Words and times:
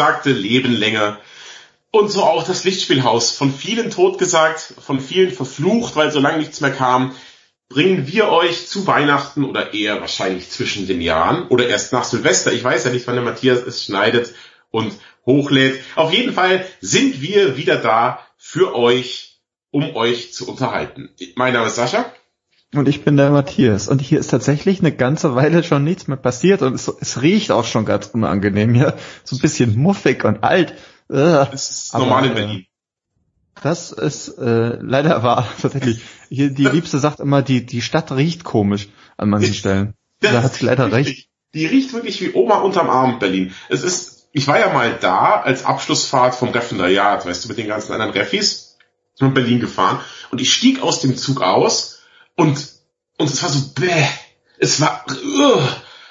Totgesagte 0.00 0.32
leben 0.32 0.72
länger. 0.72 1.18
Und 1.90 2.10
so 2.10 2.22
auch 2.22 2.44
das 2.44 2.64
Lichtspielhaus. 2.64 3.32
Von 3.32 3.52
vielen 3.52 3.90
totgesagt, 3.90 4.74
von 4.80 4.98
vielen 4.98 5.30
verflucht, 5.30 5.94
weil 5.94 6.10
so 6.10 6.20
lange 6.20 6.38
nichts 6.38 6.62
mehr 6.62 6.70
kam. 6.70 7.14
Bringen 7.68 8.06
wir 8.06 8.30
euch 8.30 8.66
zu 8.66 8.86
Weihnachten 8.86 9.44
oder 9.44 9.74
eher 9.74 10.00
wahrscheinlich 10.00 10.48
zwischen 10.48 10.86
den 10.86 11.02
Jahren 11.02 11.48
oder 11.48 11.68
erst 11.68 11.92
nach 11.92 12.04
Silvester. 12.04 12.52
Ich 12.52 12.64
weiß 12.64 12.84
ja 12.84 12.90
nicht, 12.90 13.06
wann 13.06 13.16
der 13.16 13.24
Matthias 13.24 13.60
es 13.60 13.84
schneidet 13.84 14.34
und 14.70 14.94
hochlädt. 15.26 15.80
Auf 15.96 16.12
jeden 16.12 16.32
Fall 16.32 16.66
sind 16.80 17.20
wir 17.20 17.58
wieder 17.58 17.76
da 17.76 18.26
für 18.38 18.74
euch, 18.74 19.40
um 19.70 19.94
euch 19.96 20.32
zu 20.32 20.48
unterhalten. 20.48 21.10
Mein 21.36 21.52
Name 21.52 21.66
ist 21.66 21.76
Sascha. 21.76 22.10
Und 22.72 22.88
ich 22.88 23.04
bin 23.04 23.16
der 23.16 23.30
Matthias. 23.30 23.88
Und 23.88 24.00
hier 24.00 24.20
ist 24.20 24.30
tatsächlich 24.30 24.78
eine 24.78 24.92
ganze 24.92 25.34
Weile 25.34 25.64
schon 25.64 25.82
nichts 25.82 26.06
mehr 26.06 26.16
passiert 26.16 26.62
und 26.62 26.74
es, 26.74 26.86
es 26.88 27.20
riecht 27.20 27.50
auch 27.50 27.64
schon 27.64 27.84
ganz 27.84 28.06
unangenehm 28.06 28.74
hier. 28.74 28.96
So 29.24 29.36
ein 29.36 29.40
bisschen 29.40 29.76
muffig 29.76 30.24
und 30.24 30.44
alt. 30.44 30.74
Das 31.08 31.70
ist 31.70 31.94
normal 31.94 32.26
in 32.26 32.34
Berlin. 32.34 32.66
Das 33.62 33.90
ist 33.90 34.28
äh, 34.38 34.78
leider 34.80 35.22
wahr, 35.22 35.48
tatsächlich. 35.60 36.00
Hier, 36.28 36.50
die 36.50 36.66
Liebste 36.66 36.98
sagt 36.98 37.18
immer, 37.18 37.42
die, 37.42 37.66
die 37.66 37.82
Stadt 37.82 38.12
riecht 38.12 38.44
komisch 38.44 38.88
an 39.16 39.30
manchen 39.30 39.54
Stellen. 39.54 39.94
da 40.20 40.42
hat 40.42 40.54
sie 40.54 40.66
leider 40.66 40.92
recht. 40.92 41.28
Die 41.52 41.66
riecht 41.66 41.92
wirklich 41.92 42.20
wie 42.20 42.32
Oma 42.32 42.60
unterm 42.60 42.88
Arm, 42.88 43.18
Berlin. 43.18 43.52
Es 43.68 43.82
ist, 43.82 44.28
ich 44.32 44.46
war 44.46 44.60
ja 44.60 44.72
mal 44.72 44.96
da 45.00 45.40
als 45.40 45.64
Abschlussfahrt 45.64 46.36
vom 46.36 46.50
Referendariat, 46.50 47.26
weißt 47.26 47.44
du, 47.44 47.48
mit 47.48 47.58
den 47.58 47.66
ganzen 47.66 47.92
anderen 47.92 48.12
Refis 48.12 48.78
in 49.18 49.34
Berlin 49.34 49.60
gefahren 49.60 50.00
und 50.30 50.40
ich 50.40 50.52
stieg 50.52 50.80
aus 50.82 51.00
dem 51.00 51.16
Zug 51.16 51.42
aus 51.42 51.89
und, 52.40 52.68
und 53.18 53.30
es 53.30 53.42
war 53.42 53.50
so, 53.50 53.60
bäh, 53.74 54.06
es 54.58 54.80
war, 54.80 55.04
uh, 55.10 55.60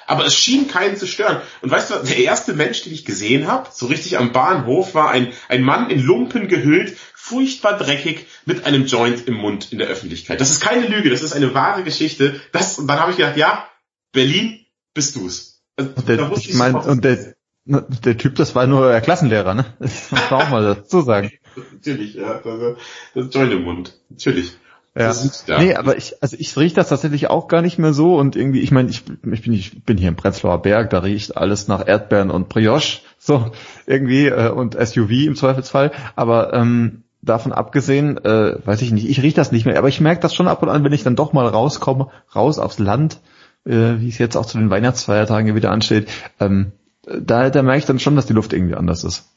aber 0.06 0.26
es 0.26 0.36
schien 0.36 0.68
keinen 0.68 0.96
zu 0.96 1.08
stören. 1.08 1.40
Und 1.60 1.72
weißt 1.72 1.90
du, 1.90 1.94
der 1.96 2.18
erste 2.18 2.54
Mensch, 2.54 2.82
den 2.82 2.92
ich 2.92 3.04
gesehen 3.04 3.48
habe, 3.48 3.68
so 3.72 3.86
richtig 3.86 4.16
am 4.16 4.30
Bahnhof, 4.30 4.94
war 4.94 5.10
ein, 5.10 5.32
ein 5.48 5.64
Mann 5.64 5.90
in 5.90 6.00
Lumpen 6.00 6.46
gehüllt, 6.46 6.96
furchtbar 7.14 7.76
dreckig, 7.76 8.26
mit 8.46 8.64
einem 8.64 8.86
Joint 8.86 9.26
im 9.26 9.34
Mund 9.34 9.72
in 9.72 9.78
der 9.78 9.88
Öffentlichkeit. 9.88 10.40
Das 10.40 10.50
ist 10.50 10.60
keine 10.60 10.86
Lüge, 10.86 11.10
das 11.10 11.22
ist 11.22 11.32
eine 11.32 11.52
wahre 11.52 11.82
Geschichte. 11.82 12.40
Das, 12.52 12.78
und 12.78 12.86
dann 12.86 13.00
habe 13.00 13.10
ich 13.10 13.16
gedacht, 13.16 13.36
ja, 13.36 13.66
Berlin, 14.12 14.64
bist 14.94 15.16
du's. 15.16 15.64
Also, 15.76 15.90
und 15.96 16.08
der, 16.08 16.32
ich 16.36 16.54
mein, 16.54 16.76
und 16.76 17.04
der, 17.04 17.34
der 17.64 18.16
Typ, 18.18 18.36
das 18.36 18.54
war 18.54 18.68
nur 18.68 18.82
euer 18.82 19.00
Klassenlehrer, 19.00 19.54
ne? 19.54 19.74
Das 19.80 20.12
muss 20.12 20.30
man 20.30 20.42
auch 20.42 20.48
mal 20.50 20.62
dazu 20.62 21.00
sagen. 21.00 21.32
Natürlich, 21.72 22.14
ja. 22.14 22.40
Also, 22.40 22.76
das 23.14 23.34
Joint 23.34 23.52
im 23.52 23.62
Mund. 23.64 23.98
Natürlich. 24.08 24.56
Ja. 24.96 25.14
Nee, 25.58 25.74
aber 25.74 25.96
ich, 25.96 26.20
also 26.20 26.36
ich 26.38 26.56
rieche 26.56 26.74
das 26.74 26.88
tatsächlich 26.88 27.30
auch 27.30 27.46
gar 27.46 27.62
nicht 27.62 27.78
mehr 27.78 27.92
so 27.92 28.16
und 28.16 28.34
irgendwie, 28.34 28.60
ich 28.60 28.72
meine, 28.72 28.90
ich, 28.90 29.04
ich, 29.32 29.42
bin, 29.42 29.52
ich 29.52 29.84
bin 29.84 29.96
hier 29.96 30.08
im 30.08 30.16
Prenzlauer 30.16 30.62
Berg, 30.62 30.90
da 30.90 30.98
riecht 30.98 31.36
alles 31.36 31.68
nach 31.68 31.86
Erdbeeren 31.86 32.30
und 32.30 32.48
Brioche, 32.48 33.00
so 33.16 33.52
irgendwie 33.86 34.26
äh, 34.26 34.50
und 34.50 34.74
SUV 34.74 35.10
im 35.10 35.36
Zweifelsfall, 35.36 35.92
aber 36.16 36.52
ähm, 36.54 37.04
davon 37.22 37.52
abgesehen, 37.52 38.18
äh, 38.24 38.58
weiß 38.64 38.82
ich 38.82 38.90
nicht, 38.90 39.08
ich 39.08 39.22
rieche 39.22 39.36
das 39.36 39.52
nicht 39.52 39.64
mehr, 39.64 39.78
aber 39.78 39.88
ich 39.88 40.00
merke 40.00 40.22
das 40.22 40.34
schon 40.34 40.48
ab 40.48 40.60
und 40.62 40.70
an, 40.70 40.82
wenn 40.82 40.92
ich 40.92 41.04
dann 41.04 41.16
doch 41.16 41.32
mal 41.32 41.46
rauskomme, 41.46 42.08
raus 42.34 42.58
aufs 42.58 42.80
Land, 42.80 43.20
äh, 43.64 43.98
wie 43.98 44.08
es 44.08 44.18
jetzt 44.18 44.36
auch 44.36 44.46
zu 44.46 44.58
den 44.58 44.70
Weihnachtsfeiertagen 44.70 45.54
wieder 45.54 45.70
ansteht, 45.70 46.08
ähm, 46.40 46.72
da, 47.06 47.50
da 47.50 47.62
merke 47.62 47.78
ich 47.78 47.86
dann 47.86 48.00
schon, 48.00 48.16
dass 48.16 48.26
die 48.26 48.32
Luft 48.32 48.52
irgendwie 48.52 48.74
anders 48.74 49.04
ist. 49.04 49.28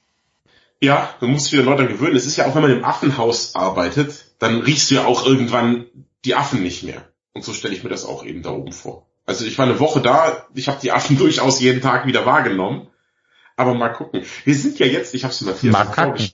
Ja, 0.82 1.10
du 1.20 1.28
musst 1.28 1.46
dich 1.46 1.54
wieder 1.54 1.64
Leute 1.64 1.88
gewöhnen. 1.88 2.16
Es 2.16 2.26
ist 2.26 2.36
ja 2.36 2.46
auch, 2.46 2.56
wenn 2.56 2.62
man 2.62 2.72
im 2.72 2.84
Affenhaus 2.84 3.56
arbeitet, 3.56 4.26
dann 4.44 4.62
riechst 4.62 4.92
du 4.92 4.96
ja 4.96 5.06
auch 5.06 5.26
irgendwann 5.26 5.86
die 6.26 6.36
Affen 6.36 6.62
nicht 6.62 6.84
mehr. 6.84 7.08
Und 7.34 7.44
so 7.44 7.54
stelle 7.54 7.74
ich 7.74 7.84
mir 7.84 7.90
das 7.90 8.06
auch 8.06 8.26
eben 8.26 8.44
da 8.44 8.52
oben 8.52 8.72
vor. 8.72 9.08
Also 9.26 9.46
ich 9.46 9.58
war 9.58 9.66
eine 9.66 9.80
Woche 9.80 10.02
da, 10.02 10.48
ich 10.54 10.68
habe 10.68 10.80
die 10.82 10.92
Affen 10.92 11.18
durchaus 11.24 11.60
jeden 11.60 11.82
Tag 11.82 12.06
wieder 12.06 12.26
wahrgenommen. 12.26 12.88
Aber 13.56 13.74
mal 13.76 13.90
gucken. 13.90 14.24
Wir 14.46 14.56
sind 14.56 14.80
ja 14.80 14.86
jetzt, 14.86 15.14
ich 15.14 15.24
habe 15.24 15.34
es 15.34 15.42
Matthias 15.42 15.74
Makaken. 15.74 16.30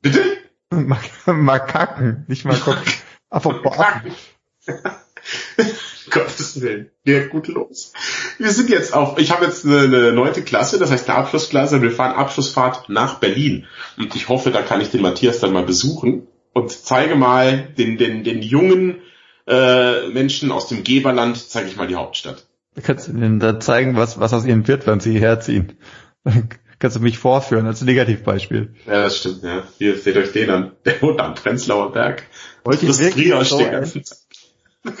Bitte? 0.00 0.24
Makaken, 0.70 2.24
nicht 2.28 2.44
mal 2.44 2.56
gucken. 2.56 2.92
Makaken. 3.30 4.12
Gottes 6.10 6.60
Willen. 6.62 6.90
Geht 7.04 7.28
gut 7.30 7.48
los. 7.48 7.92
Wir 8.38 8.50
sind 8.50 8.70
jetzt 8.70 8.94
auf, 8.94 9.18
ich 9.18 9.30
habe 9.30 9.44
jetzt 9.44 9.66
eine 9.66 10.12
neunte 10.12 10.42
Klasse, 10.42 10.78
das 10.78 10.90
heißt 10.90 11.10
eine 11.10 11.18
Abschlussklasse. 11.18 11.82
Wir 11.82 11.90
fahren 11.90 12.16
Abschlussfahrt 12.16 12.88
nach 12.88 13.20
Berlin. 13.20 13.66
Und 13.98 14.16
ich 14.16 14.28
hoffe, 14.28 14.50
da 14.50 14.62
kann 14.62 14.80
ich 14.80 14.90
den 14.90 15.02
Matthias 15.02 15.40
dann 15.40 15.52
mal 15.52 15.64
besuchen 15.64 16.26
und 16.52 16.70
zeige 16.70 17.14
mal 17.14 17.68
den, 17.76 17.98
den, 17.98 18.24
den 18.24 18.42
jungen 18.42 19.02
äh, 19.46 20.08
Menschen 20.08 20.52
aus 20.52 20.68
dem 20.68 20.84
Geberland, 20.84 21.36
zeige 21.36 21.68
ich 21.68 21.76
mal 21.76 21.88
die 21.88 21.96
Hauptstadt. 21.96 22.46
Da 22.74 22.82
kannst 22.82 23.08
du 23.08 23.12
ihnen 23.12 23.40
da 23.40 23.58
zeigen, 23.60 23.96
was, 23.96 24.20
was 24.20 24.32
aus 24.32 24.44
ihnen 24.44 24.68
wird, 24.68 24.86
wenn 24.86 25.00
sie 25.00 25.12
hierher 25.12 25.40
ziehen. 25.40 25.78
Kannst 26.80 26.96
du 26.96 27.00
mich 27.00 27.18
vorführen 27.18 27.66
als 27.66 27.82
Negativbeispiel. 27.82 28.72
Ja, 28.86 29.02
das 29.02 29.18
stimmt, 29.18 29.42
ja. 29.42 29.64
Hier 29.78 29.98
seht 29.98 30.16
euch 30.16 30.30
den 30.30 30.48
an. 30.48 30.72
Der 30.84 31.02
wohnt 31.02 31.20
am 31.20 31.34
Prenzlauer 31.34 31.90
Berg. 31.90 32.22
Wollte 32.62 32.86
ich 32.86 32.98
wirklich 32.98 33.48
so, 33.48 33.60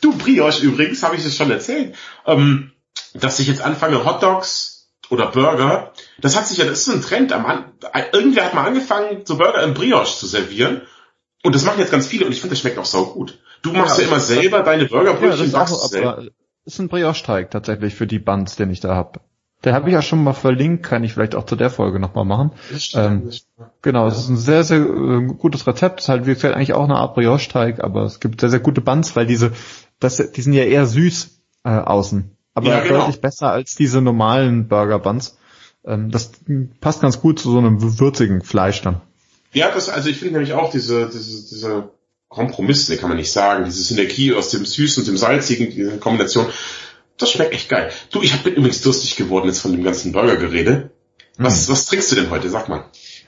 Du, 0.00 0.16
Brioche 0.16 0.64
übrigens, 0.64 1.02
habe 1.04 1.14
ich 1.14 1.24
es 1.24 1.36
schon 1.36 1.52
erzählt, 1.52 1.94
ähm, 2.26 2.72
dass 3.14 3.38
ich 3.38 3.46
jetzt 3.46 3.60
anfange, 3.60 4.04
Hotdogs 4.04 4.90
oder 5.08 5.26
Burger, 5.26 5.92
das 6.20 6.36
hat 6.36 6.46
sich 6.46 6.58
ja, 6.58 6.64
das 6.64 6.80
ist 6.80 6.88
ein 6.88 7.02
Trend. 7.02 7.32
Am 7.32 7.64
irgendwer 8.12 8.44
hat 8.44 8.54
mal 8.54 8.66
angefangen, 8.66 9.22
so 9.24 9.38
Burger 9.38 9.62
in 9.62 9.74
Brioche 9.74 10.16
zu 10.16 10.26
servieren. 10.26 10.82
Und 11.44 11.54
das 11.54 11.64
machen 11.64 11.78
jetzt 11.78 11.92
ganz 11.92 12.06
viele 12.06 12.26
und 12.26 12.32
ich 12.32 12.40
finde, 12.40 12.54
das 12.54 12.60
schmeckt 12.60 12.78
auch 12.78 12.84
sau 12.84 13.06
gut. 13.06 13.38
Du 13.62 13.72
machst 13.72 13.98
ja, 13.98 14.04
ja 14.04 14.10
immer 14.10 14.20
selber 14.20 14.62
deine 14.62 14.86
Burgerbrötchen. 14.86 15.50
Ja, 15.50 15.60
das 15.60 15.70
ist, 15.70 16.04
auch, 16.04 16.22
ist 16.64 16.78
ein 16.78 16.88
Brioche-Teig 16.88 17.50
tatsächlich 17.50 17.94
für 17.94 18.06
die 18.06 18.18
Buns, 18.18 18.56
den 18.56 18.70
ich 18.70 18.80
da 18.80 18.94
habe. 18.94 19.20
Der 19.64 19.74
habe 19.74 19.88
ich 19.88 19.94
ja 19.94 20.02
schon 20.02 20.22
mal 20.22 20.34
verlinkt, 20.34 20.84
kann 20.84 21.02
ich 21.02 21.14
vielleicht 21.14 21.34
auch 21.34 21.44
zu 21.44 21.56
der 21.56 21.70
Folge 21.70 21.98
nochmal 21.98 22.24
machen. 22.24 22.52
Ähm, 22.94 23.30
genau, 23.82 24.06
es 24.06 24.18
ist 24.18 24.28
ein 24.28 24.36
sehr, 24.36 24.62
sehr 24.62 24.78
äh, 24.78 25.26
gutes 25.26 25.66
Rezept. 25.66 25.98
Es 25.98 26.04
ist 26.04 26.08
halt, 26.08 26.26
wie 26.26 26.34
gesagt, 26.34 26.54
eigentlich 26.54 26.74
auch 26.74 26.84
eine 26.84 26.94
Art 26.94 27.14
Brioche-Teig, 27.14 27.82
aber 27.82 28.04
es 28.04 28.20
gibt 28.20 28.40
sehr, 28.40 28.50
sehr 28.50 28.60
gute 28.60 28.80
Buns, 28.80 29.16
weil 29.16 29.26
diese, 29.26 29.52
das, 29.98 30.16
die 30.16 30.42
sind 30.42 30.52
ja 30.52 30.62
eher 30.62 30.86
süß 30.86 31.40
äh, 31.64 31.70
außen. 31.70 32.36
Aber 32.54 32.68
ja, 32.68 32.80
genau. 32.80 33.00
deutlich 33.00 33.20
besser 33.20 33.50
als 33.50 33.74
diese 33.74 34.00
normalen 34.00 34.68
Burger-Buns. 34.68 35.38
Ähm, 35.88 36.10
das 36.10 36.32
passt 36.80 37.00
ganz 37.00 37.20
gut 37.20 37.40
zu 37.40 37.50
so 37.50 37.58
einem 37.58 37.98
würzigen 37.98 38.42
Fleisch 38.42 38.82
dann. 38.82 39.00
Ja, 39.52 39.72
das, 39.72 39.88
also 39.88 40.10
ich 40.10 40.18
finde 40.18 40.34
nämlich 40.34 40.52
auch 40.52 40.70
diese, 40.70 41.08
diese, 41.08 41.48
diese 41.48 41.90
Kompromisse, 42.28 42.96
kann 42.98 43.08
man 43.08 43.16
nicht 43.16 43.32
sagen, 43.32 43.64
diese 43.64 43.82
Synergie 43.82 44.34
aus 44.34 44.50
dem 44.50 44.66
Süßen 44.66 45.02
und 45.02 45.08
dem 45.08 45.16
Salzigen, 45.16 45.70
diese 45.70 45.96
Kombination, 45.96 46.46
das 47.16 47.30
schmeckt 47.30 47.54
echt 47.54 47.68
geil. 47.68 47.90
Du, 48.12 48.22
ich 48.22 48.36
bin 48.42 48.54
übrigens 48.54 48.82
durstig 48.82 49.16
geworden 49.16 49.46
jetzt 49.46 49.60
von 49.60 49.72
dem 49.72 49.82
ganzen 49.82 50.12
Burgergerede. 50.12 50.90
Was, 51.38 51.66
hm. 51.66 51.72
was 51.72 51.86
trinkst 51.86 52.12
du 52.12 52.16
denn 52.16 52.30
heute? 52.30 52.50
Sag 52.50 52.68
mal. 52.68 52.84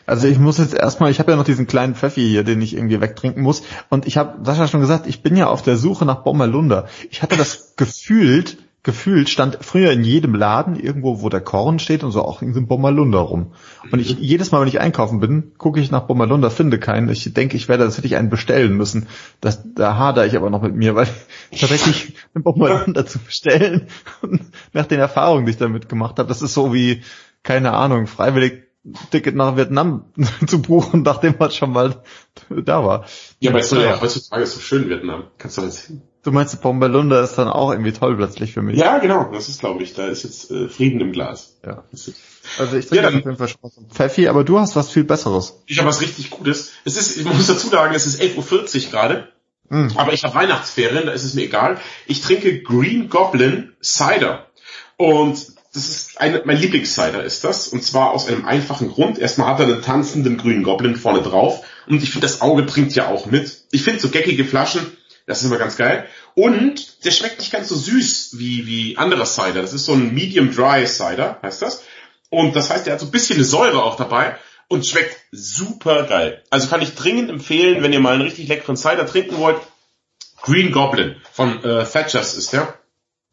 Also 0.06 0.26
ich 0.26 0.38
muss 0.38 0.58
jetzt 0.58 0.74
erstmal, 0.74 1.10
ich 1.10 1.18
habe 1.18 1.30
ja 1.30 1.36
noch 1.36 1.44
diesen 1.44 1.66
kleinen 1.66 1.94
Pfeffi 1.94 2.22
hier, 2.22 2.42
den 2.44 2.60
ich 2.60 2.74
irgendwie 2.74 3.00
wegtrinken 3.00 3.42
muss. 3.42 3.62
Und 3.88 4.06
ich 4.06 4.16
habe 4.16 4.44
Sascha 4.44 4.68
schon 4.68 4.80
gesagt, 4.80 5.06
ich 5.06 5.22
bin 5.22 5.36
ja 5.36 5.46
auf 5.46 5.62
der 5.62 5.76
Suche 5.76 6.04
nach 6.04 6.22
Bommerlunder. 6.22 6.88
Ich 7.10 7.22
hatte 7.22 7.36
das 7.36 7.74
gefühlt, 7.76 8.58
gefühlt 8.82 9.28
stand 9.28 9.58
früher 9.60 9.92
in 9.92 10.04
jedem 10.04 10.34
Laden 10.34 10.74
irgendwo, 10.74 11.20
wo 11.20 11.28
der 11.28 11.42
Korn 11.42 11.78
steht 11.78 12.02
und 12.02 12.12
so 12.12 12.22
auch 12.22 12.40
in 12.40 12.48
diesem 12.48 12.66
Bommerlunder 12.66 13.18
rum. 13.18 13.52
Und 13.90 14.00
ich 14.00 14.18
jedes 14.18 14.52
Mal, 14.52 14.60
wenn 14.60 14.68
ich 14.68 14.80
einkaufen 14.80 15.20
bin, 15.20 15.52
gucke 15.58 15.80
ich 15.80 15.90
nach 15.90 16.06
Bommerlunder, 16.06 16.50
finde 16.50 16.78
keinen. 16.78 17.10
Ich 17.10 17.32
denke, 17.34 17.56
ich 17.56 17.68
werde, 17.68 17.84
das 17.84 17.98
hätte 17.98 18.06
ich 18.06 18.16
einen 18.16 18.30
bestellen 18.30 18.76
müssen. 18.76 19.08
Das, 19.40 19.62
da 19.74 19.96
hadere 19.96 20.26
ich 20.26 20.36
aber 20.36 20.48
noch 20.48 20.62
mit 20.62 20.74
mir, 20.74 20.94
weil 20.94 21.08
tatsächlich 21.50 22.14
einen 22.34 22.42
Bommerlunder 22.42 23.04
zu 23.04 23.18
bestellen 23.18 23.88
und 24.22 24.40
nach 24.72 24.86
den 24.86 25.00
Erfahrungen, 25.00 25.44
die 25.44 25.52
ich 25.52 25.58
damit 25.58 25.88
gemacht 25.88 26.18
habe, 26.18 26.28
das 26.28 26.40
ist 26.40 26.54
so 26.54 26.72
wie, 26.72 27.02
keine 27.42 27.72
Ahnung, 27.72 28.06
freiwillig 28.06 28.64
Ticket 29.10 29.34
nach 29.34 29.56
Vietnam 29.56 30.06
zu 30.46 30.62
buchen, 30.62 31.02
nachdem 31.02 31.34
man 31.38 31.50
schon 31.50 31.72
mal 31.72 32.02
da 32.48 32.82
war. 32.82 33.04
Ja, 33.40 33.50
aber 33.50 33.60
es 33.60 33.70
ist 33.70 33.78
ja 33.78 34.00
heutzutage 34.00 34.46
so 34.46 34.58
schön 34.58 34.88
Vietnam. 34.88 35.24
Kannst 35.36 35.58
du 35.58 35.62
hin. 35.62 36.02
Du 36.22 36.32
meinst, 36.32 36.60
Bombalunda 36.60 37.22
ist 37.22 37.36
dann 37.36 37.48
auch 37.48 37.70
irgendwie 37.70 37.92
toll 37.92 38.16
plötzlich 38.16 38.52
für 38.52 38.60
mich. 38.60 38.78
Ja, 38.78 38.98
genau, 38.98 39.30
das 39.32 39.48
ist 39.48 39.60
glaube 39.60 39.82
ich, 39.82 39.94
da 39.94 40.06
ist 40.06 40.22
jetzt 40.24 40.50
äh, 40.50 40.68
Frieden 40.68 41.00
im 41.00 41.12
Glas. 41.12 41.56
Ja. 41.64 41.84
Also 42.58 42.76
ich 42.76 42.86
trinke 42.86 43.04
ja, 43.04 43.08
auf 43.08 43.14
jeden 43.14 43.36
Fall 43.36 43.48
Spaß 43.48 43.78
und 43.78 43.92
Pfeffi, 43.92 44.28
aber 44.28 44.44
du 44.44 44.58
hast 44.58 44.76
was 44.76 44.90
viel 44.90 45.04
Besseres. 45.04 45.62
Ich 45.66 45.78
habe 45.78 45.88
was 45.88 46.02
richtig 46.02 46.30
Gutes. 46.30 46.72
Es 46.84 46.96
ist, 46.96 47.16
ich 47.16 47.24
muss 47.24 47.46
dazu 47.46 47.68
sagen, 47.68 47.94
es 47.94 48.06
ist 48.06 48.20
11.40 48.20 48.86
Uhr 48.86 48.90
gerade. 48.90 49.28
Mm. 49.70 49.88
Aber 49.96 50.12
ich 50.12 50.24
habe 50.24 50.34
Weihnachtsferien, 50.34 51.06
da 51.06 51.12
ist 51.12 51.24
es 51.24 51.34
mir 51.34 51.42
egal. 51.42 51.78
Ich 52.06 52.20
trinke 52.20 52.60
Green 52.60 53.08
Goblin 53.08 53.72
Cider. 53.82 54.46
Und 54.98 55.46
das 55.72 55.88
ist 55.88 56.20
eine, 56.20 56.42
mein 56.44 56.58
Lieblingscider 56.58 57.22
ist 57.22 57.44
das. 57.44 57.68
Und 57.68 57.82
zwar 57.82 58.10
aus 58.10 58.28
einem 58.28 58.44
einfachen 58.44 58.90
Grund. 58.90 59.18
Erstmal 59.18 59.48
hat 59.48 59.60
er 59.60 59.66
einen 59.66 59.82
tanzenden 59.82 60.36
grünen 60.36 60.64
Goblin 60.64 60.96
vorne 60.96 61.22
drauf. 61.22 61.64
Und 61.86 62.02
ich 62.02 62.10
finde, 62.10 62.26
das 62.26 62.42
Auge 62.42 62.66
trinkt 62.66 62.94
ja 62.94 63.08
auch 63.08 63.26
mit. 63.26 63.64
Ich 63.70 63.84
finde 63.84 64.00
so 64.00 64.10
geckige 64.10 64.44
Flaschen 64.44 64.86
das 65.30 65.42
ist 65.42 65.46
immer 65.46 65.58
ganz 65.58 65.76
geil. 65.76 66.08
Und 66.34 67.04
der 67.04 67.12
schmeckt 67.12 67.38
nicht 67.38 67.52
ganz 67.52 67.68
so 67.68 67.76
süß 67.76 68.38
wie, 68.38 68.66
wie 68.66 68.98
anderer 68.98 69.24
Cider. 69.24 69.62
Das 69.62 69.72
ist 69.72 69.84
so 69.84 69.92
ein 69.92 70.12
Medium 70.12 70.52
Dry 70.52 70.84
Cider, 70.86 71.38
heißt 71.40 71.62
das. 71.62 71.84
Und 72.30 72.56
das 72.56 72.68
heißt, 72.70 72.86
der 72.86 72.94
hat 72.94 73.00
so 73.00 73.06
ein 73.06 73.12
bisschen 73.12 73.36
eine 73.36 73.44
Säure 73.44 73.84
auch 73.84 73.94
dabei 73.94 74.36
und 74.66 74.84
schmeckt 74.84 75.16
super 75.30 76.02
geil. 76.02 76.42
Also 76.50 76.66
kann 76.66 76.82
ich 76.82 76.96
dringend 76.96 77.30
empfehlen, 77.30 77.80
wenn 77.82 77.92
ihr 77.92 78.00
mal 78.00 78.14
einen 78.14 78.22
richtig 78.22 78.48
leckeren 78.48 78.76
Cider 78.76 79.06
trinken 79.06 79.38
wollt. 79.38 79.60
Green 80.42 80.72
Goblin 80.72 81.16
von 81.30 81.62
äh, 81.62 81.84
Thatchers 81.84 82.36
ist 82.36 82.52
der. 82.52 82.74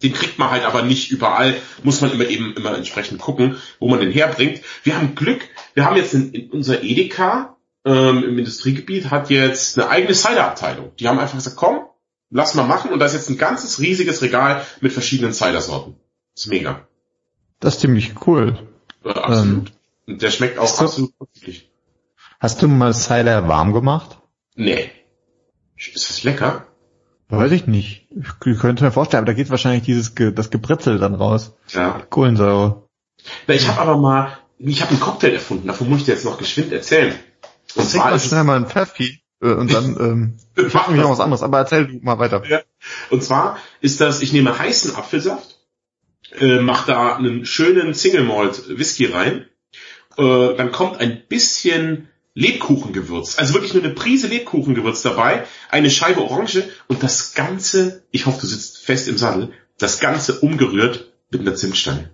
Den 0.04 0.14
kriegt 0.14 0.38
man 0.38 0.52
halt 0.52 0.64
aber 0.64 0.84
nicht 0.84 1.10
überall, 1.10 1.56
muss 1.82 2.02
man 2.02 2.12
immer 2.12 2.26
eben 2.26 2.56
immer 2.56 2.78
entsprechend 2.78 3.20
gucken, 3.20 3.58
wo 3.80 3.90
man 3.90 4.00
den 4.00 4.12
herbringt. 4.12 4.62
Wir 4.84 4.96
haben 4.96 5.16
Glück, 5.16 5.42
wir 5.74 5.86
haben 5.86 5.96
jetzt 5.96 6.14
in, 6.14 6.32
in 6.32 6.52
unser 6.52 6.84
Edeka 6.84 7.57
ähm, 7.88 8.24
im 8.24 8.38
Industriegebiet 8.38 9.10
hat 9.10 9.30
jetzt 9.30 9.80
eine 9.80 9.90
eigene 9.90 10.14
Cider-Abteilung. 10.14 10.92
Die 11.00 11.08
haben 11.08 11.20
einfach 11.20 11.36
gesagt, 11.36 11.56
komm, 11.56 11.80
lass 12.30 12.56
mal 12.56 12.68
machen 12.68 12.92
und 12.92 13.00
da 13.00 13.06
ist 13.06 13.14
jetzt 13.14 13.30
ein 13.30 13.38
ganzes 13.38 13.80
riesiges 13.80 14.22
Regal 14.22 14.66
mit 14.82 14.92
verschiedenen 14.92 15.34
Cider-Sorten. 15.34 15.96
ist 16.36 16.48
mega. 16.48 16.88
Das 17.60 17.76
ist 17.76 17.82
ziemlich 17.82 18.14
cool. 18.28 18.58
Äh, 19.04 19.10
absolut. 19.10 19.70
Ähm, 19.70 19.74
und 20.08 20.22
der 20.22 20.32
schmeckt 20.32 20.60
auch 20.60 20.80
absolut 20.80 21.14
wirklich. 21.20 21.72
Hast 22.40 22.62
du 22.62 22.68
mal 22.68 22.94
Cider 22.94 23.48
warm 23.48 23.74
gemacht? 23.74 24.20
Nee. 24.56 24.92
Ist 25.76 26.10
das 26.10 26.24
lecker? 26.24 26.68
Weiß 27.30 27.52
ich 27.52 27.68
nicht. 27.68 28.08
Ich 28.16 28.60
könnte 28.60 28.84
mir 28.84 28.92
vorstellen, 28.92 29.24
aber 29.24 29.32
da 29.32 29.34
geht 29.34 29.50
wahrscheinlich 29.50 29.84
dieses 29.84 30.14
das 30.16 30.50
Gebritzel 30.50 30.98
dann 30.98 31.16
raus. 31.16 31.54
Ja. 31.70 32.02
Kohlensäure. 32.10 32.84
Na, 33.48 33.54
ich 33.54 33.68
habe 33.68 33.82
aber 33.82 33.98
mal, 33.98 34.38
ich 34.60 34.82
habe 34.82 34.92
einen 34.92 35.00
Cocktail 35.00 35.34
erfunden, 35.34 35.68
davon 35.68 35.90
muss 35.90 36.00
ich 36.00 36.06
dir 36.06 36.14
jetzt 36.14 36.26
noch 36.26 36.38
geschwind 36.38 36.72
erzählen. 36.72 37.14
Und 37.78 37.90
zwar 37.90 38.12
mal 38.12 38.20
schnell 38.20 38.44
mal 38.44 38.58
ein 38.58 38.68
Pfeffi 38.68 39.22
äh, 39.42 39.52
und 39.52 39.74
dann 39.74 39.98
ähm, 40.00 40.38
ich 40.56 40.74
mache 40.74 40.92
mich 40.92 41.02
noch 41.02 41.12
was 41.12 41.20
anderes, 41.20 41.44
aber 41.44 41.60
erzähl 41.60 41.88
du 41.88 42.00
mal 42.02 42.20
weiter. 42.20 42.44
Ja. 42.48 42.62
Und 43.10 43.24
zwar 43.24 43.58
ist 43.82 44.02
das, 44.02 44.22
ich 44.22 44.34
nehme 44.34 44.58
heißen 44.58 44.96
Apfelsaft, 44.96 45.60
äh, 46.40 46.60
mache 46.60 46.92
da 46.92 47.16
einen 47.16 47.46
schönen 47.46 47.94
Single 47.94 48.24
Malt 48.24 48.78
Whisky 48.78 49.06
rein, 49.06 49.46
äh, 50.18 50.56
dann 50.56 50.72
kommt 50.72 51.00
ein 51.00 51.24
bisschen 51.28 52.10
Lebkuchengewürz, 52.34 53.40
also 53.40 53.56
wirklich 53.56 53.74
nur 53.74 53.84
eine 53.84 53.94
Prise 53.94 54.28
Lebkuchengewürz 54.28 55.02
dabei, 55.02 55.46
eine 55.70 55.90
Scheibe 55.90 56.22
Orange 56.22 56.64
und 56.88 57.02
das 57.02 57.34
Ganze, 57.34 58.04
ich 58.12 58.28
hoffe, 58.28 58.42
du 58.42 58.48
sitzt 58.48 58.86
fest 58.86 59.08
im 59.08 59.18
Sattel, 59.18 59.54
das 59.80 60.00
Ganze 60.00 60.40
umgerührt 60.40 61.12
mit 61.32 61.42
einer 61.42 61.56
Zimtstange. 61.56 62.12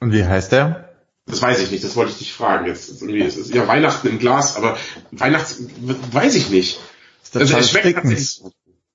Und 0.00 0.12
wie 0.12 0.24
heißt 0.24 0.52
der? 0.52 0.89
Das 1.30 1.42
weiß 1.42 1.60
ich 1.60 1.70
nicht, 1.70 1.84
das 1.84 1.96
wollte 1.96 2.12
ich 2.12 2.18
dich 2.18 2.32
fragen. 2.32 2.66
Jetzt 2.66 2.88
irgendwie, 3.00 3.22
es 3.22 3.36
ist 3.36 3.54
ja 3.54 3.66
Weihnachten 3.68 4.08
im 4.08 4.18
Glas, 4.18 4.56
aber 4.56 4.76
Weihnachts 5.10 5.58
weiß 6.12 6.34
ich 6.34 6.50
nicht. 6.50 6.80
Ist 7.22 7.34
der 7.34 7.42
also 7.42 7.54
Charles 7.54 7.72
Dickens. 7.72 8.44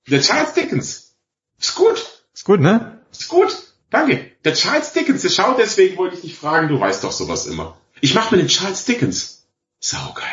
Der 0.08 0.20
Charles 0.20 0.52
Dickens. 0.52 1.14
Ist 1.58 1.74
gut. 1.74 2.04
Ist 2.34 2.44
gut, 2.44 2.60
ne? 2.60 3.00
Ist 3.10 3.28
gut. 3.28 3.56
Danke. 3.90 4.30
Der 4.44 4.54
Charles 4.54 4.92
Dickens, 4.92 5.22
der 5.22 5.30
schaut, 5.30 5.58
deswegen 5.58 5.96
wollte 5.96 6.16
ich 6.16 6.22
dich 6.22 6.36
fragen, 6.36 6.68
du 6.68 6.78
weißt 6.78 7.02
doch 7.04 7.12
sowas 7.12 7.46
immer. 7.46 7.78
Ich 8.00 8.14
mach 8.14 8.30
mir 8.30 8.38
den 8.38 8.48
Charles 8.48 8.84
Dickens. 8.84 9.46
Saugeil. 9.80 10.24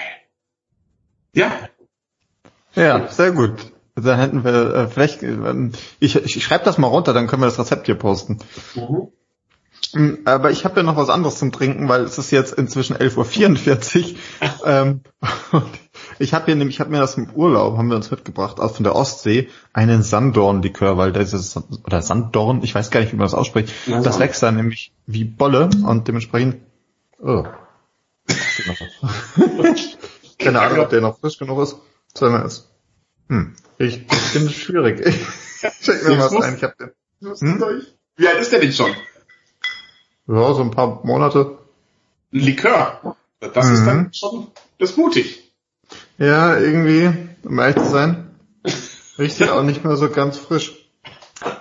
Ja. 1.34 1.70
Ja, 2.76 3.10
sehr 3.10 3.32
gut. 3.32 3.72
Da 3.96 4.18
hätten 4.18 4.44
wir 4.44 4.74
äh, 4.74 4.88
vielleicht, 4.88 5.22
äh, 5.22 5.70
ich, 6.00 6.16
ich 6.16 6.44
schreibe 6.44 6.66
das 6.66 6.78
mal 6.78 6.88
runter, 6.88 7.14
dann 7.14 7.28
können 7.28 7.42
wir 7.44 7.48
das 7.48 7.60
Rezept 7.60 7.86
hier 7.86 7.96
posten. 7.96 8.40
Mhm. 8.74 9.12
Mm, 9.94 10.26
aber 10.26 10.52
ich 10.52 10.66
habe 10.66 10.78
ja 10.78 10.84
noch 10.84 10.98
was 10.98 11.10
anderes 11.10 11.38
zum 11.38 11.52
Trinken, 11.52 11.90
weil 11.90 12.04
es 12.04 12.18
ist 12.18 12.32
jetzt 12.32 12.54
inzwischen 12.54 12.96
11.44 12.96 14.14
Uhr. 14.14 14.18
ähm, 14.66 15.02
ich 16.20 16.34
habe 16.34 16.46
hier 16.46 16.56
nämlich, 16.56 16.78
ich 16.78 16.80
habe 16.80 16.92
mir 16.92 17.00
das 17.00 17.16
im 17.16 17.30
Urlaub, 17.32 17.78
haben 17.78 17.90
wir 17.90 17.96
uns 17.96 18.10
mitgebracht, 18.10 18.60
aus 18.60 18.76
von 18.76 18.84
der 18.84 18.96
Ostsee, 18.96 19.50
einen 19.74 20.04
Sanddorn-Likör, 20.04 20.98
weil 20.98 21.12
das 21.12 21.34
ist, 21.34 21.60
oder 21.86 22.02
Sanddorn, 22.02 22.64
ich 22.64 22.74
weiß 22.74 22.92
gar 22.92 23.02
nicht, 23.02 23.12
wie 23.12 23.18
man 23.18 23.26
das 23.26 23.34
ausspricht. 23.34 23.74
Ja, 23.88 24.02
das 24.02 24.20
wächst 24.20 24.42
dann 24.42 24.56
nämlich 24.56 24.94
wie 25.06 25.26
Bolle 25.26 25.70
und 25.86 26.08
dementsprechend, 26.08 26.58
oh, 27.20 27.44
Keine 30.40 30.62
Ahnung, 30.62 30.80
ob 30.80 30.90
der 30.90 31.02
noch 31.02 31.20
frisch 31.20 31.38
genug 31.38 31.62
ist. 31.62 31.76
Wir 32.20 32.46
es? 32.46 32.70
Hm. 33.30 33.56
Ich, 33.78 34.06
ich 34.12 34.18
finde 34.18 34.48
es 34.48 34.56
schwierig. 34.56 35.06
Ich 35.66 35.80
check 35.80 36.06
mir 36.06 36.20
was 36.20 36.34
ein. 36.34 36.58
Ich 36.58 36.64
hab 36.64 36.78
den. 36.78 36.92
Hm? 37.22 37.64
Wie 38.18 38.28
alt 38.28 38.42
ist 38.42 38.52
der 38.52 38.60
denn 38.60 38.74
schon? 38.74 38.94
Ja, 40.28 40.54
so 40.54 40.62
ein 40.62 40.72
paar 40.72 41.06
Monate. 41.06 41.58
Ein 42.34 42.40
Likör. 42.40 43.16
Das 43.40 43.68
mhm. 43.68 43.74
ist 43.74 43.86
dann 43.86 43.98
mhm. 43.98 44.14
schon, 44.14 44.48
das 44.80 44.92
ist 44.92 44.98
mutig. 44.98 45.52
Ja, 46.18 46.58
irgendwie, 46.58 47.12
um 47.44 47.60
ehrlich 47.60 47.78
zu 47.78 47.90
sein, 47.90 48.32
riecht 49.18 49.40
ja 49.40 49.54
auch 49.54 49.64
nicht 49.64 49.84
mehr 49.84 49.96
so 49.98 50.10
ganz 50.10 50.38
frisch. 50.38 50.74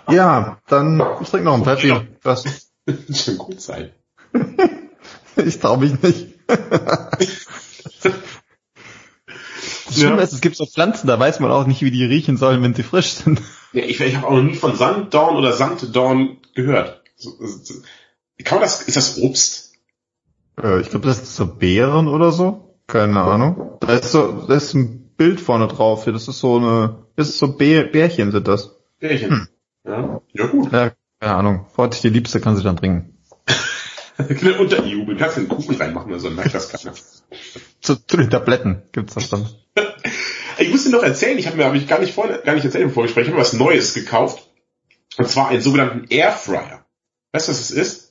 Ja, 0.08 0.58
dann, 0.68 1.02
ich 1.20 1.28
trinke 1.28 1.46
noch 1.46 1.54
ein 1.54 1.64
Pepsi. 1.64 1.94
Das 2.22 2.44
schon 3.14 3.38
gut 3.38 3.60
sein. 3.60 3.90
ich 5.36 5.58
trau 5.58 5.76
mich 5.76 6.00
nicht. 6.02 6.28
Das 6.46 7.28
Schlimme 9.92 10.16
ja. 10.16 10.22
ist, 10.22 10.32
es 10.32 10.40
gibt 10.40 10.56
so 10.56 10.66
Pflanzen, 10.66 11.06
da 11.06 11.18
weiß 11.18 11.40
man 11.40 11.50
auch 11.50 11.66
nicht, 11.66 11.82
wie 11.82 11.90
die 11.90 12.04
riechen 12.04 12.36
sollen, 12.36 12.62
wenn 12.62 12.74
sie 12.74 12.82
frisch 12.82 13.12
sind. 13.12 13.42
Ja, 13.72 13.84
ich, 13.84 14.00
ich 14.00 14.16
habe 14.16 14.26
auch 14.26 14.32
noch 14.32 14.42
nie 14.42 14.54
von 14.54 14.76
Sanddorn 14.76 15.36
oder 15.36 15.52
Sanddorn 15.52 16.38
gehört. 16.54 17.02
Kann 18.44 18.58
man 18.58 18.62
das, 18.62 18.82
ist 18.82 18.96
das 18.96 19.18
Obst? 19.18 19.72
Äh, 20.62 20.80
ich 20.80 20.90
glaube, 20.90 21.06
das 21.06 21.22
ist 21.22 21.36
so 21.36 21.46
Beeren 21.46 22.08
oder 22.08 22.32
so. 22.32 22.76
Keine 22.86 23.20
Ahnung. 23.20 23.78
Da 23.80 23.94
ist 23.94 24.10
so, 24.12 24.44
da 24.46 24.54
ist 24.54 24.74
ein 24.74 25.10
Bild 25.16 25.40
vorne 25.40 25.68
drauf. 25.68 26.04
Das 26.04 26.28
ist 26.28 26.38
so 26.40 26.56
eine, 26.56 27.06
das 27.16 27.30
ist 27.30 27.38
so 27.38 27.56
Bär, 27.56 27.84
Bärchen 27.84 28.32
sind 28.32 28.48
das. 28.48 28.76
Bärchen. 28.98 29.30
Hm. 29.30 29.48
Ja. 29.84 30.20
ja, 30.32 30.46
gut. 30.46 30.72
Ja, 30.72 30.92
keine 31.20 31.34
Ahnung. 31.34 31.66
Dich 31.90 32.00
die 32.00 32.08
Liebste, 32.08 32.40
kann 32.40 32.56
sie 32.56 32.62
dann 32.62 32.76
trinken. 32.76 33.18
Unterjubeln. 34.58 35.18
Kannst 35.18 35.36
du 35.36 35.40
einen 35.40 35.48
Kuchen 35.48 35.76
reinmachen 35.76 36.10
oder 36.10 36.20
so, 36.20 36.28
dann 36.28 36.36
merkt 36.36 36.54
das 36.54 36.68
keiner. 36.70 36.94
Zu, 37.80 37.96
zu 38.06 38.16
den 38.16 38.30
Tabletten 38.30 38.82
gibt's 38.92 39.14
das 39.14 39.30
dann. 39.30 39.48
ich 40.58 40.70
musste 40.70 40.90
noch 40.90 41.02
erzählen, 41.02 41.38
ich 41.38 41.46
habe 41.46 41.56
mir, 41.56 41.64
habe 41.64 41.76
ich 41.76 41.88
gar 41.88 41.98
nicht 41.98 42.14
vorne, 42.14 42.40
gar 42.44 42.54
nicht 42.54 42.64
erzählt 42.64 42.84
im 42.84 42.92
Vorgespräch, 42.92 43.24
ich 43.24 43.32
habe 43.32 43.40
was 43.40 43.54
Neues 43.54 43.94
gekauft. 43.94 44.48
Und 45.16 45.28
zwar 45.28 45.48
einen 45.48 45.60
sogenannten 45.60 46.06
Airfryer. 46.08 46.84
Weißt 47.32 47.48
du, 47.48 47.52
was 47.52 47.60
es 47.60 47.70
ist? 47.70 48.01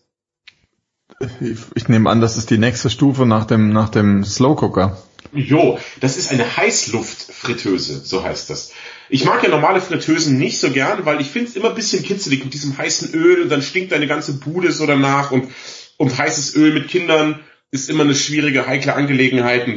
Ich, 1.40 1.60
ich 1.76 1.88
nehme 1.88 2.10
an, 2.10 2.22
das 2.22 2.38
ist 2.38 2.50
die 2.50 2.58
nächste 2.58 2.90
Stufe 2.90 3.26
nach 3.26 3.46
dem, 3.46 3.72
nach 3.72 3.90
dem 3.90 4.24
Slow 4.24 4.56
Cooker. 4.56 4.98
Jo, 5.34 5.80
das 6.00 6.18
ist 6.18 6.32
eine 6.32 6.58
Heißluftfritteuse, 6.58 8.02
so 8.04 8.24
heißt 8.24 8.50
das. 8.50 8.74
Ich 9.10 9.24
mag 9.24 9.42
ja 9.44 9.50
normale 9.50 9.80
Fritteusen 9.80 10.38
nicht 10.38 10.60
so 10.60 10.72
gern, 10.72 11.06
weil 11.06 11.22
ich 11.22 11.28
finde 11.28 11.50
es 11.50 11.56
immer 11.56 11.70
ein 11.70 11.76
bisschen 11.76 12.04
kitzelig 12.04 12.44
mit 12.44 12.54
diesem 12.54 12.78
heißen 12.78 13.14
Öl 13.14 13.42
und 13.42 13.50
dann 13.50 13.62
stinkt 13.62 13.92
deine 13.92 14.08
ganze 14.08 14.34
Bude 14.34 14.72
so 14.72 14.86
danach 14.86 15.32
und 15.32 15.50
und 16.02 16.18
heißes 16.18 16.56
Öl 16.56 16.74
mit 16.74 16.88
Kindern 16.88 17.42
ist 17.70 17.88
immer 17.88 18.04
eine 18.04 18.16
schwierige, 18.16 18.66
heikle 18.66 18.96
Angelegenheit. 18.96 19.68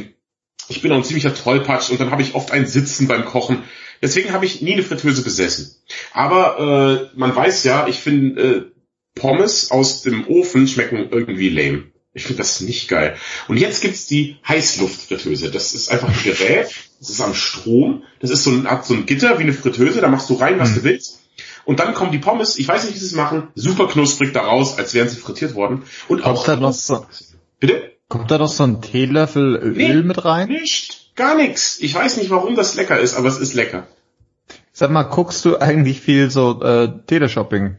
Ich 0.67 0.81
bin 0.81 0.91
auch 0.91 0.97
ein 0.97 1.03
ziemlicher 1.03 1.35
Tollpatsch 1.35 1.91
und 1.91 1.99
dann 1.99 2.09
habe 2.09 2.23
ich 2.23 2.33
oft 2.33 2.51
ein 2.51 2.65
Sitzen 2.65 3.07
beim 3.07 3.25
Kochen. 3.25 3.63
Deswegen 4.01 4.33
habe 4.33 4.45
ich 4.45 4.61
nie 4.61 4.73
eine 4.73 4.81
Fritteuse 4.81 5.23
besessen. 5.23 5.75
Aber 6.13 7.11
äh, 7.13 7.17
man 7.17 7.35
weiß 7.35 7.63
ja, 7.63 7.87
ich 7.87 7.99
finde 7.99 8.41
äh, 8.41 8.74
Pommes 9.15 9.71
aus 9.71 10.01
dem 10.01 10.27
Ofen 10.27 10.67
schmecken 10.67 11.09
irgendwie 11.09 11.49
lame. 11.49 11.85
Ich 12.13 12.23
finde 12.23 12.37
das 12.37 12.61
nicht 12.61 12.87
geil. 12.87 13.17
Und 13.49 13.57
jetzt 13.57 13.81
gibt's 13.81 14.07
die 14.07 14.37
Heißluftfritteuse. 14.47 15.51
Das 15.51 15.73
ist 15.73 15.91
einfach 15.91 16.07
ein 16.07 16.23
Gerät, 16.23 16.73
das 16.99 17.09
ist 17.09 17.21
am 17.21 17.33
Strom, 17.33 18.03
das 18.21 18.29
ist 18.29 18.43
so 18.43 18.51
ein, 18.51 18.69
hat 18.69 18.85
so 18.85 18.93
ein 18.93 19.05
Gitter 19.05 19.37
wie 19.37 19.43
eine 19.43 19.53
Fritteuse, 19.53 19.99
da 19.99 20.07
machst 20.07 20.29
du 20.29 20.35
rein, 20.35 20.59
was 20.59 20.71
mhm. 20.71 20.75
du 20.75 20.83
willst. 20.83 21.21
Und 21.65 21.79
dann 21.79 21.93
kommen 21.93 22.11
die 22.11 22.19
Pommes, 22.19 22.57
ich 22.57 22.67
weiß 22.67 22.85
nicht, 22.85 22.95
wie 22.95 22.99
sie 22.99 23.07
es 23.07 23.15
machen, 23.15 23.49
super 23.55 23.87
knusprig 23.87 24.31
da 24.33 24.41
raus, 24.41 24.77
als 24.77 24.93
wären 24.93 25.09
sie 25.09 25.17
frittiert 25.17 25.55
worden. 25.55 25.83
Und 26.07 26.21
Kommt 26.21 26.37
auch. 26.37 26.45
Da 26.45 26.55
noch 26.55 26.73
so, 26.73 27.05
bitte? 27.59 27.91
Kommt 28.07 28.29
da 28.29 28.37
noch 28.37 28.51
so 28.51 28.63
ein 28.63 28.81
Teelöffel 28.81 29.55
Öl 29.55 29.71
nee, 29.71 29.93
mit 29.95 30.23
rein? 30.23 30.47
Nicht, 30.47 31.15
gar 31.15 31.35
nichts. 31.35 31.79
Ich 31.79 31.93
weiß 31.95 32.17
nicht, 32.17 32.29
warum 32.29 32.55
das 32.55 32.75
lecker 32.75 32.99
ist, 32.99 33.15
aber 33.15 33.27
es 33.27 33.39
ist 33.39 33.55
lecker. 33.55 33.87
Sag 34.71 34.91
mal, 34.91 35.03
guckst 35.03 35.43
du 35.43 35.57
eigentlich 35.57 36.01
viel 36.01 36.29
so 36.29 36.61
äh, 36.61 36.89
Teleshopping? 37.07 37.77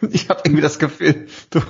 Ich 0.12 0.28
habe 0.28 0.42
irgendwie 0.44 0.62
das 0.62 0.78
Gefühl, 0.78 1.28
du 1.50 1.60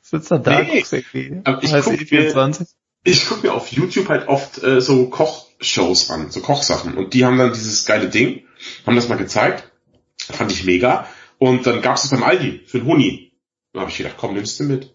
sitzt 0.00 0.30
da 0.30 0.38
da, 0.38 0.62
nee, 0.62 0.76
guckst 0.76 0.92
irgendwie. 0.92 1.40
Aber 1.44 1.62
ich 1.62 1.70
guck, 1.70 2.10
mir, 2.10 2.66
ich 3.04 3.28
guck 3.28 3.42
mir 3.42 3.52
auf 3.52 3.68
YouTube 3.72 4.08
halt 4.08 4.28
oft 4.28 4.62
äh, 4.62 4.80
so 4.80 5.08
Kochshows 5.08 6.10
an, 6.10 6.30
so 6.30 6.40
Kochsachen. 6.40 6.94
Und 6.94 7.14
die 7.14 7.24
haben 7.24 7.38
dann 7.38 7.52
dieses 7.52 7.84
geile 7.84 8.08
Ding, 8.08 8.44
haben 8.86 8.96
das 8.96 9.08
mal 9.08 9.18
gezeigt. 9.18 9.70
Fand 10.18 10.52
ich 10.52 10.64
mega. 10.64 11.08
Und 11.38 11.66
dann 11.66 11.82
gab's 11.82 12.04
es 12.04 12.10
beim 12.10 12.22
Aldi 12.22 12.62
für 12.66 12.78
den 12.78 12.86
Huni. 12.86 13.32
Dann 13.72 13.82
habe 13.82 13.90
ich 13.90 13.98
gedacht, 13.98 14.14
komm, 14.16 14.34
nimmst 14.34 14.58
du 14.60 14.64
mit. 14.64 14.94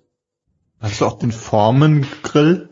Hast 0.79 1.01
du 1.01 1.05
auch 1.05 1.19
den 1.19 1.31
Formen 1.31 2.07
Grill? 2.23 2.69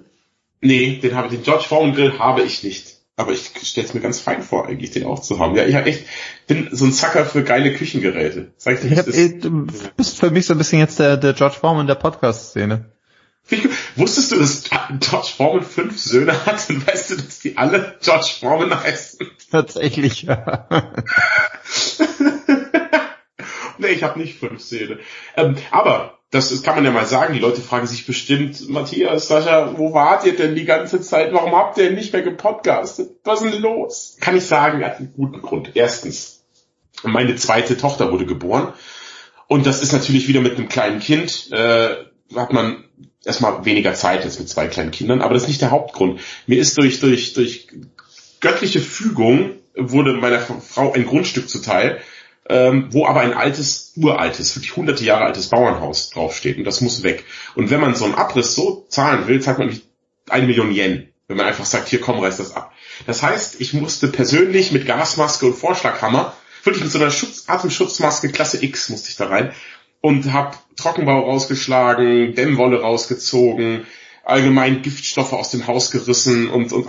Nee, 0.62 0.98
den 0.98 1.16
habe 1.16 1.30
den 1.30 1.44
George 1.44 1.66
Foreman 1.68 1.94
Grill 1.94 2.18
habe 2.18 2.42
ich 2.42 2.64
nicht. 2.64 2.97
Aber 3.20 3.32
ich 3.32 3.52
stelle 3.64 3.88
es 3.88 3.96
mir 3.96 4.00
ganz 4.00 4.20
fein 4.20 4.44
vor, 4.44 4.68
eigentlich 4.68 4.92
den 4.92 5.06
auch 5.06 5.20
zu 5.20 5.40
haben. 5.40 5.56
Ja, 5.56 5.66
ich 5.66 5.74
hab 5.74 5.88
echt, 5.88 6.06
bin 6.46 6.70
so 6.72 6.86
ein 6.86 6.94
Zacker 6.94 7.26
für 7.26 7.44
geile 7.44 7.74
Küchengeräte. 7.74 8.54
Sag 8.58 8.76
ich 8.76 8.82
dir, 8.82 8.92
ich 8.92 8.98
hab, 9.00 9.42
du 9.42 9.68
bist 9.98 10.20
für 10.20 10.30
mich 10.30 10.46
so 10.46 10.54
ein 10.54 10.60
bisschen 10.60 10.78
jetzt 10.78 11.00
der, 11.00 11.18
der 11.18 11.34
George 11.34 11.56
Foreman 11.60 11.88
der 11.88 11.96
Podcast-Szene. 11.96 12.86
Wusstest 13.96 14.32
du, 14.32 14.36
dass 14.38 14.66
George 15.00 15.30
Foreman 15.36 15.64
fünf 15.64 16.00
Söhne 16.00 16.46
hat 16.46 16.70
und 16.70 16.86
weißt 16.86 17.10
du, 17.10 17.16
dass 17.16 17.40
die 17.40 17.58
alle 17.58 17.98
George 18.04 18.36
Foreman 18.40 18.84
heißen? 18.84 19.20
Tatsächlich, 19.50 20.22
ja. 20.24 20.68
nee, 23.80 23.88
ich 23.88 24.04
habe 24.04 24.20
nicht 24.20 24.38
fünf 24.38 24.62
Söhne. 24.62 25.00
Ähm, 25.36 25.56
aber 25.72 26.17
das, 26.30 26.62
kann 26.62 26.76
man 26.76 26.86
ja 26.86 26.92
mal 26.92 27.06
sagen. 27.06 27.34
Die 27.34 27.40
Leute 27.40 27.62
fragen 27.62 27.88
sich 27.88 28.06
bestimmt, 28.06 28.70
Matthias, 28.70 29.28
Sascha, 29.28 29.78
wo 29.78 29.94
wart 29.94 30.26
ihr 30.26 30.36
denn 30.36 30.56
die 30.56 30.66
ganze 30.66 31.00
Zeit? 31.02 31.34
Warum 31.34 31.56
habt 31.56 31.78
ihr 31.78 31.92
nicht 31.92 32.12
mehr 32.12 32.22
gepodcastet? 32.22 33.12
Was 33.24 33.42
ist 33.42 33.54
denn 33.54 33.62
los? 33.62 34.18
Kann 34.20 34.36
ich 34.36 34.46
sagen, 34.46 34.84
hat 34.84 34.98
einen 34.98 35.14
guten 35.16 35.42
Grund. 35.42 35.72
Erstens, 35.76 36.44
meine 37.04 37.36
zweite 37.36 37.78
Tochter 37.78 38.12
wurde 38.12 38.26
geboren 38.26 38.74
Und 39.48 39.66
das 39.66 39.82
ist 39.82 39.94
natürlich 39.94 40.28
wieder 40.28 40.42
mit 40.42 40.58
einem 40.58 40.68
kleinen 40.68 41.00
Kind, 41.00 41.50
äh, 41.52 41.96
hat 42.36 42.52
man 42.52 42.84
erstmal 43.24 43.64
weniger 43.66 43.94
Zeit 43.94 44.26
jetzt 44.26 44.40
mit 44.40 44.50
zwei 44.50 44.68
kleinen 44.68 44.92
Kindern, 44.92 45.22
aber 45.22 45.34
das 45.34 45.44
ist 45.44 45.50
nicht 45.50 45.62
der 45.62 45.72
Hauptgrund. 45.72 46.20
Mir 46.46 46.60
ist 46.60 46.78
durch, 46.78 47.00
durch, 47.00 47.34
durch 47.34 47.68
göttliche 48.42 48.82
Fügung 48.82 49.56
wurde 49.76 50.14
meiner 50.14 50.40
Frau 50.40 50.92
ein 50.92 51.06
Grundstück 51.06 51.50
zuteil, 51.50 52.02
ähm, 52.50 52.88
wo 52.92 53.06
aber 53.06 53.22
ein 53.22 53.34
altes, 53.34 53.94
uraltes, 53.96 54.56
wirklich 54.56 54.76
hunderte 54.76 55.04
Jahre 55.04 55.26
altes 55.26 55.48
Bauernhaus 55.48 56.10
draufsteht 56.10 56.58
und 56.58 56.64
das 56.64 56.82
muss 56.82 57.04
weg. 57.04 57.26
Und 57.56 57.70
wenn 57.70 57.82
man 57.82 57.96
so 57.96 58.06
einen 58.06 58.16
Abriss 58.16 58.56
so 58.56 58.86
zahlen 58.90 59.28
will, 59.28 59.42
zahlt 59.42 59.60
man 59.60 59.68
nicht 59.68 59.84
eine 60.30 60.48
Million 60.48 60.72
Yen, 60.72 61.10
wenn 61.28 61.38
man 61.38 61.46
einfach 61.46 61.66
sagt, 61.66 61.90
hier 61.90 62.02
komm, 62.02 62.20
reiß 62.20 62.38
das 62.38 62.56
ab. 62.56 62.72
Das 63.06 63.22
heißt, 63.22 63.60
ich 63.60 63.74
musste 63.74 64.08
persönlich 64.08 64.72
mit 64.72 64.86
Gasmaske 64.86 65.46
und 65.46 65.56
Vorschlaghammer, 65.56 66.34
wirklich 66.64 66.84
mit 66.84 66.92
so 66.92 67.00
einer 67.00 67.12
Schutz, 67.12 67.46
Atemschutzmaske 67.48 68.30
Klasse 68.30 68.64
X 68.64 68.90
musste 68.90 69.10
ich 69.10 69.16
da 69.16 69.28
rein 69.28 69.54
und 70.02 70.32
habe 70.32 70.58
Trockenbau 70.76 71.22
rausgeschlagen, 71.22 72.36
Dämmwolle 72.36 72.82
rausgezogen, 72.82 73.86
allgemein 74.24 74.82
Giftstoffe 74.82 75.34
aus 75.34 75.52
dem 75.52 75.68
Haus 75.68 75.92
gerissen 75.92 76.50
und, 76.50 76.72
und 76.74 76.88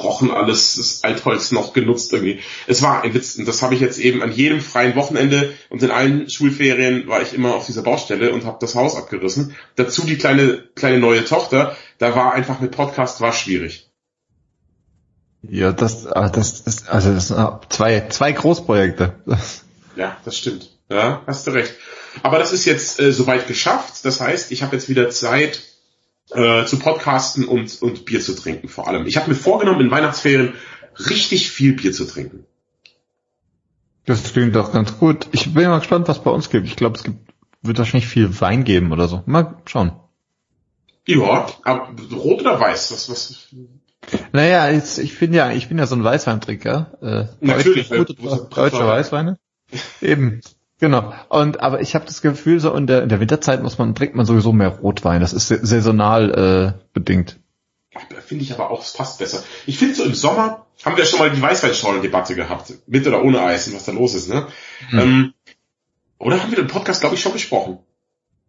abgebrochen 0.00 0.30
alles, 0.30 0.76
das 0.76 1.04
Altholz 1.04 1.52
noch 1.52 1.72
genutzt 1.72 2.12
irgendwie. 2.12 2.40
Es 2.66 2.82
war 2.82 3.02
ein 3.02 3.14
Witz 3.14 3.36
und 3.36 3.46
das 3.46 3.62
habe 3.62 3.74
ich 3.74 3.80
jetzt 3.80 3.98
eben 3.98 4.22
an 4.22 4.32
jedem 4.32 4.60
freien 4.60 4.96
Wochenende 4.96 5.52
und 5.68 5.82
in 5.82 5.90
allen 5.90 6.28
Schulferien 6.30 7.06
war 7.06 7.22
ich 7.22 7.34
immer 7.34 7.54
auf 7.54 7.66
dieser 7.66 7.82
Baustelle 7.82 8.32
und 8.32 8.44
habe 8.44 8.58
das 8.60 8.74
Haus 8.74 8.96
abgerissen. 8.96 9.54
Dazu 9.76 10.04
die 10.04 10.16
kleine, 10.16 10.64
kleine 10.74 10.98
neue 10.98 11.24
Tochter, 11.24 11.76
da 11.98 12.14
war 12.14 12.32
einfach 12.32 12.60
mit 12.60 12.72
Podcast 12.72 13.20
war 13.20 13.32
schwierig. 13.32 13.90
Ja, 15.42 15.72
das, 15.72 16.06
ah, 16.06 16.28
das 16.28 16.60
ist, 16.60 16.88
also 16.88 17.12
das 17.12 17.28
sind 17.28 17.58
zwei, 17.70 18.08
zwei 18.08 18.32
Großprojekte. 18.32 19.14
Ja, 19.96 20.16
das 20.24 20.36
stimmt. 20.36 20.70
Ja, 20.90 21.22
hast 21.26 21.46
du 21.46 21.52
recht. 21.52 21.74
Aber 22.22 22.38
das 22.38 22.52
ist 22.52 22.64
jetzt 22.64 23.00
äh, 23.00 23.12
soweit 23.12 23.46
geschafft. 23.46 24.04
Das 24.04 24.20
heißt, 24.20 24.50
ich 24.50 24.62
habe 24.62 24.76
jetzt 24.76 24.88
wieder 24.88 25.10
Zeit 25.10 25.60
äh, 26.32 26.64
zu 26.64 26.78
podcasten 26.78 27.44
und, 27.44 27.80
und 27.82 28.04
Bier 28.04 28.20
zu 28.20 28.34
trinken 28.34 28.68
vor 28.68 28.88
allem. 28.88 29.06
Ich 29.06 29.16
habe 29.16 29.28
mir 29.28 29.36
vorgenommen, 29.36 29.80
in 29.80 29.90
Weihnachtsferien 29.90 30.54
richtig 30.98 31.50
viel 31.50 31.74
Bier 31.74 31.92
zu 31.92 32.04
trinken. 32.06 32.44
Das 34.06 34.32
klingt 34.32 34.56
doch 34.56 34.72
ganz 34.72 34.98
gut. 34.98 35.28
Ich 35.32 35.52
bin 35.54 35.68
mal 35.68 35.78
gespannt, 35.78 36.08
was 36.08 36.22
bei 36.22 36.30
uns 36.30 36.50
gibt. 36.50 36.66
Ich 36.66 36.76
glaube, 36.76 36.96
es 36.96 37.04
gibt, 37.04 37.18
wird 37.62 37.78
wahrscheinlich 37.78 38.08
viel 38.08 38.40
Wein 38.40 38.64
geben 38.64 38.92
oder 38.92 39.08
so. 39.08 39.22
Mal 39.26 39.56
schauen. 39.66 39.92
Ja, 41.06 41.46
aber 41.64 41.90
rot 42.12 42.40
oder 42.40 42.58
weiß? 42.60 42.92
Was, 42.92 43.10
was? 43.10 43.48
Naja, 44.32 44.70
jetzt, 44.70 44.98
ich 44.98 45.18
bin 45.18 45.32
ja, 45.32 45.50
ich 45.52 45.68
bin 45.68 45.78
ja 45.78 45.86
so 45.86 45.94
ein 45.94 46.04
Weißweintrinker. 46.04 46.98
Äh, 47.40 47.46
Natürlich. 47.46 47.90
Gute, 47.90 48.14
deutsche 48.14 48.86
Weißweine. 48.86 49.38
Eben. 50.00 50.40
Genau. 50.80 51.12
Und 51.28 51.60
aber 51.60 51.80
ich 51.80 51.94
habe 51.94 52.06
das 52.06 52.22
Gefühl, 52.22 52.58
so 52.58 52.74
in 52.74 52.86
der, 52.86 53.02
in 53.02 53.10
der 53.10 53.20
Winterzeit 53.20 53.62
muss 53.62 53.78
man 53.78 53.94
trinkt 53.94 54.16
man 54.16 54.24
sowieso 54.26 54.52
mehr 54.52 54.70
Rotwein. 54.70 55.20
Das 55.20 55.34
ist 55.34 55.48
saisonal 55.48 56.74
äh, 56.78 56.82
bedingt. 56.94 57.38
Finde 58.26 58.44
ich 58.44 58.52
aber 58.52 58.70
auch, 58.70 58.82
es 58.82 58.94
passt 58.94 59.18
besser. 59.18 59.42
Ich 59.66 59.78
finde 59.78 59.94
so 59.94 60.04
im 60.04 60.14
Sommer 60.14 60.66
haben 60.84 60.96
wir 60.96 61.04
schon 61.04 61.18
mal 61.18 61.30
die 61.30 61.42
Weißweinschorlen-Debatte 61.42 62.34
gehabt, 62.34 62.72
mit 62.86 63.06
oder 63.06 63.22
ohne 63.22 63.42
Eis 63.42 63.68
und 63.68 63.74
was 63.74 63.84
da 63.84 63.92
los 63.92 64.14
ist, 64.14 64.30
ne? 64.30 64.46
Hm. 64.90 64.98
Ähm, 64.98 65.34
oder 66.18 66.40
haben 66.40 66.50
wir 66.50 66.56
den 66.56 66.68
Podcast, 66.68 67.00
glaube 67.00 67.16
ich, 67.16 67.20
schon 67.20 67.32
besprochen? 67.32 67.78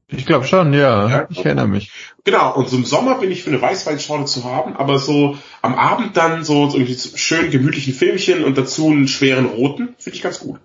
Ich 0.07 0.25
glaube 0.25 0.45
schon, 0.45 0.73
ja. 0.73 1.09
ja. 1.09 1.27
Ich 1.29 1.43
erinnere 1.43 1.67
mich. 1.67 1.91
Genau, 2.23 2.53
und 2.55 2.69
so 2.69 2.77
im 2.77 2.85
Sommer 2.85 3.15
bin 3.15 3.31
ich 3.31 3.43
für 3.43 3.49
eine 3.49 3.61
Weißweinschorle 3.61 4.25
zu 4.25 4.43
haben, 4.43 4.75
aber 4.75 4.99
so 4.99 5.37
am 5.61 5.73
Abend 5.73 6.15
dann 6.17 6.43
so, 6.43 6.69
so 6.69 6.77
irgendwie 6.77 6.97
schön 7.17 7.49
gemütlichen 7.49 7.93
Filmchen 7.93 8.43
und 8.43 8.57
dazu 8.57 8.89
einen 8.89 9.07
schweren 9.07 9.45
roten, 9.45 9.95
finde 9.97 10.17
ich 10.17 10.21
ganz 10.21 10.39
gut. 10.39 10.59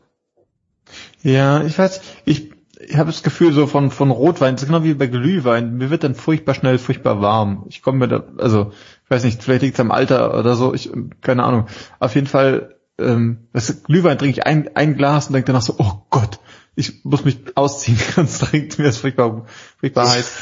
Ja, 1.27 1.65
ich 1.65 1.77
weiß, 1.77 2.03
ich, 2.25 2.53
ich 2.79 2.97
habe 2.97 3.11
das 3.11 3.25
Gefühl 3.25 3.53
so 3.53 3.67
von 3.67 3.91
von 3.91 4.13
Rotwein, 4.13 4.55
das 4.55 4.63
ist 4.63 4.69
genau 4.69 4.85
wie 4.85 4.95
bei 4.95 5.09
Glühwein, 5.09 5.77
mir 5.77 5.91
wird 5.91 6.05
dann 6.05 6.15
furchtbar 6.15 6.55
schnell 6.55 6.79
furchtbar 6.79 7.21
warm. 7.21 7.65
Ich 7.69 7.83
komme 7.83 7.99
mir 7.99 8.07
da, 8.07 8.23
also 8.39 8.71
ich 9.03 9.11
weiß 9.11 9.25
nicht, 9.25 9.43
vielleicht 9.43 9.63
liegt 9.63 9.75
es 9.75 9.81
am 9.81 9.91
Alter 9.91 10.39
oder 10.39 10.55
so, 10.55 10.73
ich 10.73 10.89
keine 11.23 11.43
Ahnung. 11.43 11.67
Auf 11.99 12.15
jeden 12.15 12.29
Fall, 12.29 12.77
ähm, 12.97 13.49
das 13.53 13.83
Glühwein 13.83 14.19
trinke 14.19 14.39
ich 14.39 14.47
ein, 14.47 14.71
ein 14.77 14.97
Glas 14.97 15.27
und 15.27 15.33
denke 15.33 15.49
danach 15.49 15.63
so, 15.63 15.75
oh 15.79 15.95
Gott, 16.11 16.39
ich 16.77 17.05
muss 17.05 17.25
mich 17.25 17.39
ausziehen, 17.57 17.99
sonst 18.15 18.39
trinkt 18.39 18.79
mir 18.79 18.85
das 18.85 18.99
furchtbar, 18.99 19.47
furchtbar 19.81 20.09
heiß. 20.09 20.33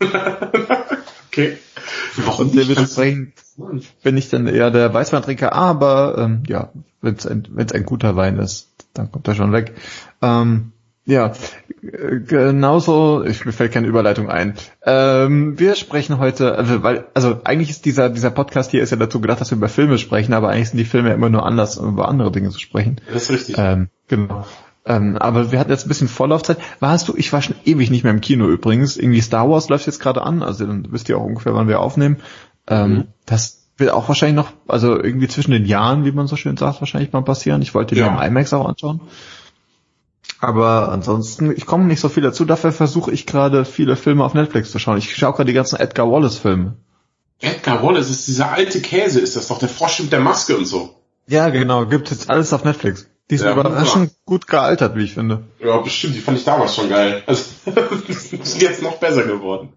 okay. 1.28 1.58
Warum 2.16 2.48
und 2.48 2.56
dementsprechend 2.56 3.34
bin 4.02 4.16
ich 4.16 4.30
dann 4.30 4.48
eher 4.48 4.72
der 4.72 4.92
Weißweintrinker, 4.92 5.52
aber 5.52 6.18
ähm, 6.18 6.42
ja, 6.48 6.72
wenn 7.02 7.14
es 7.14 7.24
ein, 7.24 7.46
wenn's 7.52 7.72
ein 7.72 7.86
guter 7.86 8.16
Wein 8.16 8.38
ist, 8.38 8.73
dann 8.94 9.12
kommt 9.12 9.28
er 9.28 9.34
schon 9.34 9.52
weg. 9.52 9.74
Ähm, 10.22 10.72
ja, 11.06 11.32
genauso, 11.82 13.24
ich, 13.24 13.44
mir 13.44 13.52
fällt 13.52 13.72
keine 13.72 13.86
Überleitung 13.86 14.30
ein. 14.30 14.54
Ähm, 14.84 15.58
wir 15.58 15.74
sprechen 15.74 16.18
heute, 16.18 16.56
also, 16.56 16.82
weil, 16.82 17.04
also 17.12 17.40
eigentlich 17.44 17.68
ist 17.68 17.84
dieser, 17.84 18.08
dieser 18.08 18.30
Podcast 18.30 18.70
hier 18.70 18.82
ist 18.82 18.90
ja 18.90 18.96
dazu 18.96 19.20
gedacht, 19.20 19.40
dass 19.40 19.50
wir 19.50 19.58
über 19.58 19.68
Filme 19.68 19.98
sprechen, 19.98 20.32
aber 20.32 20.48
eigentlich 20.48 20.70
sind 20.70 20.78
die 20.78 20.86
Filme 20.86 21.10
ja 21.10 21.14
immer 21.14 21.28
nur 21.28 21.44
anders, 21.44 21.76
um 21.76 21.90
über 21.90 22.08
andere 22.08 22.32
Dinge 22.32 22.48
zu 22.48 22.58
sprechen. 22.58 23.02
Das 23.12 23.24
ist 23.24 23.30
richtig. 23.32 23.56
Ähm, 23.58 23.88
genau. 24.08 24.46
Ähm, 24.86 25.16
aber 25.18 25.52
wir 25.52 25.58
hatten 25.58 25.70
jetzt 25.70 25.84
ein 25.84 25.88
bisschen 25.88 26.08
Vorlaufzeit. 26.08 26.58
Warst 26.80 27.08
du, 27.08 27.14
ich 27.16 27.32
war 27.32 27.42
schon 27.42 27.56
ewig 27.64 27.90
nicht 27.90 28.04
mehr 28.04 28.12
im 28.12 28.20
Kino 28.20 28.48
übrigens. 28.48 28.96
Irgendwie 28.96 29.20
Star 29.20 29.48
Wars 29.48 29.68
läuft 29.68 29.86
jetzt 29.86 30.00
gerade 30.00 30.22
an, 30.22 30.42
also 30.42 30.66
dann 30.66 30.86
wisst 30.90 31.08
ihr 31.10 31.18
auch 31.18 31.24
ungefähr, 31.24 31.54
wann 31.54 31.68
wir 31.68 31.80
aufnehmen. 31.80 32.18
Ähm, 32.66 32.90
mhm. 32.90 33.04
Das 33.26 33.63
wird 33.76 33.90
auch 33.90 34.08
wahrscheinlich 34.08 34.36
noch, 34.36 34.52
also 34.68 34.96
irgendwie 34.96 35.28
zwischen 35.28 35.50
den 35.50 35.66
Jahren, 35.66 36.04
wie 36.04 36.12
man 36.12 36.26
so 36.26 36.36
schön 36.36 36.56
sagt, 36.56 36.80
wahrscheinlich 36.80 37.12
mal 37.12 37.22
passieren. 37.22 37.62
Ich 37.62 37.74
wollte 37.74 37.94
den 37.94 38.04
ja. 38.04 38.22
im 38.22 38.22
IMAX 38.22 38.52
auch 38.52 38.66
anschauen. 38.66 39.00
Aber 40.40 40.90
ansonsten, 40.90 41.52
ich 41.56 41.66
komme 41.66 41.84
nicht 41.84 42.00
so 42.00 42.08
viel 42.08 42.22
dazu. 42.22 42.44
Dafür 42.44 42.72
versuche 42.72 43.10
ich 43.10 43.26
gerade 43.26 43.64
viele 43.64 43.96
Filme 43.96 44.24
auf 44.24 44.34
Netflix 44.34 44.70
zu 44.70 44.78
schauen. 44.78 44.98
Ich 44.98 45.14
schaue 45.14 45.32
gerade 45.32 45.46
die 45.46 45.54
ganzen 45.54 45.76
Edgar 45.76 46.10
Wallace 46.10 46.38
Filme. 46.38 46.76
Edgar 47.40 47.82
Wallace 47.82 48.10
ist 48.10 48.28
dieser 48.28 48.52
alte 48.52 48.80
Käse, 48.80 49.20
ist 49.20 49.36
das 49.36 49.48
doch 49.48 49.58
der 49.58 49.68
Frosch 49.68 50.00
mit 50.00 50.12
der 50.12 50.20
Maske 50.20 50.56
und 50.56 50.66
so. 50.66 50.94
Ja, 51.26 51.48
genau, 51.48 51.86
gibt 51.86 52.10
jetzt 52.10 52.30
alles 52.30 52.52
auf 52.52 52.64
Netflix. 52.64 53.08
Die 53.30 53.38
sind 53.38 53.46
ja, 53.46 53.52
überraschend 53.54 54.10
ja. 54.10 54.16
gut 54.26 54.46
gealtert, 54.46 54.96
wie 54.96 55.04
ich 55.04 55.14
finde. 55.14 55.44
Ja, 55.60 55.78
bestimmt, 55.78 56.14
die 56.14 56.20
fand 56.20 56.38
ich 56.38 56.44
damals 56.44 56.74
schon 56.74 56.90
geil. 56.90 57.22
Also, 57.26 57.44
die 58.08 58.12
sind 58.12 58.60
jetzt 58.60 58.82
noch 58.82 58.98
besser 58.98 59.24
geworden. 59.24 59.72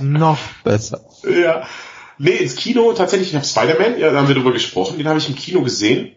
Noch 0.00 0.38
besser. 0.64 1.00
Ja. 1.22 1.62
Nee, 2.22 2.36
ins 2.36 2.54
Kino 2.54 2.92
tatsächlich, 2.92 3.30
ich 3.30 3.34
habe 3.34 3.46
Spider-Man, 3.46 3.98
ja, 3.98 4.12
da 4.12 4.18
haben 4.18 4.28
wir 4.28 4.34
drüber 4.34 4.52
gesprochen, 4.52 4.98
den 4.98 5.08
habe 5.08 5.18
ich 5.18 5.30
im 5.30 5.36
Kino 5.36 5.62
gesehen. 5.62 6.16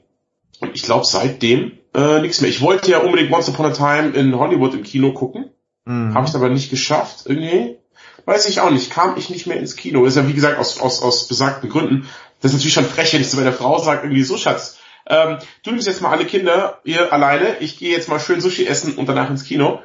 Und 0.60 0.76
ich 0.76 0.84
glaube 0.84 1.06
seitdem 1.06 1.80
äh, 1.96 2.20
nichts 2.20 2.42
mehr. 2.42 2.50
Ich 2.50 2.60
wollte 2.60 2.92
ja 2.92 2.98
unbedingt 2.98 3.32
Once 3.32 3.48
Upon 3.48 3.68
a 3.68 3.70
Time 3.70 4.10
in 4.10 4.38
Hollywood 4.38 4.74
im 4.74 4.84
Kino 4.84 5.14
gucken. 5.14 5.52
Mhm. 5.86 6.14
Habe 6.14 6.28
ich 6.28 6.36
aber 6.36 6.50
nicht 6.50 6.70
geschafft. 6.70 7.24
Irgendwie. 7.26 7.78
Weiß 8.26 8.50
ich 8.50 8.60
auch 8.60 8.70
nicht. 8.70 8.92
Kam 8.92 9.16
ich 9.16 9.30
nicht 9.30 9.48
mehr 9.48 9.56
ins 9.56 9.78
Kino. 9.78 10.04
Ist 10.04 10.18
ja 10.18 10.28
wie 10.28 10.34
gesagt 10.34 10.60
aus, 10.60 10.82
aus, 10.82 11.02
aus 11.02 11.30
besagten 11.30 11.70
Gründen. 11.70 12.10
Das 12.42 12.52
ist 12.52 12.58
natürlich 12.58 12.74
schon 12.74 12.84
frech, 12.84 13.14
wenn 13.14 13.22
ich 13.22 13.30
zu 13.30 13.38
meiner 13.38 13.54
Frau 13.54 13.80
sage, 13.80 14.02
irgendwie 14.04 14.24
so, 14.24 14.36
Schatz, 14.36 14.80
ähm, 15.08 15.38
du 15.64 15.72
nimmst 15.72 15.88
jetzt 15.88 16.02
mal 16.02 16.12
alle 16.12 16.26
Kinder 16.26 16.82
hier 16.84 17.14
alleine, 17.14 17.60
ich 17.62 17.80
gehe 17.80 17.92
jetzt 17.92 18.10
mal 18.10 18.20
schön 18.20 18.42
Sushi 18.42 18.66
essen 18.66 18.96
und 18.96 19.08
danach 19.08 19.30
ins 19.30 19.46
Kino. 19.46 19.80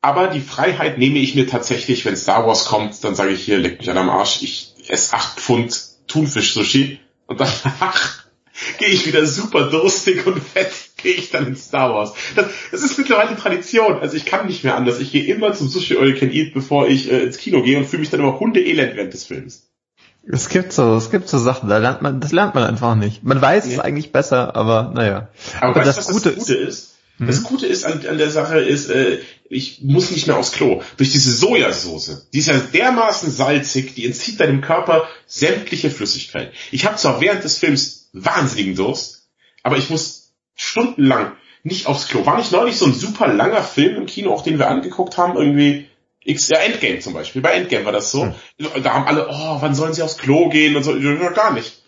Aber 0.00 0.28
die 0.28 0.40
Freiheit 0.40 0.96
nehme 0.96 1.18
ich 1.18 1.34
mir 1.34 1.46
tatsächlich, 1.46 2.06
wenn 2.06 2.16
Star 2.16 2.46
Wars 2.46 2.64
kommt, 2.64 3.04
dann 3.04 3.14
sage 3.14 3.32
ich 3.32 3.44
hier, 3.44 3.58
leck 3.58 3.78
mich 3.78 3.90
an 3.90 3.98
am 3.98 4.08
Arsch, 4.08 4.42
ich 4.42 4.73
esse 4.88 5.14
acht 5.14 5.40
Pfund 5.40 5.94
Thunfisch-Sushi 6.06 6.98
und 7.26 7.40
danach 7.40 8.24
gehe 8.78 8.88
ich 8.88 9.06
wieder 9.06 9.26
super 9.26 9.70
durstig 9.70 10.26
und 10.26 10.40
fett, 10.40 10.72
gehe 10.96 11.14
ich 11.14 11.30
dann 11.30 11.46
in 11.46 11.56
Star 11.56 11.92
Wars. 11.92 12.12
Das, 12.36 12.46
das 12.70 12.82
ist 12.82 12.98
mittlerweile 12.98 13.36
Tradition. 13.36 13.98
Also 13.98 14.16
ich 14.16 14.26
kann 14.26 14.46
nicht 14.46 14.64
mehr 14.64 14.76
anders. 14.76 15.00
Ich 15.00 15.12
gehe 15.12 15.24
immer 15.24 15.52
zum 15.52 15.68
Sushi 15.68 15.96
All 15.96 16.14
Can 16.14 16.30
Eat, 16.30 16.54
bevor 16.54 16.88
ich 16.88 17.10
äh, 17.10 17.24
ins 17.24 17.38
Kino 17.38 17.62
gehe 17.62 17.78
und 17.78 17.86
fühle 17.86 18.00
mich 18.00 18.10
dann 18.10 18.20
immer 18.20 18.38
hundeelend 18.38 18.96
während 18.96 19.12
des 19.12 19.24
Films. 19.24 19.70
Es 20.26 20.48
gibt 20.48 20.72
so, 20.72 20.96
es 20.96 21.10
gibt 21.10 21.28
so 21.28 21.38
Sachen, 21.38 21.68
da 21.68 21.78
lernt 21.78 22.00
man, 22.00 22.20
das 22.20 22.32
lernt 22.32 22.54
man 22.54 22.64
einfach 22.64 22.94
nicht. 22.94 23.22
Man 23.24 23.42
weiß 23.42 23.66
ja. 23.66 23.72
es 23.72 23.78
eigentlich 23.80 24.10
besser, 24.10 24.56
aber 24.56 24.90
naja. 24.94 25.28
Aber, 25.60 25.70
aber 25.70 25.86
weißt, 25.86 25.98
das, 25.98 26.08
Gute 26.08 26.30
das 26.30 26.38
Gute 26.38 26.54
ist? 26.54 26.68
ist? 26.68 26.93
Mhm. 27.18 27.26
Das 27.26 27.42
Gute 27.42 27.66
ist 27.66 27.84
an, 27.84 28.04
an 28.06 28.18
der 28.18 28.30
Sache 28.30 28.58
ist, 28.58 28.90
äh, 28.90 29.20
ich 29.48 29.82
muss 29.82 30.10
nicht 30.10 30.26
mehr 30.26 30.36
aufs 30.36 30.52
Klo. 30.52 30.82
Durch 30.96 31.12
diese 31.12 31.32
Sojasauce, 31.32 32.28
die 32.32 32.38
ist 32.38 32.48
ja 32.48 32.58
dermaßen 32.58 33.30
salzig, 33.30 33.94
die 33.94 34.06
entzieht 34.06 34.40
deinem 34.40 34.60
Körper 34.60 35.08
sämtliche 35.26 35.90
Flüssigkeit. 35.90 36.52
Ich 36.72 36.86
habe 36.86 36.96
zwar 36.96 37.20
während 37.20 37.44
des 37.44 37.58
Films 37.58 38.08
wahnsinnigen 38.12 38.74
Durst, 38.74 39.28
aber 39.62 39.76
ich 39.76 39.90
muss 39.90 40.32
stundenlang 40.54 41.32
nicht 41.62 41.86
aufs 41.86 42.08
Klo. 42.08 42.26
War 42.26 42.38
nicht 42.38 42.52
neulich 42.52 42.76
so 42.76 42.86
ein 42.86 42.94
super 42.94 43.28
langer 43.28 43.62
Film 43.62 43.96
im 43.96 44.06
Kino, 44.06 44.32
auch 44.32 44.42
den 44.42 44.58
wir 44.58 44.68
angeguckt 44.68 45.16
haben, 45.16 45.36
irgendwie 45.36 45.88
X, 46.24 46.48
ja, 46.48 46.58
Endgame 46.58 47.00
zum 47.00 47.12
Beispiel. 47.12 47.42
Bei 47.42 47.52
Endgame 47.52 47.84
war 47.84 47.92
das 47.92 48.10
so. 48.10 48.24
Hm. 48.24 48.34
Da 48.82 48.94
haben 48.94 49.06
alle, 49.06 49.28
oh, 49.28 49.56
wann 49.60 49.74
sollen 49.74 49.94
sie 49.94 50.02
aufs 50.02 50.18
Klo 50.18 50.48
gehen 50.48 50.74
und 50.74 50.82
so. 50.82 50.96
Ja, 50.96 51.30
gar 51.30 51.52
nicht. 51.52 51.82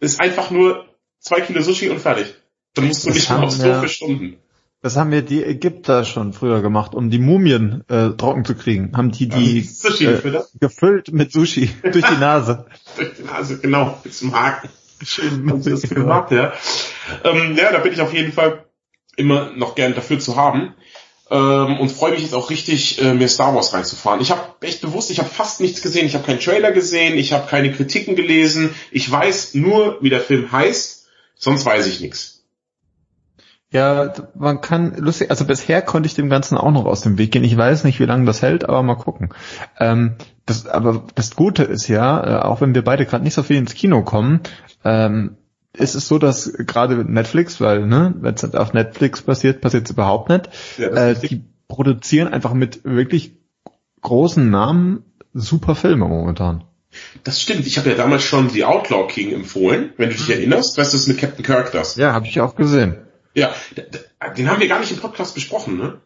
Das 0.00 0.12
ist 0.12 0.20
einfach 0.20 0.50
nur 0.50 0.86
zwei 1.18 1.40
Kilo 1.40 1.62
Sushi 1.62 1.88
und 1.88 2.00
fertig. 2.00 2.34
Dann 2.74 2.86
musst 2.88 3.04
du 3.04 3.08
das 3.08 3.16
nicht 3.16 3.30
mehr 3.30 3.42
aufs 3.42 3.60
Klo 3.60 3.80
für 3.80 3.88
Stunden. 3.88 4.38
Das 4.86 4.94
haben 4.94 5.12
ja 5.12 5.20
die 5.20 5.42
Ägypter 5.42 6.04
schon 6.04 6.32
früher 6.32 6.62
gemacht, 6.62 6.94
um 6.94 7.10
die 7.10 7.18
Mumien 7.18 7.82
äh, 7.88 8.10
trocken 8.10 8.44
zu 8.44 8.54
kriegen. 8.54 8.96
Haben 8.96 9.10
die 9.10 9.28
die 9.28 9.62
Sushi 9.62 10.06
äh, 10.06 10.42
gefüllt 10.60 11.12
mit 11.12 11.32
Sushi 11.32 11.68
durch 11.82 12.04
die 12.04 12.20
Nase. 12.20 12.66
durch 12.96 13.14
die 13.14 13.24
Nase, 13.24 13.58
genau, 13.58 14.00
zum 14.08 14.32
Haken. 14.32 14.68
Schön. 15.02 15.50
Haben 15.50 15.60
sie 15.60 15.70
das 15.70 15.82
gemacht, 15.82 16.30
ja. 16.30 16.52
Ähm, 17.24 17.56
ja, 17.56 17.72
da 17.72 17.78
bin 17.78 17.94
ich 17.94 18.00
auf 18.00 18.14
jeden 18.14 18.30
Fall 18.30 18.64
immer 19.16 19.50
noch 19.56 19.74
gern 19.74 19.92
dafür 19.96 20.20
zu 20.20 20.36
haben. 20.36 20.76
ähm, 21.32 21.80
und 21.80 21.90
freue 21.90 22.12
mich 22.12 22.22
jetzt 22.22 22.34
auch 22.34 22.50
richtig, 22.50 23.02
äh, 23.02 23.12
mir 23.12 23.26
Star 23.26 23.56
Wars 23.56 23.74
reinzufahren. 23.74 24.20
Ich 24.20 24.30
habe 24.30 24.54
echt 24.60 24.82
bewusst, 24.82 25.10
ich 25.10 25.18
habe 25.18 25.28
fast 25.28 25.60
nichts 25.60 25.82
gesehen, 25.82 26.06
ich 26.06 26.14
habe 26.14 26.24
keinen 26.24 26.38
Trailer 26.38 26.70
gesehen, 26.70 27.18
ich 27.18 27.32
habe 27.32 27.48
keine 27.48 27.72
Kritiken 27.72 28.14
gelesen, 28.14 28.72
ich 28.92 29.10
weiß 29.10 29.54
nur, 29.54 29.98
wie 30.00 30.10
der 30.10 30.20
Film 30.20 30.52
heißt, 30.52 31.08
sonst 31.34 31.66
weiß 31.66 31.88
ich 31.88 31.98
nichts. 31.98 32.35
Ja, 33.76 34.10
man 34.34 34.62
kann 34.62 34.96
lustig, 34.96 35.28
also 35.30 35.44
bisher 35.44 35.82
konnte 35.82 36.06
ich 36.06 36.14
dem 36.14 36.30
Ganzen 36.30 36.56
auch 36.56 36.70
noch 36.70 36.86
aus 36.86 37.02
dem 37.02 37.18
Weg 37.18 37.32
gehen. 37.32 37.44
Ich 37.44 37.58
weiß 37.58 37.84
nicht, 37.84 38.00
wie 38.00 38.06
lange 38.06 38.24
das 38.24 38.40
hält, 38.40 38.66
aber 38.66 38.82
mal 38.82 38.94
gucken. 38.94 39.34
Ähm, 39.78 40.14
das, 40.46 40.66
aber 40.66 41.04
das 41.14 41.36
Gute 41.36 41.62
ist 41.62 41.86
ja, 41.86 42.38
äh, 42.38 42.42
auch 42.42 42.62
wenn 42.62 42.74
wir 42.74 42.82
beide 42.82 43.04
gerade 43.04 43.22
nicht 43.22 43.34
so 43.34 43.42
viel 43.42 43.58
ins 43.58 43.74
Kino 43.74 44.02
kommen, 44.02 44.40
ähm, 44.82 45.36
ist 45.74 45.94
es 45.94 46.08
so, 46.08 46.18
dass 46.18 46.54
gerade 46.54 47.04
Netflix, 47.04 47.60
weil 47.60 47.84
ne, 47.84 48.14
wenn 48.18 48.34
es 48.34 48.54
auf 48.54 48.72
Netflix 48.72 49.20
passiert, 49.20 49.60
passiert 49.60 49.84
es 49.84 49.90
überhaupt 49.90 50.30
nicht. 50.30 50.48
Ja, 50.78 50.86
äh, 50.88 51.14
die 51.14 51.44
produzieren 51.68 52.28
einfach 52.28 52.54
mit 52.54 52.82
wirklich 52.84 53.36
großen 54.00 54.48
Namen 54.48 55.04
super 55.34 55.74
Filme 55.74 56.08
momentan. 56.08 56.64
Das 57.24 57.42
stimmt. 57.42 57.66
Ich 57.66 57.76
habe 57.76 57.90
ja 57.90 57.94
damals 57.94 58.22
schon 58.22 58.48
The 58.48 58.64
Outlaw 58.64 59.06
King 59.06 59.34
empfohlen, 59.34 59.90
wenn 59.98 60.08
du 60.08 60.16
dich 60.16 60.30
erinnerst. 60.30 60.78
Weißt 60.78 60.94
du, 60.94 60.96
das 60.96 61.06
mit 61.08 61.18
Captain 61.18 61.44
Kirk 61.44 61.72
das? 61.72 61.96
Ja, 61.96 62.14
habe 62.14 62.24
ich 62.24 62.40
auch 62.40 62.56
gesehen. 62.56 62.96
Ja, 63.36 63.54
den 64.36 64.50
haben 64.50 64.60
wir 64.60 64.68
gar 64.68 64.80
nicht 64.80 64.92
im 64.92 64.98
Podcast 64.98 65.34
besprochen, 65.34 65.76
ne? 65.76 66.00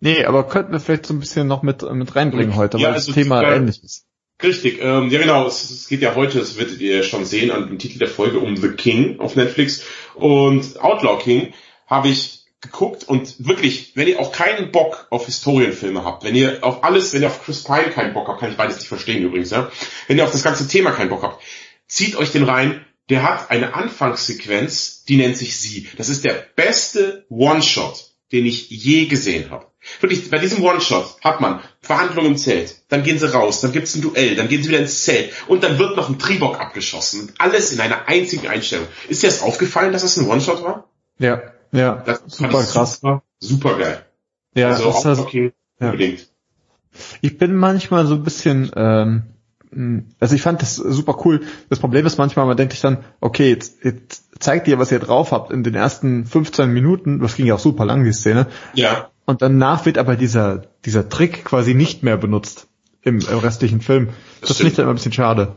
Nee, 0.00 0.24
aber 0.24 0.48
könnten 0.48 0.72
wir 0.72 0.80
vielleicht 0.80 1.06
so 1.06 1.14
ein 1.14 1.20
bisschen 1.20 1.46
noch 1.46 1.62
mit, 1.62 1.82
mit 1.82 2.16
reinbringen 2.16 2.56
heute, 2.56 2.78
ja, 2.78 2.88
weil 2.88 2.94
also 2.94 3.12
das 3.12 3.14
Thema 3.14 3.42
äh, 3.42 3.56
ähnlich 3.56 3.82
ist. 3.82 4.06
Richtig, 4.42 4.80
ähm, 4.82 5.08
ja 5.08 5.20
genau, 5.20 5.46
es, 5.46 5.70
es 5.70 5.86
geht 5.86 6.02
ja 6.02 6.16
heute, 6.16 6.40
das 6.40 6.58
werdet 6.58 6.80
ihr 6.80 7.04
schon 7.04 7.24
sehen 7.24 7.52
an 7.52 7.68
dem 7.68 7.78
Titel 7.78 8.00
der 8.00 8.08
Folge, 8.08 8.40
um 8.40 8.56
The 8.56 8.70
King 8.70 9.20
auf 9.20 9.36
Netflix. 9.36 9.84
Und 10.14 10.80
Outlaw 10.82 11.22
King 11.22 11.54
habe 11.86 12.08
ich 12.08 12.44
geguckt 12.60 13.04
und 13.04 13.46
wirklich, 13.46 13.92
wenn 13.94 14.08
ihr 14.08 14.18
auch 14.18 14.32
keinen 14.32 14.72
Bock 14.72 15.06
auf 15.10 15.26
Historienfilme 15.26 16.04
habt, 16.04 16.24
wenn 16.24 16.34
ihr 16.34 16.58
auf 16.62 16.82
alles, 16.82 17.14
wenn 17.14 17.22
ihr 17.22 17.28
auf 17.28 17.44
Chris 17.44 17.62
Pine 17.62 17.90
keinen 17.90 18.14
Bock 18.14 18.26
habt, 18.26 18.40
kann 18.40 18.50
ich 18.50 18.56
beides 18.56 18.78
nicht 18.78 18.88
verstehen 18.88 19.22
übrigens, 19.22 19.50
ja, 19.50 19.70
wenn 20.08 20.18
ihr 20.18 20.24
auf 20.24 20.32
das 20.32 20.42
ganze 20.42 20.66
Thema 20.66 20.90
keinen 20.90 21.10
Bock 21.10 21.22
habt, 21.22 21.40
zieht 21.86 22.16
euch 22.16 22.32
den 22.32 22.42
rein, 22.42 22.84
der 23.10 23.22
hat 23.22 23.50
eine 23.50 23.74
Anfangssequenz, 23.74 25.04
die 25.04 25.16
nennt 25.16 25.36
sich 25.36 25.58
Sie. 25.58 25.88
Das 25.96 26.08
ist 26.08 26.24
der 26.24 26.44
beste 26.56 27.26
One-Shot, 27.28 28.12
den 28.32 28.46
ich 28.46 28.70
je 28.70 29.06
gesehen 29.06 29.50
habe. 29.50 29.66
Wirklich, 30.00 30.30
bei 30.30 30.38
diesem 30.38 30.62
One-Shot 30.64 31.20
hat 31.22 31.42
man 31.42 31.60
Verhandlungen 31.80 32.32
im 32.32 32.36
Zelt, 32.38 32.82
dann 32.88 33.02
gehen 33.02 33.18
sie 33.18 33.30
raus, 33.30 33.60
dann 33.60 33.72
gibt's 33.72 33.94
ein 33.94 34.00
Duell, 34.00 34.34
dann 34.34 34.48
gehen 34.48 34.62
sie 34.62 34.70
wieder 34.70 34.78
ins 34.78 35.04
Zelt 35.04 35.32
und 35.46 35.62
dann 35.62 35.78
wird 35.78 35.96
noch 35.96 36.08
ein 36.08 36.18
Tribok 36.18 36.58
abgeschossen. 36.58 37.32
Alles 37.38 37.70
in 37.70 37.80
einer 37.80 38.08
einzigen 38.08 38.48
Einstellung. 38.48 38.86
Ist 39.08 39.22
dir 39.22 39.26
das 39.26 39.42
aufgefallen, 39.42 39.92
dass 39.92 40.02
das 40.02 40.16
ein 40.16 40.26
One-Shot 40.26 40.62
war? 40.62 40.88
Ja, 41.18 41.42
ja. 41.72 42.02
Das 42.06 42.22
super 42.26 42.64
krass. 42.64 42.94
Super, 42.94 43.22
super 43.38 43.78
geil. 43.78 44.06
Ja, 44.54 44.70
also 44.70 44.84
das 44.84 45.04
heißt, 45.04 45.20
okay, 45.20 45.52
ja. 45.80 45.90
unbedingt. 45.90 46.28
Ich 47.20 47.36
bin 47.36 47.54
manchmal 47.54 48.06
so 48.06 48.14
ein 48.14 48.22
bisschen 48.22 48.70
ähm, 48.74 49.04
hm, 49.06 49.33
also 50.20 50.34
ich 50.34 50.42
fand 50.42 50.62
das 50.62 50.76
super 50.76 51.18
cool. 51.24 51.42
Das 51.68 51.78
Problem 51.78 52.06
ist 52.06 52.18
manchmal, 52.18 52.46
man 52.46 52.56
denkt 52.56 52.72
sich 52.72 52.82
dann, 52.82 53.04
okay, 53.20 53.50
jetzt, 53.50 53.84
jetzt 53.84 54.24
zeigt 54.38 54.68
ihr, 54.68 54.78
was 54.78 54.92
ihr 54.92 54.98
drauf 54.98 55.32
habt 55.32 55.52
in 55.52 55.64
den 55.64 55.74
ersten 55.74 56.26
15 56.26 56.70
Minuten. 56.70 57.20
Das 57.20 57.36
ging 57.36 57.46
ja 57.46 57.54
auch 57.54 57.60
super 57.60 57.84
lang, 57.84 58.04
die 58.04 58.12
Szene. 58.12 58.46
Ja. 58.74 59.10
Und 59.24 59.42
danach 59.42 59.86
wird 59.86 59.98
aber 59.98 60.16
dieser, 60.16 60.66
dieser 60.84 61.08
Trick 61.08 61.44
quasi 61.44 61.74
nicht 61.74 62.02
mehr 62.02 62.16
benutzt 62.16 62.68
im, 63.02 63.18
im 63.18 63.38
restlichen 63.38 63.80
Film. 63.80 64.08
Das, 64.40 64.48
das 64.48 64.56
finde 64.58 64.70
ich 64.70 64.76
dann 64.76 64.84
immer 64.84 64.92
ein 64.92 64.96
bisschen 64.96 65.12
schade. 65.12 65.56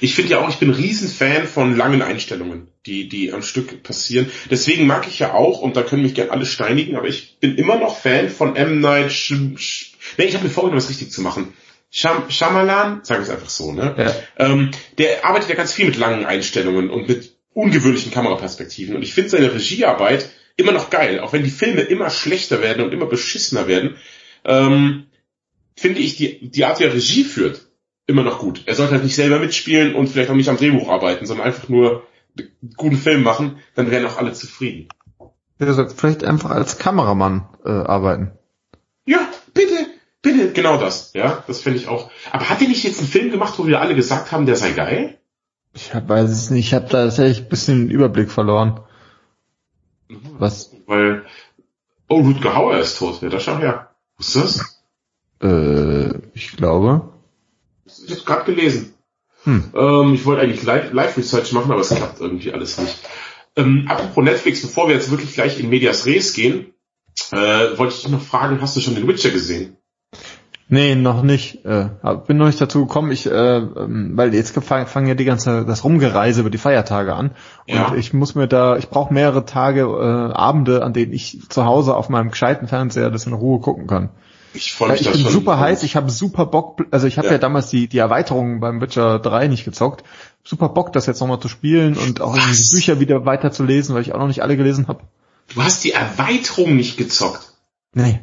Ich 0.00 0.14
finde 0.14 0.32
ja 0.32 0.40
auch, 0.40 0.48
ich 0.50 0.58
bin 0.58 0.68
ein 0.70 0.74
Riesenfan 0.74 1.46
von 1.46 1.74
langen 1.74 2.02
Einstellungen, 2.02 2.68
die, 2.84 3.08
die 3.08 3.32
am 3.32 3.42
Stück 3.42 3.82
passieren. 3.82 4.30
Deswegen 4.50 4.86
mag 4.86 5.06
ich 5.08 5.18
ja 5.18 5.32
auch, 5.32 5.60
und 5.60 5.76
da 5.76 5.82
können 5.82 6.02
mich 6.02 6.14
gerne 6.14 6.32
alle 6.32 6.44
steinigen, 6.44 6.96
aber 6.96 7.08
ich 7.08 7.38
bin 7.40 7.56
immer 7.56 7.76
noch 7.76 7.96
Fan 7.96 8.28
von 8.28 8.56
M. 8.56 8.80
Night 8.80 9.12
Sh 9.12 9.32
Nee, 10.18 10.24
ich 10.24 10.34
habe 10.34 10.44
mir 10.44 10.50
vorgenommen, 10.50 10.80
das 10.80 10.90
richtig 10.90 11.10
zu 11.10 11.22
machen. 11.22 11.52
Sham 11.90 12.30
Shyamalan, 12.30 13.00
sagen 13.02 13.20
wir 13.20 13.28
es 13.28 13.30
einfach 13.30 13.50
so, 13.50 13.72
ne? 13.72 13.94
Ja. 13.98 14.46
Ähm, 14.46 14.70
der 14.98 15.24
arbeitet 15.24 15.50
ja 15.50 15.56
ganz 15.56 15.72
viel 15.72 15.86
mit 15.86 15.96
langen 15.96 16.24
Einstellungen 16.24 16.88
und 16.88 17.08
mit 17.08 17.36
ungewöhnlichen 17.52 18.12
Kameraperspektiven. 18.12 18.94
Und 18.94 19.02
ich 19.02 19.12
finde 19.12 19.30
seine 19.30 19.52
Regiearbeit 19.52 20.30
immer 20.56 20.72
noch 20.72 20.90
geil, 20.90 21.20
auch 21.20 21.32
wenn 21.32 21.42
die 21.42 21.50
Filme 21.50 21.80
immer 21.80 22.10
schlechter 22.10 22.62
werden 22.62 22.84
und 22.84 22.92
immer 22.92 23.06
beschissener 23.06 23.66
werden. 23.66 23.96
Ähm, 24.44 25.06
finde 25.76 26.00
ich 26.00 26.16
die, 26.16 26.50
die 26.50 26.64
Art, 26.64 26.78
wie 26.78 26.84
er 26.84 26.94
Regie 26.94 27.24
führt, 27.24 27.66
immer 28.06 28.22
noch 28.22 28.38
gut. 28.38 28.62
Er 28.66 28.74
sollte 28.74 28.92
halt 28.92 29.04
nicht 29.04 29.16
selber 29.16 29.38
mitspielen 29.38 29.94
und 29.94 30.08
vielleicht 30.08 30.30
auch 30.30 30.34
nicht 30.34 30.48
am 30.48 30.58
Drehbuch 30.58 30.88
arbeiten, 30.88 31.26
sondern 31.26 31.46
einfach 31.46 31.68
nur 31.68 32.06
einen 32.38 32.74
guten 32.76 32.96
Film 32.96 33.22
machen, 33.22 33.58
dann 33.74 33.90
wären 33.90 34.06
auch 34.06 34.18
alle 34.18 34.32
zufrieden. 34.32 34.88
Er 35.58 35.74
sollte 35.74 35.94
vielleicht 35.94 36.24
einfach 36.24 36.50
als 36.50 36.78
Kameramann 36.78 37.48
äh, 37.64 37.70
arbeiten. 37.70 38.32
Ja, 39.06 39.28
bitte. 39.52 39.89
Bitte, 40.22 40.52
genau 40.52 40.76
das, 40.76 41.12
ja, 41.14 41.42
das 41.46 41.60
finde 41.60 41.78
ich 41.78 41.88
auch. 41.88 42.10
Aber 42.30 42.48
hat 42.50 42.60
er 42.60 42.68
nicht 42.68 42.84
jetzt 42.84 42.98
einen 42.98 43.08
Film 43.08 43.30
gemacht, 43.30 43.54
wo 43.58 43.66
wir 43.66 43.80
alle 43.80 43.94
gesagt 43.94 44.32
haben, 44.32 44.44
der 44.46 44.56
sei 44.56 44.72
geil? 44.72 45.18
Ich 45.72 45.94
hab, 45.94 46.08
weiß 46.08 46.30
es 46.30 46.50
nicht, 46.50 46.66
ich 46.66 46.74
habe 46.74 46.88
da 46.88 47.04
tatsächlich 47.04 47.44
ein 47.44 47.48
bisschen 47.48 47.86
den 47.86 47.90
Überblick 47.90 48.30
verloren. 48.30 48.80
Was? 50.38 50.72
Weil, 50.86 51.24
oh, 52.08 52.20
Rutger 52.20 52.54
Hauer 52.54 52.78
ist 52.78 52.98
tot, 52.98 53.18
wer 53.20 53.30
da 53.30 53.40
schau 53.40 53.58
her. 53.58 53.90
Was 54.18 54.34
ist 54.34 54.60
das? 55.40 55.48
Äh, 55.48 56.18
ich 56.34 56.56
glaube. 56.56 57.08
Ich 57.86 58.10
habe 58.10 58.24
gerade 58.24 58.44
gelesen. 58.44 58.94
Hm. 59.44 59.72
Ähm, 59.74 60.14
ich 60.14 60.26
wollte 60.26 60.42
eigentlich 60.42 60.62
Live-Research 60.64 61.52
machen, 61.52 61.70
aber 61.72 61.80
es 61.80 61.88
klappt 61.88 62.20
irgendwie 62.20 62.52
alles 62.52 62.78
nicht. 62.78 62.98
Ähm, 63.56 63.86
apropos 63.88 64.22
Netflix, 64.22 64.60
bevor 64.62 64.88
wir 64.88 64.94
jetzt 64.94 65.10
wirklich 65.10 65.32
gleich 65.32 65.58
in 65.58 65.70
Medias 65.70 66.04
Res 66.04 66.34
gehen, 66.34 66.74
äh, 67.32 67.78
wollte 67.78 67.94
ich 67.94 68.02
dich 68.02 68.10
noch 68.10 68.20
fragen, 68.20 68.60
hast 68.60 68.76
du 68.76 68.80
schon 68.80 68.94
den 68.94 69.08
Witcher 69.08 69.30
gesehen? 69.30 69.76
Nee, 70.72 70.94
noch 70.94 71.22
nicht. 71.22 71.64
Äh, 71.64 71.88
bin 72.28 72.36
noch 72.36 72.46
nicht 72.46 72.60
dazu 72.60 72.86
gekommen, 72.86 73.10
ich, 73.10 73.26
äh, 73.26 73.56
ähm, 73.56 74.12
weil 74.14 74.32
jetzt 74.32 74.56
fangen 74.56 75.08
ja 75.08 75.16
die 75.16 75.24
ganze 75.24 75.64
das 75.64 75.82
Rumgereise 75.82 76.42
über 76.42 76.50
die 76.50 76.58
Feiertage 76.58 77.12
an. 77.12 77.32
Und 77.66 77.74
ja. 77.74 77.94
ich 77.96 78.12
muss 78.12 78.36
mir 78.36 78.46
da, 78.46 78.76
ich 78.76 78.88
brauche 78.88 79.12
mehrere 79.12 79.44
Tage, 79.44 79.80
äh, 79.80 80.32
Abende, 80.32 80.84
an 80.84 80.92
denen 80.92 81.12
ich 81.12 81.40
zu 81.48 81.64
Hause 81.64 81.96
auf 81.96 82.08
meinem 82.08 82.30
gescheiten 82.30 82.68
Fernseher 82.68 83.10
das 83.10 83.26
in 83.26 83.32
Ruhe 83.32 83.58
gucken 83.58 83.88
kann. 83.88 84.10
Ich 84.54 84.72
freue 84.72 84.92
mich 84.92 85.00
Ich 85.00 85.10
bin 85.10 85.32
super 85.32 85.58
heiß, 85.58 85.82
ich 85.82 85.96
habe 85.96 86.08
super 86.08 86.46
Bock, 86.46 86.84
also 86.92 87.08
ich 87.08 87.18
habe 87.18 87.26
ja. 87.26 87.32
ja. 87.34 87.38
damals 87.38 87.68
die, 87.68 87.88
die 87.88 87.98
Erweiterung 87.98 88.60
beim 88.60 88.80
Witcher 88.80 89.18
3 89.18 89.48
nicht 89.48 89.64
gezockt. 89.64 90.04
Super 90.44 90.68
Bock, 90.68 90.92
das 90.92 91.06
jetzt 91.06 91.20
nochmal 91.20 91.40
zu 91.40 91.48
spielen 91.48 91.96
und 91.96 92.20
auch 92.20 92.34
die 92.36 92.74
Bücher 92.74 93.00
wieder 93.00 93.26
weiter 93.26 93.50
zu 93.50 93.64
lesen, 93.64 93.96
weil 93.96 94.02
ich 94.02 94.14
auch 94.14 94.18
noch 94.20 94.28
nicht 94.28 94.44
alle 94.44 94.56
gelesen 94.56 94.86
habe. 94.86 95.00
Du 95.52 95.64
hast 95.64 95.82
die 95.82 95.90
Erweiterung 95.90 96.76
nicht 96.76 96.96
gezockt? 96.96 97.54
Nee. 97.92 98.20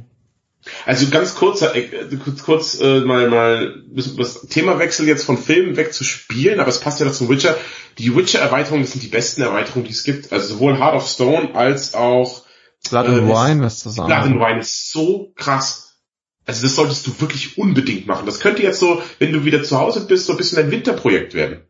Also 0.86 1.10
ganz 1.10 1.36
kurz, 1.36 1.62
äh, 1.62 1.89
kurz, 2.23 2.43
kurz 2.43 2.80
äh, 2.80 3.01
mal, 3.01 3.30
mal 3.30 3.84
das 4.17 4.41
Themawechsel 4.47 5.08
jetzt 5.08 5.25
von 5.25 5.38
Filmen 5.38 5.77
weg 5.77 5.93
zu 5.93 6.03
spielen, 6.03 6.60
aber 6.60 6.69
es 6.69 6.80
passt 6.80 6.99
ja 6.99 7.06
noch 7.06 7.13
zum 7.13 7.30
Witcher. 7.30 7.56
Die 7.97 8.15
Witcher-Erweiterungen, 8.15 8.84
das 8.84 8.91
sind 8.91 9.03
die 9.03 9.08
besten 9.08 9.41
Erweiterungen, 9.41 9.86
die 9.86 9.93
es 9.93 10.03
gibt. 10.03 10.32
Also 10.32 10.56
sowohl 10.56 10.77
Heart 10.77 10.95
of 10.95 11.08
Stone 11.08 11.56
als 11.56 11.93
auch 11.93 12.43
Blood 12.89 13.08
and 13.08 13.17
äh, 13.17 13.27
Wine, 13.27 13.63
was 13.63 13.84
das 13.84 13.95
Blood 13.95 14.12
and 14.12 14.39
Wine 14.39 14.60
ist 14.60 14.91
so 14.91 15.34
krass. 15.36 15.88
Also 16.45 16.63
das 16.63 16.75
solltest 16.75 17.06
du 17.06 17.19
wirklich 17.19 17.58
unbedingt 17.58 18.08
machen. 18.08 18.25
Das 18.25 18.39
könnte 18.39 18.63
jetzt 18.63 18.80
so, 18.80 19.01
wenn 19.19 19.34
du 19.34 19.43
wieder 19.43 19.63
zu 19.63 19.80
Hause 19.80 20.06
bist, 20.08 20.27
so 20.27 20.34
ein 20.34 20.38
bisschen 20.38 20.60
ein 20.60 20.71
Winterprojekt 20.71 21.34
werden. 21.34 21.62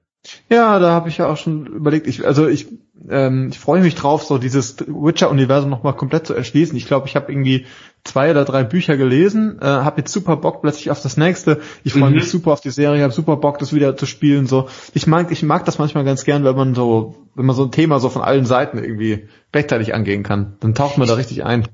Ja, 0.50 0.80
da 0.80 0.92
habe 0.92 1.10
ich 1.10 1.18
ja 1.18 1.28
auch 1.28 1.38
schon 1.38 1.66
überlegt. 1.68 2.06
Ich, 2.06 2.26
also 2.26 2.48
ich, 2.48 2.68
ähm, 3.10 3.50
ich 3.52 3.60
freue 3.60 3.82
mich 3.82 3.96
drauf, 3.96 4.24
so 4.24 4.38
dieses 4.38 4.78
Witcher-Universum 4.80 5.70
nochmal 5.70 5.96
komplett 5.96 6.28
zu 6.28 6.34
erschließen. 6.34 6.76
Ich 6.78 6.86
glaube, 6.86 7.08
ich 7.08 7.16
habe 7.16 7.32
irgendwie 7.32 7.66
zwei 8.08 8.32
oder 8.32 8.46
drei 8.46 8.64
Bücher 8.64 8.98
gelesen, 8.98 9.60
äh, 9.62 9.66
habe 9.66 10.00
jetzt 10.02 10.12
super 10.12 10.38
Bock 10.38 10.62
plötzlich 10.62 10.90
auf 10.90 11.02
das 11.02 11.18
nächste. 11.18 11.60
Ich 11.84 11.94
freue 11.94 12.10
mhm. 12.10 12.16
mich 12.16 12.30
super 12.30 12.54
auf 12.54 12.62
die 12.62 12.72
Serie, 12.72 13.04
habe 13.04 13.14
super 13.14 13.38
Bock, 13.38 13.60
das 13.60 13.74
wieder 13.74 13.96
zu 13.96 14.06
spielen. 14.06 14.48
So, 14.48 14.68
ich 14.94 15.06
mag, 15.08 15.32
ich 15.32 15.44
mag 15.44 15.66
das 15.66 15.78
manchmal 15.78 16.06
ganz 16.06 16.24
gern, 16.24 16.44
wenn 16.44 16.56
man 16.56 16.74
so, 16.76 17.16
wenn 17.36 17.46
man 17.46 17.56
so 17.56 17.64
ein 17.64 17.72
Thema 17.72 18.00
so 18.00 18.10
von 18.10 18.22
allen 18.22 18.46
Seiten 18.46 18.78
irgendwie 18.78 19.28
rechtzeitig 19.54 19.94
angehen 19.94 20.24
kann. 20.24 20.56
Dann 20.60 20.74
taucht 20.74 20.98
man 20.98 21.08
da 21.08 21.16
richtig 21.16 21.44
ein 21.44 21.68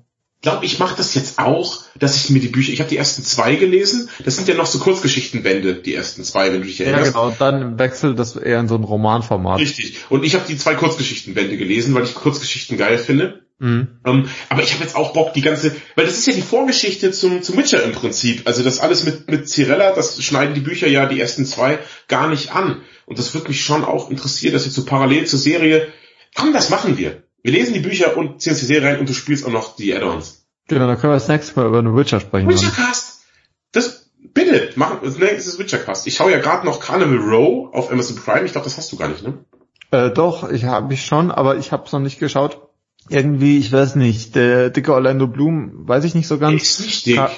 glaube, 0.44 0.66
ich 0.66 0.78
mache 0.78 0.96
das 0.96 1.16
jetzt 1.16 1.40
auch, 1.40 1.84
dass 1.98 2.16
ich 2.18 2.30
mir 2.30 2.40
die 2.40 2.50
Bücher, 2.50 2.72
ich 2.72 2.80
habe 2.80 2.90
die 2.90 2.98
ersten 2.98 3.24
zwei 3.24 3.56
gelesen, 3.56 4.10
das 4.24 4.36
sind 4.36 4.48
ja 4.48 4.54
noch 4.54 4.68
so 4.68 4.78
Kurzgeschichtenbände, 4.78 5.76
die 5.76 5.96
ersten 5.96 6.24
zwei, 6.24 6.54
wenn 6.54 6.62
du 6.62 6.68
dich 6.68 6.82
erinnerst. 6.82 7.06
Ja, 7.06 7.12
genau, 7.12 7.28
und 7.28 7.42
dann 7.42 7.80
wechselt 7.80 8.20
das 8.20 8.36
eher 8.36 8.60
in 8.60 8.68
so 8.68 8.76
ein 8.76 8.84
Romanformat. 8.84 9.60
Richtig. 9.60 9.98
Und 10.10 10.24
ich 10.24 10.36
habe 10.36 10.46
die 10.48 10.58
zwei 10.58 10.76
Kurzgeschichtenbände 10.76 11.58
gelesen, 11.58 11.96
weil 11.96 12.04
ich 12.04 12.14
Kurzgeschichten 12.14 12.78
geil 12.78 12.98
finde. 12.98 13.42
Mhm. 13.60 14.00
Um, 14.04 14.20
ähm, 14.20 14.30
aber 14.50 14.64
ich 14.64 14.74
habe 14.74 14.84
jetzt 14.84 14.98
auch 14.98 15.14
Bock, 15.14 15.34
die 15.34 15.42
ganze, 15.42 15.74
weil 15.96 16.06
das 16.06 16.18
ist 16.18 16.28
ja 16.28 16.34
die 16.34 16.42
Vorgeschichte 16.42 17.12
zum, 17.12 17.42
zum 17.42 17.58
Witcher 17.58 17.82
im 17.82 17.94
Prinzip. 17.94 18.42
Also 18.46 18.64
das 18.64 18.80
alles 18.80 19.06
mit, 19.06 19.32
mit 19.32 19.48
Cirella, 19.48 19.94
das 19.94 20.22
schneiden 20.22 20.54
die 20.54 20.62
Bücher 20.62 20.88
ja 20.88 21.06
die 21.06 21.22
ersten 21.22 21.46
zwei 21.46 21.80
gar 22.10 22.28
nicht 22.28 22.54
an. 22.54 22.82
Und 23.06 23.18
das 23.18 23.34
wird 23.34 23.48
mich 23.48 23.62
schon 23.62 23.86
auch 23.86 24.10
interessieren, 24.10 24.54
dass 24.54 24.66
jetzt 24.66 24.76
so 24.76 24.84
parallel 24.84 25.26
zur 25.26 25.40
Serie, 25.40 25.88
komm, 26.36 26.52
das 26.52 26.70
machen 26.70 26.98
wir. 26.98 27.24
Wir 27.44 27.52
lesen 27.52 27.74
die 27.74 27.82
Bücher 27.82 28.16
und 28.18 28.42
ziehen 28.42 28.52
uns 28.54 28.62
die 28.62 28.66
Serie 28.66 28.90
rein 28.90 29.00
und 29.00 29.10
du 29.10 29.14
spielst 29.14 29.46
auch 29.46 29.52
noch 29.52 29.76
die 29.76 29.94
Add-ons. 29.94 30.46
Genau, 30.70 30.88
dann 30.88 30.98
können 30.98 31.12
wir 31.12 31.18
das 31.18 31.28
nächste 31.28 31.60
Mal 31.60 31.68
über 31.68 31.80
eine 31.80 31.96
Witcher 31.96 32.22
sprechen. 32.22 32.48
Witchercast! 32.48 33.26
Das, 33.74 34.10
bitte, 34.34 34.72
machen, 34.78 35.00
das 35.04 35.18
nächste 35.18 35.50
ist 35.50 35.60
Witchercast. 35.60 36.08
Ich 36.08 36.16
schaue 36.16 36.32
ja 36.32 36.40
gerade 36.40 36.66
noch 36.66 36.80
Carnival 36.80 37.18
Row 37.18 37.74
auf 37.74 37.92
Amazon 37.92 38.16
Prime. 38.16 38.46
Ich 38.46 38.54
glaube, 38.54 38.64
das 38.64 38.78
hast 38.78 38.92
du 38.94 38.98
gar 38.98 39.10
nicht, 39.10 39.24
ne? 39.24 39.44
Äh, 39.92 40.12
doch, 40.12 40.50
ich 40.50 40.64
habe 40.64 40.94
ich 40.94 41.06
schon, 41.06 41.32
aber 41.32 41.58
ich 41.58 41.74
habe 41.74 41.86
es 41.86 41.92
noch 41.92 42.00
nicht 42.00 42.18
geschaut. 42.18 42.62
irgendwie, 43.10 43.58
ich 43.58 43.72
weiß 43.72 43.96
nicht, 43.96 44.36
der 44.36 44.70
dicke 44.70 44.94
Orlando 44.94 45.28
Bloom, 45.28 45.88
weiß 45.88 46.06
ich 46.06 46.16
nicht 46.16 46.28
so 46.28 46.38
ganz. 46.38 46.62
Ist 46.62 46.80
nicht 46.80 47.06
dick. 47.06 47.16
Ka 47.18 47.32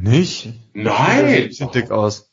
nicht? 0.00 0.48
Nein. 0.74 1.52
Sieht 1.52 1.74
dick 1.74 1.90
aus. 1.90 2.32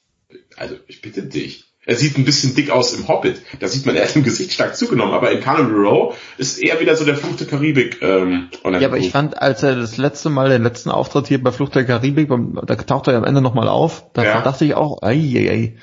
Also, 0.55 0.75
ich 0.87 1.01
bitte 1.01 1.23
dich. 1.23 1.68
Er 1.89 1.95
sieht 1.95 2.19
ein 2.19 2.23
bisschen 2.23 2.53
dick 2.53 2.69
aus 2.69 2.93
im 2.93 3.07
Hobbit. 3.07 3.41
Da 3.59 3.67
sieht 3.67 3.87
man, 3.87 3.95
er 3.95 4.07
hat 4.07 4.15
im 4.15 4.21
Gesicht 4.21 4.53
stark 4.53 4.75
zugenommen. 4.75 5.11
Aber 5.11 5.31
in 5.31 5.39
Carnival 5.39 5.87
Row 5.87 6.15
ist 6.37 6.59
eher 6.59 6.79
wieder 6.79 6.95
so 6.95 7.03
der 7.03 7.15
Fluch 7.15 7.35
der 7.37 7.47
Karibik. 7.47 7.99
Ähm, 8.03 8.49
ja, 8.63 8.87
aber 8.87 8.99
ich 8.99 9.09
fand, 9.09 9.41
als 9.41 9.63
er 9.63 9.75
das 9.75 9.97
letzte 9.97 10.29
Mal, 10.29 10.49
den 10.49 10.61
letzten 10.61 10.91
Auftritt 10.91 11.25
hier 11.25 11.41
bei 11.41 11.51
Fluch 11.51 11.69
der 11.69 11.85
Karibik, 11.85 12.29
da 12.63 12.75
taucht 12.75 13.07
er 13.07 13.13
ja 13.13 13.17
am 13.17 13.25
Ende 13.25 13.41
nochmal 13.41 13.67
auf. 13.67 14.05
Da 14.13 14.23
ja. 14.23 14.41
dachte 14.41 14.65
ich 14.65 14.75
auch, 14.75 15.01
ei, 15.01 15.15
ei, 15.15 15.49
ei. 15.49 15.75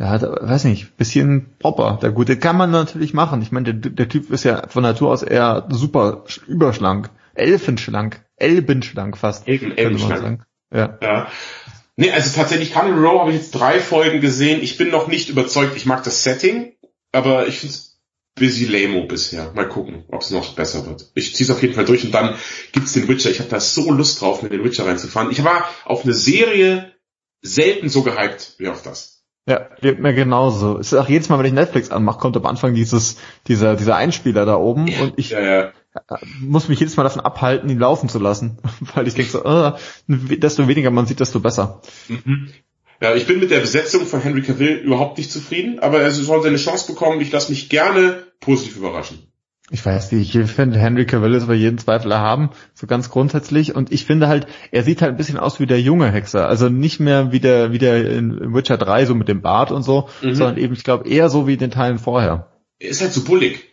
Der 0.00 0.10
hat, 0.10 0.22
weiß 0.22 0.64
nicht, 0.64 0.96
bisschen 0.96 1.54
Popper. 1.60 1.96
Der 2.02 2.10
gute 2.10 2.36
kann 2.38 2.56
man 2.56 2.72
natürlich 2.72 3.14
machen. 3.14 3.40
Ich 3.40 3.52
meine, 3.52 3.72
der, 3.72 3.92
der 3.92 4.08
Typ 4.08 4.32
ist 4.32 4.42
ja 4.42 4.66
von 4.66 4.82
Natur 4.82 5.12
aus 5.12 5.22
eher 5.22 5.68
super 5.70 6.24
überschlank. 6.48 7.10
Elfenschlank. 7.34 8.20
Elbenschlank 8.34 9.16
fast. 9.16 9.46
Elben, 9.46 9.78
Elbenschlank. 9.78 10.42
Ja. 10.74 10.98
ja. 11.00 11.28
Nee, 11.96 12.10
also 12.10 12.34
tatsächlich 12.34 12.72
Carnival 12.72 13.04
Row 13.04 13.20
habe 13.20 13.30
ich 13.30 13.36
jetzt 13.36 13.50
drei 13.50 13.78
Folgen 13.78 14.20
gesehen. 14.20 14.62
Ich 14.62 14.78
bin 14.78 14.90
noch 14.90 15.08
nicht 15.08 15.28
überzeugt. 15.28 15.76
Ich 15.76 15.86
mag 15.86 16.02
das 16.04 16.22
Setting, 16.22 16.72
aber 17.12 17.46
ich 17.48 17.58
finde 17.58 17.74
es 17.74 18.00
busy 18.34 18.64
lame 18.64 19.06
bisher. 19.06 19.52
Mal 19.52 19.68
gucken, 19.68 20.04
ob 20.08 20.22
es 20.22 20.30
noch 20.30 20.54
besser 20.54 20.86
wird. 20.86 21.10
Ich 21.14 21.34
ziehe 21.34 21.44
es 21.44 21.50
auf 21.50 21.60
jeden 21.60 21.74
Fall 21.74 21.84
durch 21.84 22.04
und 22.04 22.12
dann 22.12 22.36
gibt's 22.72 22.94
den 22.94 23.08
Witcher. 23.08 23.30
Ich 23.30 23.40
habe 23.40 23.50
da 23.50 23.60
so 23.60 23.92
Lust 23.92 24.20
drauf, 24.20 24.42
mit 24.42 24.52
den 24.52 24.64
Witcher 24.64 24.86
reinzufahren. 24.86 25.30
Ich 25.30 25.44
war 25.44 25.68
auf 25.84 26.04
eine 26.04 26.14
Serie 26.14 26.94
selten 27.42 27.88
so 27.88 28.02
gehypt 28.02 28.54
wie 28.58 28.68
auf 28.68 28.82
das. 28.82 29.11
Ja, 29.48 29.68
geht 29.80 29.98
mir 29.98 30.14
genauso. 30.14 30.78
Es 30.78 30.92
ist 30.92 30.98
auch 30.98 31.08
jedes 31.08 31.28
Mal, 31.28 31.38
wenn 31.38 31.46
ich 31.46 31.52
Netflix 31.52 31.90
anmache, 31.90 32.18
kommt 32.18 32.36
am 32.36 32.46
Anfang 32.46 32.74
dieses, 32.74 33.16
dieser, 33.48 33.74
dieser 33.74 33.96
Einspieler 33.96 34.46
da 34.46 34.56
oben 34.56 34.88
und 35.00 35.14
ich 35.16 35.30
ja, 35.30 35.40
ja. 35.40 35.72
muss 36.40 36.68
mich 36.68 36.78
jedes 36.78 36.96
Mal 36.96 37.02
davon 37.02 37.22
abhalten, 37.22 37.68
ihn 37.68 37.78
laufen 37.78 38.08
zu 38.08 38.20
lassen. 38.20 38.58
Weil 38.94 39.08
ich 39.08 39.14
denke 39.14 39.32
so, 39.32 39.44
äh, 39.44 39.72
desto 40.06 40.68
weniger 40.68 40.90
man 40.90 41.06
sieht, 41.06 41.18
desto 41.18 41.40
besser. 41.40 41.82
Mhm. 42.08 42.50
Ja, 43.00 43.16
ich 43.16 43.26
bin 43.26 43.40
mit 43.40 43.50
der 43.50 43.58
Besetzung 43.58 44.06
von 44.06 44.20
Henry 44.20 44.42
Cavill 44.42 44.76
überhaupt 44.76 45.18
nicht 45.18 45.32
zufrieden, 45.32 45.80
aber 45.80 46.00
er 46.00 46.12
soll 46.12 46.40
seine 46.40 46.56
Chance 46.56 46.92
bekommen. 46.92 47.20
Ich 47.20 47.32
lasse 47.32 47.50
mich 47.50 47.68
gerne 47.68 48.26
positiv 48.38 48.76
überraschen. 48.76 49.31
Ich 49.72 49.86
weiß 49.86 50.12
nicht, 50.12 50.34
ich 50.34 50.50
finde 50.50 50.78
Henry 50.78 51.06
Cavill 51.06 51.32
ist 51.32 51.46
bei 51.46 51.54
jedem 51.54 51.78
Zweifel 51.78 52.12
erhaben, 52.12 52.50
so 52.74 52.86
ganz 52.86 53.08
grundsätzlich. 53.08 53.74
Und 53.74 53.90
ich 53.90 54.04
finde 54.04 54.28
halt, 54.28 54.46
er 54.70 54.82
sieht 54.82 55.00
halt 55.00 55.12
ein 55.12 55.16
bisschen 55.16 55.38
aus 55.38 55.60
wie 55.60 55.66
der 55.66 55.80
junge 55.80 56.12
Hexer. 56.12 56.46
Also 56.46 56.68
nicht 56.68 57.00
mehr 57.00 57.32
wie 57.32 57.40
der, 57.40 57.72
wie 57.72 57.78
der 57.78 58.06
in 58.06 58.52
Witcher 58.52 58.76
3, 58.76 59.06
so 59.06 59.14
mit 59.14 59.28
dem 59.28 59.40
Bart 59.40 59.72
und 59.72 59.82
so, 59.82 60.10
mhm. 60.20 60.34
sondern 60.34 60.58
eben, 60.58 60.74
ich 60.74 60.84
glaube, 60.84 61.08
eher 61.08 61.30
so 61.30 61.46
wie 61.46 61.54
in 61.54 61.58
den 61.58 61.70
Teilen 61.70 61.98
vorher. 61.98 62.52
Er 62.78 62.90
ist 62.90 63.00
halt 63.00 63.14
so 63.14 63.24
bullig. 63.24 63.64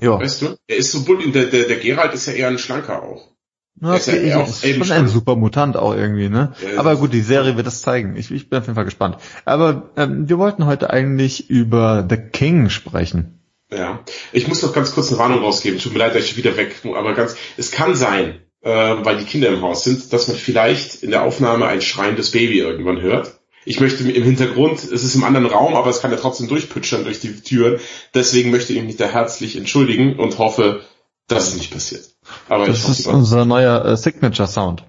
Ja. 0.00 0.20
Weißt 0.20 0.42
du? 0.42 0.56
Er 0.68 0.76
ist 0.76 0.92
so 0.92 1.04
bullig. 1.04 1.32
Der, 1.32 1.46
der, 1.46 1.64
der 1.64 1.78
Geralt 1.78 2.14
ist 2.14 2.26
ja 2.26 2.34
eher 2.34 2.46
ein 2.46 2.58
Schlanker 2.58 3.02
auch. 3.02 3.32
Ja, 3.80 3.94
okay, 3.94 4.28
ist, 4.28 4.32
ja 4.32 4.42
ist 4.42 4.86
schon 4.86 4.92
ein 4.92 5.08
super 5.08 5.34
Mutant 5.34 5.76
auch 5.76 5.96
irgendwie, 5.96 6.28
ne? 6.28 6.52
Ja, 6.62 6.78
Aber 6.78 6.94
gut, 6.94 7.12
die 7.12 7.22
Serie 7.22 7.56
wird 7.56 7.66
das 7.66 7.82
zeigen. 7.82 8.14
Ich, 8.14 8.30
ich 8.30 8.48
bin 8.48 8.60
auf 8.60 8.66
jeden 8.66 8.76
Fall 8.76 8.84
gespannt. 8.84 9.16
Aber 9.44 9.90
ähm, 9.96 10.28
wir 10.28 10.38
wollten 10.38 10.66
heute 10.66 10.90
eigentlich 10.90 11.50
über 11.50 12.06
The 12.08 12.16
King 12.16 12.68
sprechen. 12.68 13.39
Ja, 13.72 14.04
ich 14.32 14.48
muss 14.48 14.62
noch 14.62 14.72
ganz 14.72 14.92
kurz 14.92 15.08
eine 15.08 15.18
Warnung 15.18 15.40
rausgeben. 15.40 15.78
Tut 15.78 15.92
mir 15.92 16.00
leid, 16.00 16.14
dass 16.14 16.24
ich 16.24 16.36
wieder 16.36 16.56
weg, 16.56 16.76
aber 16.84 17.14
ganz, 17.14 17.36
es 17.56 17.70
kann 17.70 17.94
sein, 17.94 18.40
äh, 18.62 18.70
weil 18.70 19.18
die 19.18 19.24
Kinder 19.24 19.48
im 19.48 19.62
Haus 19.62 19.84
sind, 19.84 20.12
dass 20.12 20.28
man 20.28 20.36
vielleicht 20.36 21.02
in 21.02 21.10
der 21.10 21.22
Aufnahme 21.22 21.66
ein 21.66 21.80
schreiendes 21.80 22.32
Baby 22.32 22.58
irgendwann 22.58 23.00
hört. 23.00 23.40
Ich 23.64 23.78
möchte 23.78 24.02
im 24.02 24.24
Hintergrund, 24.24 24.82
es 24.82 25.04
ist 25.04 25.14
im 25.14 25.22
anderen 25.22 25.46
Raum, 25.46 25.74
aber 25.74 25.90
es 25.90 26.00
kann 26.00 26.10
ja 26.10 26.16
trotzdem 26.16 26.48
durchpütschern 26.48 27.04
durch 27.04 27.20
die 27.20 27.40
Türen. 27.40 27.78
Deswegen 28.14 28.50
möchte 28.50 28.72
ich 28.72 28.82
mich 28.82 28.96
da 28.96 29.06
herzlich 29.06 29.56
entschuldigen 29.56 30.18
und 30.18 30.38
hoffe, 30.38 30.80
dass 31.28 31.48
es 31.48 31.56
nicht 31.56 31.72
passiert. 31.72 32.08
Aber 32.48 32.66
das 32.66 32.88
ist 32.88 33.06
hoffe, 33.06 33.16
unser 33.16 33.44
neuer 33.44 33.84
äh, 33.84 33.96
Signature 33.96 34.48
Sound. 34.48 34.84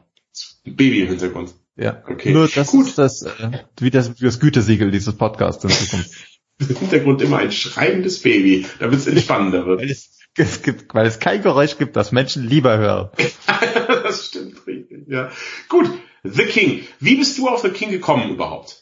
Baby 0.64 1.02
im 1.02 1.10
Hintergrund. 1.10 1.54
Ja. 1.76 2.02
Okay. 2.08 2.32
Nur 2.32 2.48
das 2.48 2.68
Gut. 2.68 2.88
ist 2.88 2.98
das, 2.98 3.24
äh, 3.24 3.52
wie 3.80 3.90
das, 3.90 4.20
wie 4.22 4.26
das 4.26 4.40
Gütesiegel 4.40 4.92
dieses 4.92 5.16
Podcasts 5.16 5.64
in 5.64 5.70
Zukunft. 5.70 6.12
im 6.70 6.76
Hintergrund 6.76 7.22
immer 7.22 7.38
ein 7.38 7.52
schreiendes 7.52 8.22
Baby, 8.22 8.66
damit 8.80 9.00
es 9.00 9.08
entspannender 9.08 9.66
wird. 9.66 9.82
Weil 9.82 9.90
es, 9.90 10.20
es 10.38 10.62
gibt, 10.62 10.94
weil 10.94 11.08
es 11.08 11.20
kein 11.20 11.42
Geräusch 11.42 11.78
gibt, 11.78 11.96
das 11.96 12.12
Menschen 12.12 12.48
lieber 12.48 12.78
hören. 12.78 13.10
das 14.04 14.28
stimmt 14.28 14.66
richtig, 14.68 15.08
ja. 15.08 15.30
Gut, 15.70 15.90
The 16.24 16.46
King. 16.46 16.86
Wie 17.00 17.16
bist 17.16 17.38
du 17.38 17.48
auf 17.48 17.62
The 17.62 17.70
King 17.70 17.90
gekommen 17.90 18.30
überhaupt? 18.30 18.81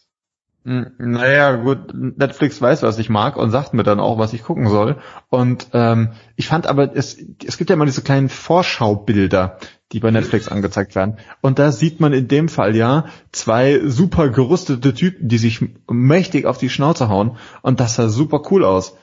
Hm, 0.66 0.92
naja, 0.98 1.56
gut, 1.56 1.94
Netflix 1.94 2.62
weiß, 2.62 2.84
was 2.84 3.00
ich 3.00 3.10
mag 3.10 3.38
und 3.38 3.50
sagt 3.50 3.74
mir 3.74 3.84
dann 3.84 4.00
auch, 4.00 4.18
was 4.20 4.34
ich 4.34 4.44
gucken 4.44 4.68
soll. 4.68 4.98
Und 5.30 5.68
ähm, 5.74 6.10
ich 6.36 6.48
fand 6.48 6.68
aber, 6.68 6.96
es, 6.96 7.18
es 7.46 7.58
gibt 7.58 7.70
ja 7.70 7.76
immer 7.76 7.86
diese 7.86 8.02
kleinen 8.02 8.30
Vorschaubilder, 8.30 9.58
die 9.92 10.02
bei 10.02 10.12
Netflix 10.12 10.50
angezeigt 10.50 10.96
werden. 10.96 11.18
Und 11.42 11.60
da 11.60 11.72
sieht 11.72 12.00
man 12.00 12.12
in 12.12 12.28
dem 12.28 12.50
Fall 12.50 12.76
ja 12.76 13.06
zwei 13.32 13.80
super 13.86 14.30
gerüstete 14.30 14.94
Typen, 14.94 15.30
die 15.30 15.38
sich 15.38 15.66
mächtig 15.90 16.46
auf 16.46 16.58
die 16.58 16.70
Schnauze 16.70 17.08
hauen. 17.08 17.38
Und 17.62 17.80
das 17.80 17.96
sah 17.96 18.10
super 18.10 18.44
cool 18.52 18.66
aus. 18.66 18.98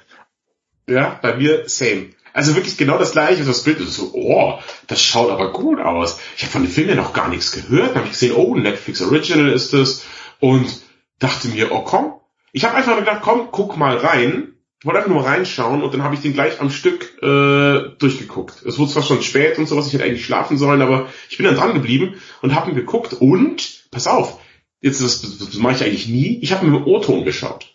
Ja, 0.86 1.18
bei 1.20 1.36
mir 1.36 1.68
same. 1.68 2.10
Also 2.32 2.54
wirklich 2.54 2.76
genau 2.76 2.98
das 2.98 3.12
gleiche. 3.12 3.44
Das 3.44 3.62
Bild 3.62 3.80
ist 3.80 3.94
so, 3.94 4.10
oh, 4.12 4.58
das 4.88 5.00
schaut 5.00 5.30
aber 5.30 5.52
gut 5.52 5.80
aus. 5.80 6.18
Ich 6.36 6.42
habe 6.42 6.52
von 6.52 6.62
dem 6.62 6.70
Film 6.70 6.90
ja 6.90 6.94
noch 6.94 7.14
gar 7.14 7.30
nichts 7.30 7.50
gehört. 7.50 7.90
Dann 7.90 7.96
habe 7.96 8.06
ich 8.06 8.12
gesehen, 8.12 8.34
oh, 8.36 8.54
Netflix 8.54 9.00
Original 9.00 9.48
ist 9.48 9.72
es. 9.72 10.04
Und 10.38 10.85
dachte 11.18 11.48
mir, 11.48 11.72
oh 11.72 11.82
komm. 11.82 12.14
Ich 12.52 12.64
habe 12.64 12.74
einfach 12.74 12.96
gedacht, 12.96 13.20
komm, 13.22 13.48
guck 13.50 13.76
mal 13.76 13.96
rein 13.96 14.56
wollte 14.86 14.98
einfach 14.98 15.10
nur 15.10 15.24
reinschauen 15.24 15.82
und 15.82 15.92
dann 15.92 16.02
habe 16.02 16.14
ich 16.14 16.20
den 16.20 16.32
gleich 16.32 16.60
am 16.60 16.70
Stück 16.70 17.20
äh, 17.22 17.96
durchgeguckt. 17.98 18.62
Es 18.64 18.78
wurde 18.78 18.92
zwar 18.92 19.02
schon 19.02 19.22
spät 19.22 19.58
und 19.58 19.66
sowas, 19.66 19.86
ich 19.86 19.94
hätte 19.94 20.04
eigentlich 20.04 20.24
schlafen 20.24 20.58
sollen, 20.58 20.82
aber 20.82 21.08
ich 21.28 21.36
bin 21.36 21.46
dann 21.46 21.56
dran 21.56 21.74
geblieben 21.74 22.14
und 22.42 22.54
habe 22.54 22.70
ihn 22.70 22.76
geguckt 22.76 23.14
und, 23.14 23.84
pass 23.90 24.06
auf, 24.06 24.38
jetzt 24.80 25.02
das, 25.02 25.20
das, 25.20 25.54
mache 25.54 25.74
ich 25.74 25.82
eigentlich 25.82 26.08
nie, 26.08 26.38
ich 26.40 26.52
habe 26.52 26.66
mir 26.66 26.78
mit 26.78 26.86
O-Ton 26.86 27.24
geschaut. 27.24 27.74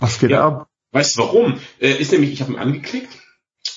Was 0.00 0.18
geht 0.18 0.30
ja, 0.30 0.46
ab? 0.46 0.68
Weißt 0.92 1.16
du 1.16 1.22
warum? 1.22 1.60
Äh, 1.78 1.92
ist 1.92 2.12
nämlich, 2.12 2.32
ich 2.32 2.40
habe 2.42 2.52
ihn 2.52 2.58
angeklickt 2.58 3.10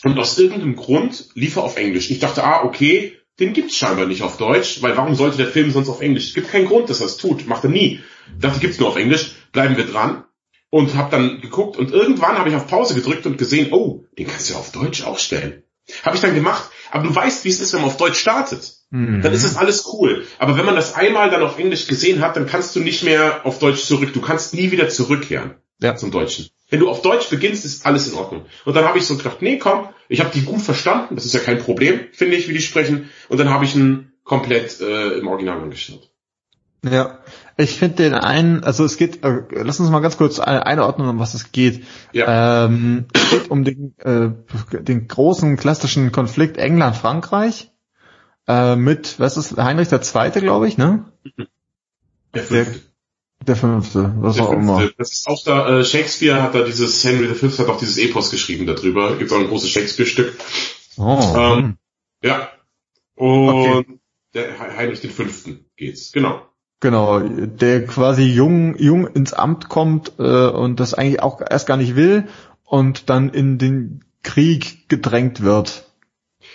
und 0.04 0.18
aus 0.18 0.38
irgendeinem 0.38 0.76
Grund 0.76 1.30
lief 1.36 1.56
er 1.56 1.64
auf 1.64 1.78
Englisch. 1.78 2.10
Ich 2.10 2.20
dachte, 2.20 2.44
ah, 2.44 2.64
okay, 2.64 3.18
den 3.40 3.54
gibt's 3.54 3.76
scheinbar 3.76 4.06
nicht 4.06 4.22
auf 4.22 4.38
Deutsch, 4.38 4.82
weil 4.82 4.96
warum 4.96 5.16
sollte 5.16 5.38
der 5.38 5.48
Film 5.48 5.72
sonst 5.72 5.90
auf 5.90 6.02
Englisch? 6.02 6.28
Es 6.28 6.34
gibt 6.34 6.52
keinen 6.52 6.68
Grund, 6.68 6.90
dass 6.90 7.00
er 7.00 7.08
es 7.08 7.18
tut, 7.18 7.48
macht 7.48 7.64
er 7.64 7.70
nie. 7.70 8.02
Ich 8.36 8.42
dachte, 8.42 8.60
gibt's 8.60 8.80
nur 8.80 8.90
auf 8.90 8.96
Englisch, 8.96 9.32
bleiben 9.52 9.76
wir 9.76 9.86
dran 9.86 10.24
und 10.70 10.96
habe 10.96 11.12
dann 11.12 11.42
geguckt 11.42 11.78
und 11.78 11.92
irgendwann 11.92 12.38
habe 12.38 12.50
ich 12.50 12.56
auf 12.56 12.68
Pause 12.68 12.96
gedrückt 12.96 13.26
und 13.26 13.38
gesehen, 13.38 13.74
oh, 13.74 14.06
den 14.18 14.28
kannst 14.28 14.50
du 14.50 14.56
auf 14.56 14.72
Deutsch 14.72 15.04
auch 15.04 15.20
stellen. 15.20 15.64
Habe 16.04 16.16
ich 16.16 16.22
dann 16.22 16.36
gemacht, 16.36 16.70
aber 16.92 17.08
du 17.08 17.14
weißt, 17.14 17.44
wie 17.44 17.50
es 17.50 17.60
ist, 17.60 17.74
wenn 17.74 17.82
man 17.82 17.90
auf 17.90 17.98
Deutsch 17.98 18.20
startet. 18.20 18.74
Mhm. 18.90 19.22
Dann 19.22 19.34
ist 19.34 19.44
es 19.44 19.58
alles 19.58 19.86
cool. 19.92 20.26
Aber 20.40 20.58
wenn 20.58 20.66
man 20.66 20.76
das 20.76 20.94
einmal 20.94 21.30
dann 21.30 21.44
auf 21.44 21.60
Englisch 21.60 21.88
gesehen 21.88 22.22
hat, 22.22 22.38
dann 22.38 22.46
kannst 22.46 22.76
du 22.76 22.80
nicht 22.80 23.04
mehr 23.04 23.46
auf 23.46 23.60
Deutsch 23.60 23.84
zurück. 23.84 24.14
Du 24.14 24.22
kannst 24.22 24.54
nie 24.54 24.72
wieder 24.72 24.88
zurückkehren 24.88 25.56
ja. 25.82 25.96
zum 25.96 26.12
Deutschen. 26.12 26.50
Wenn 26.70 26.80
du 26.80 26.90
auf 26.90 27.02
Deutsch 27.02 27.30
beginnst, 27.30 27.66
ist 27.66 27.86
alles 27.86 28.12
in 28.12 28.18
Ordnung. 28.18 28.46
Und 28.66 28.76
dann 28.76 28.86
habe 28.86 28.98
ich 28.98 29.06
so 29.06 29.16
gedacht, 29.16 29.42
nee, 29.42 29.58
komm, 29.58 29.90
ich 30.10 30.22
habe 30.22 30.32
die 30.34 30.42
gut 30.42 30.62
verstanden. 30.62 31.16
Das 31.16 31.26
ist 31.26 31.34
ja 31.34 31.40
kein 31.40 31.60
Problem, 31.60 32.00
finde 32.12 32.36
ich, 32.36 32.48
wie 32.48 32.54
die 32.54 32.62
sprechen. 32.62 33.10
Und 33.30 33.40
dann 33.40 33.50
habe 33.50 33.66
ich 33.66 33.76
ihn 33.76 34.12
komplett 34.24 34.82
äh, 34.82 35.20
im 35.20 35.28
Original 35.28 35.62
angeschaut. 35.62 36.10
Ja, 36.86 37.20
ich 37.56 37.78
finde 37.78 37.98
den 37.98 38.14
einen, 38.14 38.64
also 38.64 38.84
es 38.84 38.98
geht, 38.98 39.24
äh, 39.24 39.44
lass 39.52 39.80
uns 39.80 39.90
mal 39.90 40.02
ganz 40.02 40.18
kurz 40.18 40.40
einordnen, 40.40 41.08
um 41.08 41.20
was 41.20 41.34
es 41.34 41.52
geht. 41.52 41.86
Ja. 42.12 42.66
Ähm, 42.66 43.06
es 43.14 43.30
geht 43.30 43.52
um 43.52 43.64
den, 43.64 43.96
äh, 44.00 44.32
den 44.82 45.08
großen 45.08 45.56
klassischen 45.56 46.12
Konflikt 46.12 46.58
England-Frankreich 46.58 47.72
äh, 48.48 48.76
mit, 48.76 49.20
was 49.20 49.38
ist 49.38 49.56
Heinrich 49.58 49.90
der 49.90 50.02
Zweite, 50.02 50.42
glaube 50.42 50.68
ich, 50.68 50.78
ne? 50.78 51.06
Der 52.34 52.44
fünfte. 52.44 52.93
Der, 53.46 53.56
fünfte, 53.56 54.14
was 54.18 54.36
der 54.36 54.46
auch 54.46 54.52
fünfte. 54.52 54.72
immer. 54.72 54.90
Das 54.98 55.12
ist 55.12 55.28
auch 55.28 55.44
da, 55.44 55.80
äh, 55.80 55.84
Shakespeare 55.86 56.42
hat 56.42 56.56
da 56.56 56.64
dieses, 56.64 57.04
Henry 57.04 57.34
V 57.34 57.48
hat 57.58 57.70
auch 57.70 57.80
dieses 57.80 57.98
Epos 57.98 58.32
geschrieben 58.32 58.66
darüber. 58.66 59.16
Gibt 59.18 59.32
auch 59.32 59.40
ein 59.40 59.48
großes 59.48 59.70
Shakespeare-Stück. 59.70 60.38
Oh. 60.98 61.34
Ähm, 61.36 61.78
ja. 62.24 62.50
Und 63.16 63.50
okay. 63.50 64.00
der 64.34 64.60
Heinrich 64.60 65.02
den 65.02 65.12
Fünften 65.12 65.66
geht's, 65.76 66.12
genau. 66.12 66.42
Genau, 66.80 67.20
der 67.20 67.86
quasi 67.86 68.24
jung, 68.24 68.78
jung 68.78 69.08
ins 69.08 69.32
Amt 69.32 69.70
kommt 69.70 70.14
äh, 70.20 70.48
und 70.50 70.82
das 70.82 70.94
eigentlich 70.94 71.22
auch 71.22 71.40
erst 71.40 71.66
gar 71.66 71.78
nicht 71.78 71.96
will 71.96 72.28
und 72.66 73.10
dann 73.10 73.30
in 73.30 73.58
den 73.58 74.04
Krieg 74.22 74.90
gedrängt 74.90 75.44
wird. 75.44 75.86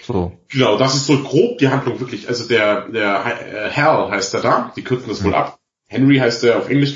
So. 0.02 0.32
Genau, 0.48 0.76
das 0.76 0.94
ist 0.96 1.06
so 1.06 1.18
grob 1.22 1.58
die 1.58 1.68
Handlung 1.68 2.00
wirklich. 2.00 2.28
Also 2.28 2.46
der, 2.46 2.88
der 2.88 3.24
äh, 3.24 3.70
Hal 3.70 4.10
heißt 4.10 4.34
er 4.34 4.40
da, 4.40 4.72
die 4.76 4.82
kürzen 4.82 5.08
das 5.08 5.24
wohl 5.24 5.34
ab. 5.34 5.58
Henry 5.88 6.18
heißt 6.18 6.44
er 6.44 6.58
auf 6.58 6.68
Englisch. 6.68 6.94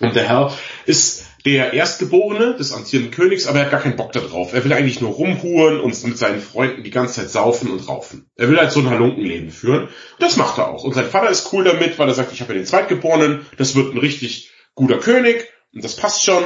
Und 0.00 0.14
der 0.14 0.28
Hal 0.28 0.52
ist 0.86 1.26
der 1.44 1.72
Erstgeborene 1.72 2.54
des 2.56 2.72
amtierenden 2.72 3.12
Königs, 3.12 3.46
aber 3.46 3.58
er 3.58 3.64
hat 3.64 3.70
gar 3.70 3.80
keinen 3.80 3.96
Bock 3.96 4.12
darauf. 4.12 4.52
Er 4.52 4.64
will 4.64 4.72
eigentlich 4.72 5.00
nur 5.00 5.12
rumhuren 5.12 5.80
und 5.80 6.04
mit 6.04 6.18
seinen 6.18 6.40
Freunden 6.40 6.84
die 6.84 6.90
ganze 6.90 7.14
Zeit 7.14 7.30
saufen 7.30 7.70
und 7.70 7.88
raufen. 7.88 8.30
Er 8.36 8.48
will 8.48 8.58
halt 8.58 8.72
so 8.72 8.80
ein 8.80 8.90
Halunkenleben 8.90 9.50
führen. 9.50 9.88
Das 10.18 10.36
macht 10.36 10.58
er 10.58 10.68
auch. 10.68 10.84
Und 10.84 10.94
sein 10.94 11.06
Vater 11.08 11.30
ist 11.30 11.52
cool 11.52 11.64
damit, 11.64 11.98
weil 11.98 12.08
er 12.08 12.14
sagt, 12.14 12.32
ich 12.32 12.40
habe 12.40 12.52
ja 12.52 12.58
den 12.58 12.66
Zweitgeborenen, 12.66 13.46
das 13.56 13.74
wird 13.74 13.92
ein 13.92 13.98
richtig 13.98 14.50
guter 14.74 14.98
König 14.98 15.48
und 15.74 15.82
das 15.82 15.96
passt 15.96 16.24
schon. 16.24 16.44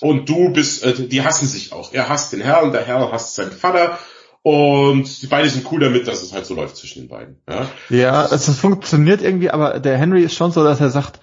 Und 0.00 0.28
du 0.28 0.52
bist, 0.52 0.84
äh, 0.84 0.94
die 0.94 1.22
hassen 1.22 1.46
sich 1.46 1.72
auch. 1.72 1.92
Er 1.92 2.08
hasst 2.08 2.32
den 2.32 2.40
Herrn, 2.40 2.72
der 2.72 2.84
Herr 2.84 3.12
hasst 3.12 3.36
seinen 3.36 3.52
Vater. 3.52 3.98
Und 4.46 5.22
die 5.22 5.26
beiden 5.26 5.48
sind 5.48 5.72
cool 5.72 5.80
damit, 5.80 6.06
dass 6.06 6.22
es 6.22 6.34
halt 6.34 6.44
so 6.44 6.54
läuft 6.54 6.76
zwischen 6.76 7.00
den 7.00 7.08
beiden. 7.08 7.40
Ja, 7.48 7.66
ja 7.88 8.24
es, 8.26 8.46
es 8.46 8.58
funktioniert 8.58 9.22
irgendwie, 9.22 9.50
aber 9.50 9.80
der 9.80 9.96
Henry 9.96 10.22
ist 10.22 10.34
schon 10.34 10.52
so, 10.52 10.62
dass 10.62 10.82
er 10.82 10.90
sagt, 10.90 11.20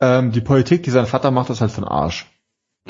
ähm, 0.00 0.32
die 0.32 0.40
Politik, 0.40 0.82
die 0.82 0.90
sein 0.90 1.06
Vater 1.06 1.30
macht, 1.30 1.50
ist 1.50 1.60
halt 1.60 1.70
von 1.70 1.84
Arsch. 1.84 2.26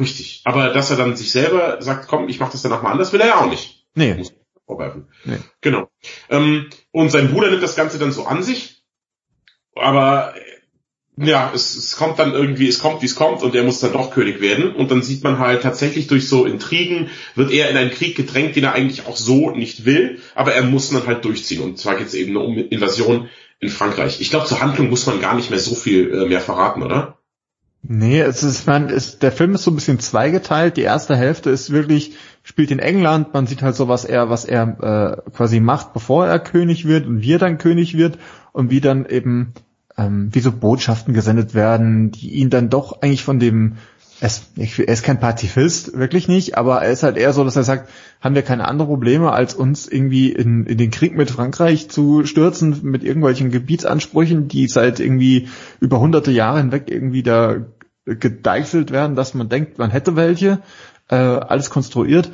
Richtig. 0.00 0.40
Aber 0.44 0.70
dass 0.70 0.90
er 0.90 0.96
dann 0.96 1.16
sich 1.16 1.30
selber 1.30 1.82
sagt, 1.82 2.08
komm, 2.08 2.30
ich 2.30 2.40
mach 2.40 2.50
das 2.50 2.62
danach 2.62 2.82
mal 2.82 2.92
anders, 2.92 3.12
will 3.12 3.20
er 3.20 3.26
ja 3.26 3.40
auch 3.40 3.50
nicht. 3.50 3.86
Nee. 3.94 4.14
Muss 4.14 4.32
vorwerfen. 4.66 5.08
Nee. 5.26 5.38
Genau. 5.60 5.90
Ähm, 6.30 6.70
und 6.90 7.10
sein 7.10 7.30
Bruder 7.30 7.50
nimmt 7.50 7.62
das 7.62 7.76
Ganze 7.76 7.98
dann 7.98 8.10
so 8.10 8.24
an 8.24 8.42
sich. 8.42 8.82
Aber 9.74 10.34
ja, 11.16 11.52
es, 11.54 11.76
es 11.76 11.96
kommt 11.96 12.18
dann 12.18 12.32
irgendwie, 12.32 12.68
es 12.68 12.80
kommt, 12.80 13.00
wie 13.02 13.06
es 13.06 13.14
kommt 13.14 13.42
und 13.42 13.54
er 13.54 13.62
muss 13.62 13.80
dann 13.80 13.92
doch 13.92 14.10
König 14.10 14.40
werden. 14.40 14.74
Und 14.74 14.90
dann 14.90 15.02
sieht 15.02 15.22
man 15.22 15.38
halt 15.38 15.62
tatsächlich 15.62 16.08
durch 16.08 16.28
so 16.28 16.44
Intrigen, 16.44 17.08
wird 17.36 17.52
er 17.52 17.70
in 17.70 17.76
einen 17.76 17.90
Krieg 17.90 18.16
gedrängt, 18.16 18.56
den 18.56 18.64
er 18.64 18.72
eigentlich 18.72 19.06
auch 19.06 19.16
so 19.16 19.50
nicht 19.50 19.84
will, 19.84 20.18
aber 20.34 20.54
er 20.54 20.64
muss 20.64 20.90
dann 20.90 21.06
halt 21.06 21.24
durchziehen. 21.24 21.62
Und 21.62 21.78
zwar 21.78 21.96
geht 21.96 22.08
es 22.08 22.14
eben 22.14 22.36
um 22.36 22.56
Invasion 22.58 23.28
in 23.60 23.68
Frankreich. 23.68 24.20
Ich 24.20 24.30
glaube, 24.30 24.46
zur 24.46 24.60
Handlung 24.60 24.90
muss 24.90 25.06
man 25.06 25.20
gar 25.20 25.36
nicht 25.36 25.50
mehr 25.50 25.60
so 25.60 25.76
viel 25.76 26.12
äh, 26.12 26.26
mehr 26.26 26.40
verraten, 26.40 26.82
oder? 26.82 27.18
Nee, 27.86 28.20
es 28.20 28.42
ist, 28.42 28.66
man, 28.66 28.88
ist, 28.88 29.22
der 29.22 29.30
Film 29.30 29.54
ist 29.54 29.64
so 29.64 29.70
ein 29.70 29.74
bisschen 29.74 30.00
zweigeteilt. 30.00 30.78
Die 30.78 30.82
erste 30.82 31.16
Hälfte 31.16 31.50
ist 31.50 31.70
wirklich, 31.70 32.14
spielt 32.42 32.70
in 32.70 32.78
England, 32.78 33.34
man 33.34 33.46
sieht 33.46 33.62
halt 33.62 33.76
so, 33.76 33.88
was 33.88 34.04
er, 34.06 34.30
was 34.30 34.46
er 34.46 35.22
äh, 35.26 35.30
quasi 35.30 35.60
macht, 35.60 35.92
bevor 35.92 36.26
er 36.26 36.38
König 36.38 36.88
wird 36.88 37.06
und 37.06 37.20
wie 37.20 37.34
er 37.34 37.38
dann 37.38 37.58
König 37.58 37.96
wird 37.96 38.18
und 38.52 38.70
wie 38.70 38.80
dann 38.80 39.04
eben 39.04 39.52
ähm, 39.96 40.28
wie 40.32 40.40
so 40.40 40.52
Botschaften 40.52 41.14
gesendet 41.14 41.54
werden, 41.54 42.10
die 42.10 42.34
ihn 42.34 42.50
dann 42.50 42.70
doch 42.70 43.02
eigentlich 43.02 43.24
von 43.24 43.38
dem 43.38 43.76
er 44.20 44.28
ist, 44.28 44.52
er 44.56 44.88
ist 44.88 45.02
kein 45.02 45.18
Pazifist, 45.18 45.98
wirklich 45.98 46.28
nicht, 46.28 46.56
aber 46.56 46.82
er 46.82 46.92
ist 46.92 47.02
halt 47.02 47.16
eher 47.16 47.32
so, 47.32 47.44
dass 47.44 47.56
er 47.56 47.64
sagt, 47.64 47.90
haben 48.20 48.34
wir 48.34 48.42
keine 48.42 48.66
anderen 48.66 48.88
Probleme, 48.88 49.32
als 49.32 49.54
uns 49.54 49.88
irgendwie 49.88 50.30
in, 50.30 50.66
in 50.66 50.78
den 50.78 50.90
Krieg 50.90 51.16
mit 51.16 51.30
Frankreich 51.30 51.90
zu 51.90 52.24
stürzen, 52.24 52.78
mit 52.82 53.02
irgendwelchen 53.02 53.50
Gebietsansprüchen, 53.50 54.48
die 54.48 54.68
seit 54.68 55.00
irgendwie 55.00 55.48
über 55.80 55.98
hunderte 55.98 56.30
Jahre 56.30 56.58
hinweg 56.58 56.84
irgendwie 56.88 57.22
da 57.22 57.66
gedeichselt 58.06 58.92
werden, 58.92 59.16
dass 59.16 59.34
man 59.34 59.48
denkt, 59.48 59.78
man 59.78 59.90
hätte 59.90 60.14
welche, 60.14 60.60
äh, 61.08 61.16
alles 61.16 61.70
konstruiert. 61.70 62.30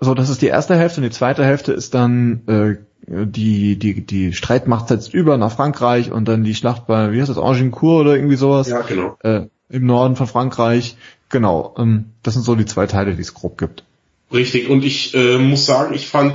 So, 0.00 0.14
das 0.14 0.28
ist 0.28 0.42
die 0.42 0.46
erste 0.46 0.76
Hälfte 0.76 1.00
und 1.00 1.04
die 1.04 1.16
zweite 1.16 1.44
Hälfte 1.44 1.72
ist 1.72 1.94
dann 1.94 2.42
äh, 2.48 2.76
die, 3.06 3.76
die, 3.76 4.06
die 4.06 4.32
Streitmacht 4.32 4.88
setzt 4.88 5.12
über 5.12 5.36
nach 5.36 5.52
Frankreich 5.52 6.10
und 6.12 6.26
dann 6.26 6.44
die 6.44 6.54
Schlacht 6.54 6.86
bei, 6.86 7.12
wie 7.12 7.20
heißt 7.20 7.30
das, 7.30 7.38
Agincourt 7.38 8.02
oder 8.02 8.14
irgendwie 8.14 8.36
sowas. 8.36 8.68
Ja, 8.68 8.82
genau. 8.82 9.16
Äh, 9.22 9.46
Im 9.68 9.86
Norden 9.86 10.16
von 10.16 10.26
Frankreich. 10.26 10.96
Genau. 11.28 11.74
Ähm, 11.78 12.06
das 12.22 12.34
sind 12.34 12.44
so 12.44 12.54
die 12.54 12.66
zwei 12.66 12.86
Teile, 12.86 13.14
die 13.14 13.22
es 13.22 13.34
grob 13.34 13.58
gibt. 13.58 13.84
Richtig. 14.32 14.68
Und 14.68 14.84
ich 14.84 15.14
äh, 15.14 15.38
muss 15.38 15.66
sagen, 15.66 15.94
ich 15.94 16.06
fand, 16.06 16.34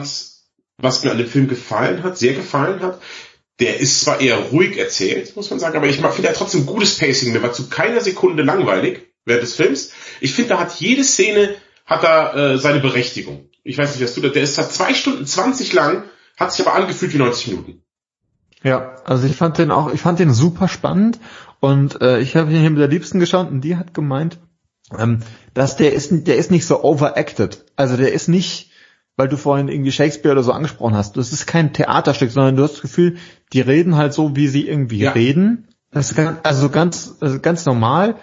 was 0.78 1.04
mir 1.04 1.12
an 1.12 1.18
dem 1.18 1.28
Film 1.28 1.48
gefallen 1.48 2.04
hat, 2.04 2.18
sehr 2.18 2.34
gefallen 2.34 2.82
hat, 2.82 3.00
der 3.60 3.80
ist 3.80 4.02
zwar 4.02 4.22
eher 4.22 4.38
ruhig 4.38 4.78
erzählt, 4.78 5.36
muss 5.36 5.50
man 5.50 5.60
sagen, 5.60 5.78
aber 5.78 5.88
ich 5.88 5.98
finde 5.98 6.28
er 6.28 6.36
trotzdem 6.36 6.68
gutes 6.68 6.98
Pacing. 6.98 7.34
Mir 7.34 7.42
war 7.42 7.54
zu 7.54 7.70
keiner 7.70 8.02
Sekunde 8.02 8.44
langweilig 8.44 9.08
während 9.26 9.44
des 9.44 9.56
Films. 9.56 9.92
Ich 10.22 10.34
finde, 10.34 10.50
da 10.50 10.60
hat 10.60 10.80
jede 10.80 11.04
Szene 11.04 11.56
hat 11.86 12.04
da 12.04 12.34
äh, 12.34 12.58
seine 12.60 12.82
Berechtigung. 12.82 13.50
Ich 13.64 13.78
weiß 13.78 13.96
nicht, 13.96 14.04
was 14.04 14.14
du 14.14 14.22
da, 14.22 14.30
der 14.30 14.44
ist 14.44 14.58
da 14.58 14.70
zwei 14.70 14.94
Stunden 14.94 15.26
zwanzig 15.26 15.74
lang 15.74 16.04
hat 16.38 16.54
sich 16.54 16.66
aber 16.66 16.76
angefühlt 16.76 17.14
wie 17.14 17.18
90 17.18 17.48
Minuten. 17.48 17.82
Ja, 18.64 18.96
also 19.06 19.28
ich 19.28 19.36
fand 19.36 19.58
den 19.58 19.72
auch, 19.72 19.94
ich 19.94 20.02
fand 20.02 20.20
den 20.20 20.34
super 20.34 20.68
spannend 20.68 21.20
und 21.60 22.02
äh, 22.02 22.20
ich 22.20 22.36
habe 22.36 22.52
ihn 22.52 22.60
hier 22.60 22.70
mit 22.70 22.80
der 22.80 22.88
Liebsten 22.88 23.20
geschaut 23.20 23.50
und 23.50 23.62
die 23.62 23.76
hat 23.76 23.94
gemeint, 23.94 24.40
ähm, 24.98 25.20
dass 25.54 25.76
der 25.76 25.94
ist, 25.94 26.28
der 26.28 26.38
ist 26.38 26.52
nicht 26.52 26.66
so 26.66 26.84
overacted. 26.84 27.66
Also 27.76 27.98
der 27.98 28.14
ist 28.14 28.28
nicht, 28.28 28.72
weil 29.16 29.28
du 29.28 29.38
vorhin 29.38 29.68
irgendwie 29.68 29.92
Shakespeare 29.92 30.34
oder 30.34 30.44
so 30.44 30.54
angesprochen 30.54 30.96
hast. 30.96 31.18
Das 31.18 31.34
ist 31.34 31.46
kein 31.46 31.74
Theaterstück, 31.74 32.32
sondern 32.32 32.56
du 32.56 32.64
hast 32.64 32.74
das 32.74 32.82
Gefühl, 32.82 33.18
die 33.54 33.62
reden 33.62 33.96
halt 33.96 34.14
so, 34.14 34.36
wie 34.36 34.48
sie 34.48 34.68
irgendwie 34.68 35.00
ja. 35.00 35.12
reden. 35.12 35.68
Das 35.92 36.12
ist 36.12 36.18
ganz, 36.18 36.40
also 36.44 36.70
ganz, 36.70 37.16
also 37.20 37.40
ganz 37.40 37.66
normal 37.66 38.16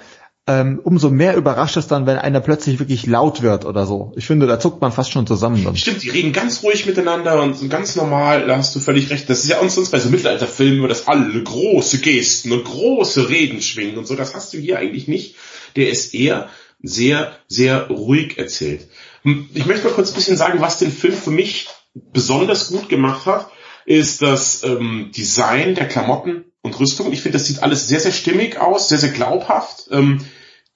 ähm, 0.47 0.81
umso 0.85 1.09
mehr 1.09 1.37
überrascht 1.37 1.79
es 1.79 1.87
dann, 1.87 2.05
wenn 2.07 2.19
einer 2.19 2.41
plötzlich 2.41 2.79
wirklich 2.79 3.07
laut 3.07 3.41
wird 3.41 3.65
oder 3.65 3.87
so. 3.87 4.13
Ich 4.17 4.27
finde, 4.27 4.47
da 4.47 4.61
zuckt 4.61 4.81
man 4.83 4.93
fast 4.93 5.11
schon 5.11 5.27
zusammen 5.27 5.65
dann. 5.65 5.75
Stimmt, 5.75 6.03
die 6.03 6.11
reden 6.11 6.35
ganz 6.35 6.63
ruhig 6.63 6.85
miteinander 6.85 7.43
und 7.43 7.71
ganz 7.71 7.97
normal, 7.97 8.47
da 8.47 8.59
hast 8.59 8.77
du 8.77 8.81
völlig 8.81 9.09
recht. 9.09 9.31
Das 9.31 9.43
ist 9.43 9.49
ja 9.49 9.61
uns, 9.61 9.79
uns 9.79 9.91
bei 9.91 9.99
so 9.99 10.11
Mittelalterfilmen, 10.11 10.83
wo 10.83 10.87
das 10.87 11.09
alle 11.09 11.43
große 11.43 12.01
Gesten 12.01 12.53
und 12.53 12.65
große 12.65 13.31
Reden 13.31 13.63
schwingen 13.63 13.97
und 13.97 14.07
so. 14.07 14.17
Das 14.17 14.35
hast 14.35 14.53
du 14.53 14.59
hier 14.59 14.79
eigentlich 14.79 15.09
nicht. 15.09 15.37
Der 15.77 15.89
ist 15.89 16.15
eher 16.15 16.51
sehr, 16.83 17.33
sehr 17.49 17.89
ruhig 17.89 18.37
erzählt. 18.37 18.87
Hm, 19.23 19.49
ich 19.55 19.65
möchte 19.65 19.87
mal 19.87 19.95
kurz 19.95 20.11
ein 20.11 20.17
bisschen 20.17 20.37
sagen, 20.37 20.61
was 20.61 20.77
den 20.77 20.93
Film 20.93 21.15
für 21.15 21.31
mich 21.31 21.69
besonders 21.95 22.69
gut 22.69 22.91
gemacht 22.91 23.25
hat, 23.25 23.51
ist 23.87 24.21
das 24.21 24.63
ähm, 24.63 25.11
Design 25.17 25.75
der 25.75 25.89
Klamotten 25.89 26.45
und 26.63 26.79
Rüstung. 26.81 27.13
Ich 27.13 27.23
finde, 27.23 27.39
das 27.39 27.47
sieht 27.47 27.63
alles 27.63 27.89
sehr, 27.89 28.01
sehr 28.01 28.13
stimmig 28.13 28.59
aus, 28.59 28.89
sehr, 28.89 28.99
sehr 28.99 29.11
glaubhaft. 29.11 29.89
Ähm, 29.91 30.21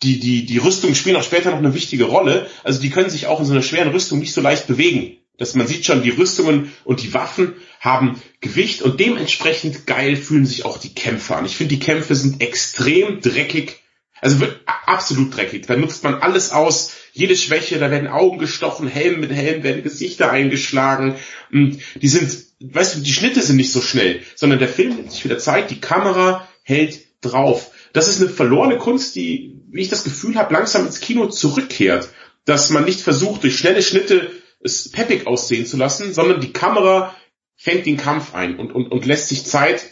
die, 0.03 0.21
die, 0.21 0.47
die 0.47 0.59
Rüstungen 0.59 0.95
spielen 0.95 1.17
auch 1.17 1.25
später 1.25 1.51
noch 1.51 1.59
eine 1.59 1.75
wichtige 1.75 2.05
Rolle. 2.05 2.47
Also 2.63 2.81
die 2.81 2.91
können 2.91 3.11
sich 3.11 3.27
auch 3.27 3.41
in 3.41 3.47
so 3.47 3.53
einer 3.53 3.63
schweren 3.63 3.91
Rüstung 3.91 4.21
nicht 4.21 4.33
so 4.33 4.41
leicht 4.41 4.67
bewegen. 4.67 5.17
Das, 5.39 5.55
man 5.55 5.67
sieht 5.67 5.85
schon, 5.85 6.03
die 6.03 6.11
Rüstungen 6.11 6.73
und 6.85 7.03
die 7.03 7.15
Waffen 7.15 7.55
haben 7.81 8.21
Gewicht 8.41 8.83
und 8.83 8.99
dementsprechend 8.99 9.87
geil 9.87 10.17
fühlen 10.17 10.47
sich 10.47 10.65
auch 10.65 10.79
die 10.79 10.95
Kämpfe 10.95 11.37
an. 11.37 11.47
Ich 11.47 11.57
finde, 11.57 11.77
die 11.77 11.81
Kämpfe 11.81 12.15
sind 12.17 12.43
extrem 12.43 13.21
dreckig, 13.21 13.81
also 14.21 14.45
absolut 14.67 15.37
dreckig. 15.37 15.67
Da 15.67 15.77
nutzt 15.77 16.03
man 16.03 16.17
alles 16.17 16.51
aus, 16.51 16.93
jede 17.13 17.37
Schwäche, 17.37 17.79
da 17.79 17.91
werden 17.93 18.09
Augen 18.09 18.39
gestochen, 18.39 18.89
Helm 18.89 19.21
mit 19.21 19.31
Helm 19.31 19.63
werden 19.63 19.85
Gesichter 19.85 20.31
eingeschlagen. 20.31 21.15
Und 21.53 21.79
die 21.95 22.09
sind, 22.09 22.37
weißt 22.61 22.97
du, 22.97 23.01
die 23.01 23.13
Schnitte 23.13 23.41
sind 23.41 23.57
nicht 23.57 23.73
so 23.73 23.81
schnell, 23.81 24.23
sondern 24.35 24.59
der 24.59 24.69
Film 24.69 24.97
nimmt 24.97 25.13
sich 25.13 25.25
wieder 25.25 25.39
Zeit, 25.39 25.71
die 25.71 25.81
Kamera 25.81 26.49
hält 26.65 27.01
drauf 27.21 27.71
das 27.93 28.09
ist 28.09 28.21
eine 28.21 28.31
verlorene 28.31 28.79
Kunst, 28.79 29.15
die, 29.17 29.61
wie 29.71 29.83
ich 29.83 29.89
das 29.89 30.05
Gefühl 30.05 30.37
habe, 30.37 30.53
langsam 30.55 30.87
ins 30.87 31.01
Kino 31.01 31.27
zurückkehrt. 31.27 32.09
Dass 32.45 32.71
man 32.71 32.85
nicht 32.85 33.01
versucht, 33.01 33.43
durch 33.43 33.59
schnelle 33.59 33.83
Schnitte 33.83 34.31
es 34.61 34.91
peppig 34.91 35.27
aussehen 35.27 35.67
zu 35.67 35.77
lassen, 35.77 36.13
sondern 36.13 36.41
die 36.41 36.53
Kamera 36.53 37.15
fängt 37.57 37.87
den 37.87 37.97
Kampf 37.97 38.35
ein 38.35 38.57
und, 38.57 38.73
und, 38.73 38.91
und 38.91 39.07
lässt 39.07 39.29
sich 39.29 39.45
Zeit, 39.45 39.85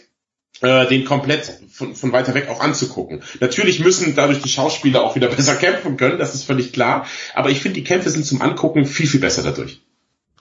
äh, 0.61 0.87
den 0.87 1.05
komplett 1.05 1.59
von, 1.69 1.95
von 1.95 2.11
weiter 2.11 2.33
weg 2.33 2.49
auch 2.49 2.61
anzugucken. 2.61 3.21
Natürlich 3.39 3.79
müssen 3.79 4.15
dadurch 4.15 4.41
die 4.41 4.49
Schauspieler 4.49 5.03
auch 5.03 5.15
wieder 5.15 5.27
besser 5.35 5.55
kämpfen 5.55 5.97
können, 5.97 6.17
das 6.17 6.33
ist 6.33 6.43
völlig 6.43 6.73
klar. 6.73 7.07
Aber 7.33 7.49
ich 7.49 7.61
finde, 7.61 7.75
die 7.75 7.83
Kämpfe 7.83 8.09
sind 8.09 8.25
zum 8.25 8.41
Angucken 8.41 8.85
viel, 8.85 9.07
viel 9.07 9.19
besser 9.19 9.43
dadurch. 9.43 9.81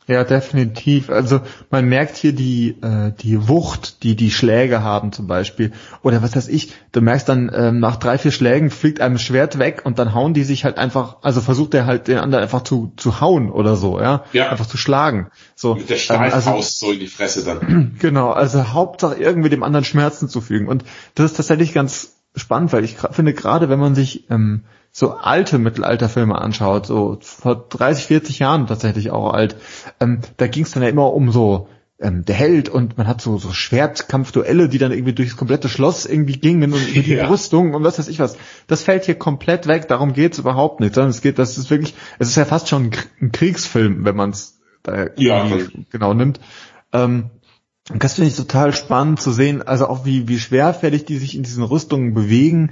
Ja, 0.09 0.23
definitiv. 0.23 1.11
Also 1.11 1.40
man 1.71 1.87
merkt 1.87 2.16
hier 2.16 2.33
die 2.33 2.77
äh, 2.81 3.12
die 3.21 3.49
Wucht, 3.49 4.05
die 4.05 4.14
die 4.14 4.31
Schläge 4.31 4.83
haben 4.83 5.11
zum 5.11 5.27
Beispiel. 5.27 5.73
Oder 6.03 6.23
was 6.23 6.37
weiß 6.37 6.47
ich, 6.47 6.73
du 6.92 7.01
merkst 7.01 7.29
dann 7.29 7.51
ähm, 7.53 7.81
nach 7.81 7.97
drei, 7.97 8.16
vier 8.16 8.31
Schlägen 8.31 8.71
fliegt 8.71 9.01
einem 9.01 9.19
Schwert 9.19 9.59
weg 9.59 9.83
und 9.85 9.99
dann 9.99 10.14
hauen 10.14 10.33
die 10.33 10.45
sich 10.45 10.64
halt 10.64 10.79
einfach, 10.79 11.16
also 11.23 11.40
versucht 11.40 11.75
er 11.75 11.87
halt 11.87 12.07
den 12.07 12.19
anderen 12.19 12.45
einfach 12.45 12.62
zu, 12.62 12.92
zu 12.97 13.21
hauen 13.21 13.51
oder 13.51 13.75
so, 13.75 13.99
ja? 13.99 14.25
ja. 14.33 14.49
Einfach 14.49 14.66
zu 14.66 14.77
schlagen. 14.77 15.29
So, 15.57 15.75
Mit 15.75 15.90
der 15.90 15.97
Stahlfaust 15.97 16.47
ähm, 16.47 16.53
also, 16.53 16.87
so 16.87 16.92
in 16.92 17.01
die 17.01 17.09
Fresse 17.09 17.45
dann. 17.45 17.97
Genau, 18.07 18.31
also 18.31 18.73
Hauptsache 18.73 19.16
irgendwie 19.16 19.49
dem 19.49 19.62
anderen 19.62 19.85
Schmerzen 19.85 20.29
zufügen. 20.29 20.69
Und 20.69 20.85
das 21.14 21.33
ist 21.33 21.37
tatsächlich 21.37 21.73
ganz 21.73 22.16
spannend, 22.37 22.73
weil 22.73 22.85
ich 22.85 22.97
finde 23.11 23.33
gerade, 23.33 23.69
wenn 23.69 23.79
man 23.79 23.95
sich 23.95 24.31
ähm, 24.31 24.64
so 24.99 25.11
alte 25.13 25.59
Mittelalterfilme 25.59 26.41
anschaut, 26.41 26.87
so 26.87 27.19
vor 27.21 27.67
30, 27.69 28.07
40 28.07 28.39
Jahren 28.39 28.67
tatsächlich 28.67 29.11
auch 29.11 29.35
alt, 29.35 29.55
ähm, 30.01 30.21
da 30.39 30.47
ging 30.47 30.65
es 30.65 30.71
dann 30.71 30.83
ja 30.83 30.89
immer 30.89 31.13
um 31.13 31.31
so 31.31 31.69
ähm, 32.01 32.25
der 32.25 32.35
Held 32.35 32.71
und 32.71 32.97
man 32.97 33.07
hat 33.07 33.21
so, 33.21 33.37
so 33.37 33.53
Schwertkampfduelle, 33.53 34.71
die 34.71 34.79
dann 34.79 34.93
irgendwie 34.93 35.13
durchs 35.13 35.37
komplette 35.37 35.69
Schloss 35.69 36.07
irgendwie 36.07 36.39
gingen 36.39 36.73
und 36.73 36.89
über 36.89 37.03
die 37.03 37.13
ja. 37.13 37.29
Rüstung 37.29 37.75
und 37.75 37.85
was 37.85 37.99
weiß 37.99 38.09
ich 38.09 38.21
was. 38.21 38.39
Das 38.69 38.85
fällt 38.85 39.05
hier 39.05 39.17
komplett 39.17 39.67
weg, 39.67 39.87
darum 39.87 40.15
geht's 40.15 40.39
überhaupt 40.39 40.81
nicht, 40.81 40.95
sondern 40.95 41.11
es 41.11 41.21
geht, 41.21 41.39
das 41.39 41.59
ist 41.59 41.69
wirklich, 41.69 41.95
es 42.19 42.29
ist 42.29 42.37
ja 42.37 42.47
fast 42.47 42.71
schon 42.71 42.91
ein 43.21 43.33
Kriegsfilm, 43.33 44.07
wenn 44.07 44.17
man 44.17 44.31
es 44.31 44.61
da 44.83 45.09
ja. 45.17 45.47
genau 45.91 46.15
nimmt. 46.15 46.41
Ähm, 46.95 47.29
und 47.93 48.03
das 48.03 48.15
finde 48.15 48.31
ich 48.31 48.37
total 48.37 48.75
spannend 48.75 49.21
zu 49.21 49.31
sehen, 49.31 49.61
also 49.61 49.89
auch 49.89 50.07
wie, 50.07 50.27
wie 50.27 50.39
schwerfällig 50.39 51.05
die 51.05 51.19
sich 51.19 51.37
in 51.37 51.43
diesen 51.43 51.65
Rüstungen 51.65 52.15
bewegen, 52.15 52.71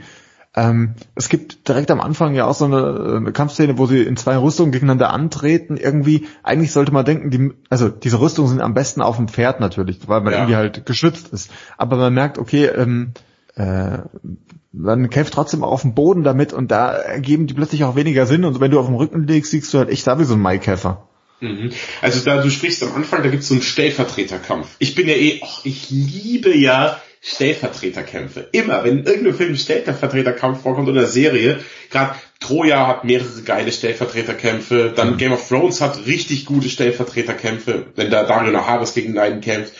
ähm, 0.56 0.94
es 1.16 1.28
gibt 1.28 1.68
direkt 1.68 1.90
am 1.90 2.00
Anfang 2.00 2.34
ja 2.34 2.46
auch 2.46 2.54
so 2.54 2.66
eine, 2.66 3.16
eine, 3.16 3.32
Kampfszene, 3.32 3.76
wo 3.76 3.86
sie 3.86 4.02
in 4.02 4.16
zwei 4.16 4.36
Rüstungen 4.36 4.70
gegeneinander 4.70 5.12
antreten. 5.12 5.76
Irgendwie, 5.76 6.28
eigentlich 6.44 6.70
sollte 6.70 6.92
man 6.92 7.04
denken, 7.04 7.30
die, 7.30 7.52
also 7.70 7.88
diese 7.88 8.20
Rüstungen 8.20 8.50
sind 8.50 8.60
am 8.60 8.74
besten 8.74 9.02
auf 9.02 9.16
dem 9.16 9.26
Pferd 9.26 9.58
natürlich, 9.58 10.06
weil 10.06 10.20
man 10.20 10.32
ja. 10.32 10.38
irgendwie 10.38 10.56
halt 10.56 10.86
geschützt 10.86 11.32
ist. 11.32 11.50
Aber 11.76 11.96
man 11.96 12.14
merkt, 12.14 12.38
okay, 12.38 12.66
ähm, 12.66 13.12
äh, 13.56 13.98
man 14.72 15.10
kämpft 15.10 15.34
trotzdem 15.34 15.64
auch 15.64 15.72
auf 15.72 15.82
dem 15.82 15.94
Boden 15.94 16.22
damit 16.22 16.52
und 16.52 16.70
da 16.70 16.92
ergeben 16.92 17.48
die 17.48 17.54
plötzlich 17.54 17.82
auch 17.82 17.96
weniger 17.96 18.26
Sinn. 18.26 18.44
Und 18.44 18.60
wenn 18.60 18.70
du 18.70 18.78
auf 18.78 18.86
dem 18.86 18.96
Rücken 18.96 19.26
legst, 19.26 19.50
siehst 19.50 19.74
du 19.74 19.78
halt 19.78 19.88
echt 19.88 20.06
da 20.06 20.20
wie 20.20 20.24
so 20.24 20.34
ein 20.34 20.40
Maikäfer. 20.40 21.08
Mhm. 21.40 21.72
Also 22.00 22.24
da 22.24 22.40
du 22.40 22.48
sprichst 22.48 22.82
am 22.84 22.94
Anfang, 22.94 23.24
da 23.24 23.28
gibt's 23.28 23.48
so 23.48 23.54
einen 23.54 23.62
Stellvertreterkampf. 23.62 24.76
Ich 24.78 24.94
bin 24.94 25.08
ja 25.08 25.14
eh, 25.14 25.40
oh, 25.42 25.58
ich 25.64 25.90
liebe 25.90 26.56
ja 26.56 27.00
Stellvertreterkämpfe. 27.26 28.48
Immer, 28.52 28.84
wenn 28.84 28.98
in 28.98 29.06
irgendeinem 29.06 29.34
Film 29.34 29.52
ein 29.52 29.56
Stellvertreterkampf 29.56 30.60
vorkommt 30.62 30.90
oder 30.90 31.06
Serie, 31.06 31.58
gerade 31.90 32.16
Troja 32.38 32.86
hat 32.86 33.04
mehrere 33.04 33.40
geile 33.42 33.72
Stellvertreterkämpfe, 33.72 34.92
dann 34.94 35.14
mhm. 35.14 35.16
Game 35.16 35.32
of 35.32 35.48
Thrones 35.48 35.80
hat 35.80 36.04
richtig 36.04 36.44
gute 36.44 36.68
Stellvertreterkämpfe, 36.68 37.86
wenn 37.96 38.10
da 38.10 38.24
Dario 38.24 38.52
Naharis 38.52 38.92
gegen 38.92 39.18
einen 39.18 39.40
kämpft 39.40 39.72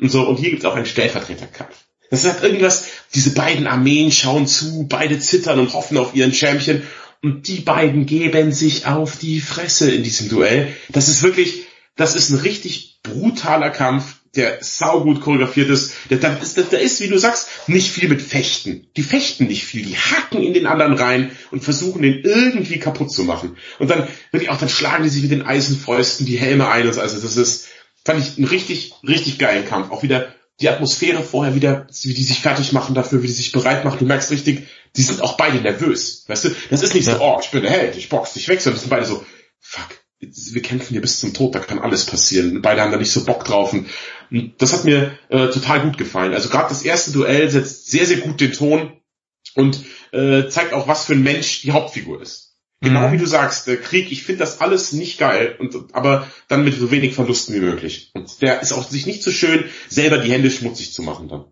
und 0.00 0.10
so. 0.10 0.22
Und 0.28 0.36
hier 0.36 0.50
gibt's 0.50 0.64
auch 0.64 0.76
einen 0.76 0.86
Stellvertreterkampf. 0.86 1.74
Das 2.10 2.22
sagt 2.22 2.44
irgendwas, 2.44 2.86
diese 3.14 3.34
beiden 3.34 3.66
Armeen 3.66 4.12
schauen 4.12 4.46
zu, 4.46 4.86
beide 4.88 5.18
zittern 5.18 5.58
und 5.58 5.72
hoffen 5.72 5.98
auf 5.98 6.14
ihren 6.14 6.32
Champion 6.32 6.82
und 7.20 7.48
die 7.48 7.60
beiden 7.60 8.06
geben 8.06 8.52
sich 8.52 8.86
auf 8.86 9.16
die 9.16 9.40
Fresse 9.40 9.90
in 9.90 10.04
diesem 10.04 10.28
Duell. 10.28 10.72
Das 10.90 11.08
ist 11.08 11.24
wirklich, 11.24 11.64
das 11.96 12.14
ist 12.14 12.30
ein 12.30 12.38
richtig 12.38 13.00
brutaler 13.02 13.70
Kampf, 13.70 14.21
der 14.34 14.58
saugut 14.62 15.20
choreografiert 15.20 15.68
ist. 15.68 15.94
Der, 16.10 16.18
da, 16.18 16.34
ist, 16.36 16.56
da 16.56 16.76
ist, 16.78 17.00
wie 17.00 17.08
du 17.08 17.18
sagst, 17.18 17.48
nicht 17.68 17.90
viel 17.90 18.08
mit 18.08 18.22
Fechten. 18.22 18.86
Die 18.96 19.02
fechten 19.02 19.46
nicht 19.46 19.64
viel, 19.64 19.84
die 19.84 19.96
hacken 19.96 20.42
in 20.42 20.54
den 20.54 20.66
anderen 20.66 20.94
rein 20.94 21.32
und 21.50 21.62
versuchen 21.62 22.02
den 22.02 22.22
irgendwie 22.22 22.78
kaputt 22.78 23.12
zu 23.12 23.24
machen. 23.24 23.56
Und 23.78 23.90
dann 23.90 24.08
wirklich 24.30 24.50
auch, 24.50 24.58
dann 24.58 24.70
schlagen 24.70 25.04
die 25.04 25.10
sich 25.10 25.22
mit 25.22 25.32
den 25.32 25.42
Eisenfäusten 25.42 26.24
die 26.24 26.38
Helme 26.38 26.68
ein. 26.68 26.86
Also 26.86 27.00
das 27.00 27.36
ist, 27.36 27.68
fand 28.04 28.20
ich 28.20 28.38
einen 28.38 28.46
richtig, 28.46 28.94
richtig 29.06 29.38
geilen 29.38 29.66
Kampf. 29.66 29.90
Auch 29.90 30.02
wieder 30.02 30.34
die 30.60 30.68
Atmosphäre 30.68 31.22
vorher 31.22 31.54
wieder, 31.54 31.86
wie 32.02 32.14
die 32.14 32.22
sich 32.22 32.40
fertig 32.40 32.72
machen 32.72 32.94
dafür, 32.94 33.22
wie 33.22 33.26
die 33.26 33.32
sich 33.32 33.52
bereit 33.52 33.84
machen. 33.84 33.98
Du 33.98 34.06
merkst 34.06 34.30
richtig, 34.30 34.66
die 34.96 35.02
sind 35.02 35.20
auch 35.20 35.36
beide 35.36 35.58
nervös. 35.58 36.24
Weißt 36.28 36.44
du, 36.44 36.50
das 36.70 36.82
ist 36.82 36.94
nicht 36.94 37.04
so, 37.04 37.18
oh, 37.20 37.38
ich 37.42 37.50
bin 37.50 37.62
der 37.62 37.70
Held, 37.70 37.96
ich 37.96 38.08
box 38.08 38.34
dich 38.34 38.48
weg, 38.48 38.60
sondern 38.60 38.76
das 38.76 38.82
sind 38.82 38.90
beide 38.90 39.06
so, 39.06 39.24
fuck, 39.58 39.88
wir 40.20 40.62
kämpfen 40.62 40.92
hier 40.92 41.00
bis 41.00 41.20
zum 41.20 41.34
Tod, 41.34 41.54
da 41.54 41.58
kann 41.58 41.80
alles 41.80 42.06
passieren. 42.06 42.62
Beide 42.62 42.80
haben 42.80 42.92
da 42.92 42.98
nicht 42.98 43.10
so 43.10 43.24
Bock 43.24 43.44
drauf. 43.44 43.72
Und 43.72 43.88
das 44.58 44.72
hat 44.72 44.84
mir 44.84 45.12
äh, 45.28 45.48
total 45.48 45.82
gut 45.82 45.98
gefallen. 45.98 46.32
Also 46.34 46.48
gerade 46.48 46.68
das 46.68 46.82
erste 46.82 47.12
Duell 47.12 47.50
setzt 47.50 47.90
sehr, 47.90 48.06
sehr 48.06 48.18
gut 48.18 48.40
den 48.40 48.52
Ton 48.52 48.92
und 49.54 49.84
äh, 50.12 50.48
zeigt 50.48 50.72
auch, 50.72 50.88
was 50.88 51.06
für 51.06 51.12
ein 51.12 51.22
Mensch 51.22 51.62
die 51.62 51.72
Hauptfigur 51.72 52.20
ist. 52.20 52.56
Genau 52.80 53.08
mhm. 53.08 53.12
wie 53.12 53.18
du 53.18 53.26
sagst, 53.26 53.68
der 53.68 53.76
Krieg, 53.76 54.10
ich 54.10 54.24
finde 54.24 54.40
das 54.40 54.60
alles 54.60 54.92
nicht 54.92 55.18
geil, 55.18 55.56
und, 55.60 55.94
aber 55.94 56.26
dann 56.48 56.64
mit 56.64 56.74
so 56.74 56.90
wenig 56.90 57.14
Verlusten 57.14 57.54
wie 57.54 57.60
möglich. 57.60 58.10
Und 58.12 58.42
der 58.42 58.60
ist 58.60 58.72
auch 58.72 58.82
sich 58.82 59.06
nicht 59.06 59.22
so 59.22 59.30
schön, 59.30 59.64
selber 59.88 60.18
die 60.18 60.32
Hände 60.32 60.50
schmutzig 60.50 60.92
zu 60.92 61.02
machen 61.02 61.28
dann. 61.28 61.44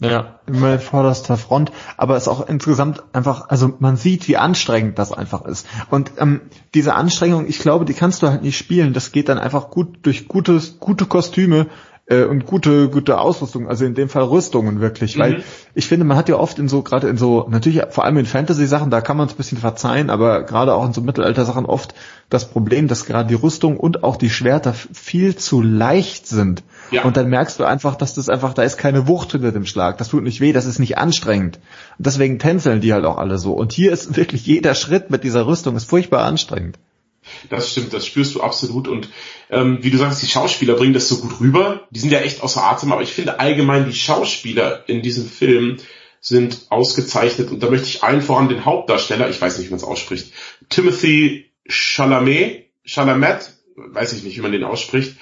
Ja, 0.00 0.38
immer 0.46 0.78
vorderster 0.78 1.36
Front, 1.36 1.72
aber 1.96 2.14
es 2.14 2.22
ist 2.22 2.28
auch 2.28 2.48
insgesamt 2.48 3.02
einfach, 3.12 3.48
also 3.48 3.74
man 3.80 3.96
sieht, 3.96 4.28
wie 4.28 4.36
anstrengend 4.36 4.96
das 4.96 5.10
einfach 5.10 5.44
ist. 5.44 5.66
Und 5.90 6.12
ähm, 6.18 6.42
diese 6.72 6.94
Anstrengung, 6.94 7.48
ich 7.48 7.58
glaube, 7.58 7.84
die 7.84 7.94
kannst 7.94 8.22
du 8.22 8.28
halt 8.28 8.42
nicht 8.42 8.56
spielen. 8.56 8.92
Das 8.92 9.10
geht 9.10 9.28
dann 9.28 9.38
einfach 9.38 9.70
gut 9.70 9.98
durch 10.02 10.28
gutes, 10.28 10.78
gute 10.78 11.06
Kostüme, 11.06 11.66
äh, 12.08 12.24
und 12.24 12.46
gute 12.46 12.88
gute 12.88 13.18
Ausrüstung, 13.20 13.68
also 13.68 13.84
in 13.84 13.94
dem 13.94 14.08
Fall 14.08 14.24
Rüstungen 14.24 14.80
wirklich, 14.80 15.16
mhm. 15.16 15.20
weil 15.20 15.44
ich 15.74 15.86
finde, 15.86 16.04
man 16.04 16.16
hat 16.16 16.28
ja 16.28 16.36
oft 16.36 16.58
in 16.58 16.68
so 16.68 16.82
gerade 16.82 17.08
in 17.08 17.16
so 17.16 17.46
natürlich 17.48 17.82
vor 17.90 18.04
allem 18.04 18.16
in 18.16 18.26
Fantasy 18.26 18.66
Sachen, 18.66 18.90
da 18.90 19.00
kann 19.00 19.16
man 19.16 19.26
es 19.26 19.34
ein 19.34 19.36
bisschen 19.36 19.58
verzeihen, 19.58 20.10
aber 20.10 20.42
gerade 20.42 20.74
auch 20.74 20.84
in 20.86 20.92
so 20.92 21.00
Mittelalter 21.00 21.44
Sachen 21.44 21.66
oft 21.66 21.94
das 22.30 22.50
Problem, 22.50 22.88
dass 22.88 23.06
gerade 23.06 23.28
die 23.28 23.34
Rüstung 23.34 23.78
und 23.78 24.04
auch 24.04 24.16
die 24.16 24.30
Schwerter 24.30 24.74
viel 24.74 25.36
zu 25.36 25.62
leicht 25.62 26.26
sind. 26.26 26.62
Ja. 26.90 27.04
Und 27.04 27.16
dann 27.16 27.28
merkst 27.28 27.58
du 27.58 27.64
einfach, 27.64 27.94
dass 27.94 28.14
das 28.14 28.28
einfach, 28.28 28.52
da 28.52 28.62
ist 28.62 28.76
keine 28.76 29.08
Wucht 29.08 29.32
hinter 29.32 29.52
dem 29.52 29.64
Schlag. 29.64 29.98
Das 29.98 30.08
tut 30.08 30.22
nicht 30.22 30.40
weh, 30.40 30.52
das 30.52 30.66
ist 30.66 30.78
nicht 30.78 30.98
anstrengend. 30.98 31.58
Und 31.96 32.06
deswegen 32.06 32.38
tänzeln 32.38 32.80
die 32.80 32.92
halt 32.92 33.06
auch 33.06 33.16
alle 33.16 33.38
so. 33.38 33.52
Und 33.52 33.72
hier 33.72 33.92
ist 33.92 34.16
wirklich 34.16 34.44
jeder 34.44 34.74
Schritt 34.74 35.10
mit 35.10 35.24
dieser 35.24 35.46
Rüstung 35.46 35.76
ist 35.76 35.88
furchtbar 35.88 36.24
anstrengend. 36.24 36.78
Das 37.48 37.70
stimmt, 37.70 37.92
das 37.92 38.06
spürst 38.06 38.34
du 38.34 38.42
absolut. 38.42 38.88
Und 38.88 39.08
ähm, 39.50 39.78
wie 39.82 39.90
du 39.90 39.98
sagst, 39.98 40.22
die 40.22 40.26
Schauspieler 40.26 40.74
bringen 40.74 40.94
das 40.94 41.08
so 41.08 41.18
gut 41.18 41.40
rüber. 41.40 41.86
Die 41.90 42.00
sind 42.00 42.10
ja 42.10 42.20
echt 42.20 42.42
außer 42.42 42.62
Atem, 42.62 42.92
aber 42.92 43.02
ich 43.02 43.12
finde 43.12 43.40
allgemein 43.40 43.86
die 43.86 43.94
Schauspieler 43.94 44.88
in 44.88 45.02
diesem 45.02 45.28
Film 45.28 45.78
sind 46.20 46.66
ausgezeichnet. 46.70 47.50
Und 47.50 47.62
da 47.62 47.70
möchte 47.70 47.86
ich 47.86 48.02
allen 48.02 48.22
voran 48.22 48.48
den 48.48 48.64
Hauptdarsteller, 48.64 49.28
ich 49.30 49.40
weiß 49.40 49.58
nicht, 49.58 49.68
wie 49.68 49.70
man 49.70 49.78
es 49.78 49.84
ausspricht, 49.84 50.32
Timothy 50.68 51.50
Chalamet, 51.66 52.66
Chalamet, 52.84 53.52
weiß 53.76 54.12
ich 54.12 54.24
nicht, 54.24 54.36
wie 54.36 54.42
man 54.42 54.52
den 54.52 54.64
ausspricht, 54.64 55.16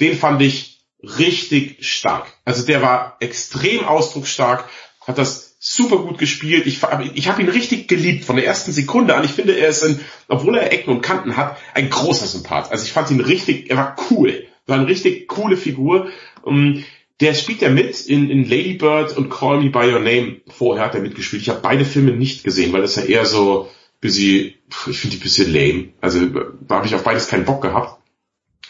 den 0.00 0.16
fand 0.16 0.42
ich 0.42 0.80
richtig 1.02 1.86
stark. 1.86 2.32
Also 2.44 2.66
der 2.66 2.82
war 2.82 3.16
extrem 3.20 3.84
ausdrucksstark, 3.84 4.68
hat 5.06 5.18
das 5.18 5.49
super 5.62 5.98
gut 5.98 6.16
gespielt. 6.16 6.66
Ich, 6.66 6.80
ich 7.14 7.28
habe 7.28 7.42
ihn 7.42 7.48
richtig 7.50 7.86
geliebt 7.86 8.24
von 8.24 8.36
der 8.36 8.46
ersten 8.46 8.72
Sekunde 8.72 9.14
an. 9.14 9.24
Ich 9.24 9.32
finde, 9.32 9.52
er 9.52 9.68
ist, 9.68 9.84
ein, 9.84 10.00
obwohl 10.26 10.56
er 10.56 10.72
Ecken 10.72 10.90
und 10.90 11.02
Kanten 11.02 11.36
hat, 11.36 11.58
ein 11.74 11.90
großer 11.90 12.26
Sympath. 12.26 12.72
Also 12.72 12.84
ich 12.84 12.92
fand 12.92 13.10
ihn 13.10 13.20
richtig, 13.20 13.70
er 13.70 13.76
war 13.76 13.96
cool. 14.10 14.46
War 14.66 14.78
eine 14.78 14.88
richtig 14.88 15.28
coole 15.28 15.58
Figur. 15.58 16.08
Um, 16.42 16.82
der 17.20 17.34
spielt 17.34 17.60
ja 17.60 17.68
mit 17.68 18.00
in, 18.06 18.30
in 18.30 18.48
Lady 18.48 18.74
Bird 18.74 19.14
und 19.18 19.28
Call 19.28 19.60
Me 19.60 19.68
By 19.68 19.92
Your 19.92 20.00
Name. 20.00 20.40
Vorher 20.48 20.86
hat 20.86 20.94
er 20.94 21.02
mitgespielt. 21.02 21.42
Ich 21.42 21.50
habe 21.50 21.60
beide 21.60 21.84
Filme 21.84 22.12
nicht 22.12 22.42
gesehen, 22.42 22.72
weil 22.72 22.80
das 22.80 22.96
ja 22.96 23.02
eher 23.02 23.26
so 23.26 23.68
bisschen, 24.00 24.54
ich 24.86 24.98
finde 24.98 25.16
die 25.16 25.22
bisschen 25.22 25.52
lame. 25.52 25.90
Also 26.00 26.26
da 26.26 26.76
habe 26.76 26.86
ich 26.86 26.94
auf 26.94 27.04
beides 27.04 27.28
keinen 27.28 27.44
Bock 27.44 27.60
gehabt. 27.60 28.00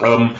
Ähm, 0.01 0.33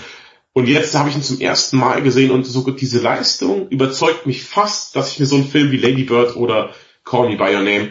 und 0.53 0.67
jetzt 0.67 0.95
habe 0.95 1.09
ich 1.09 1.17
ihn 1.17 1.23
zum 1.23 1.41
ersten 1.41 1.79
Mal 1.79 2.03
gesehen 2.03 2.31
und 2.31 2.45
so 2.45 2.69
diese 2.71 3.01
Leistung 3.01 3.69
überzeugt 3.69 4.27
mich 4.27 4.43
fast, 4.45 4.97
dass 4.97 5.13
ich 5.13 5.21
mir 5.21 5.27
so 5.27 5.37
einen 5.37 5.45
Film 5.45 5.71
wie 5.71 5.77
Lady 5.77 6.05
Bird 6.05 6.37
oder 6.37 6.71
Call 7.05 7.29
Me 7.29 7.37
By 7.37 7.55
Your 7.55 7.63
Name, 7.63 7.91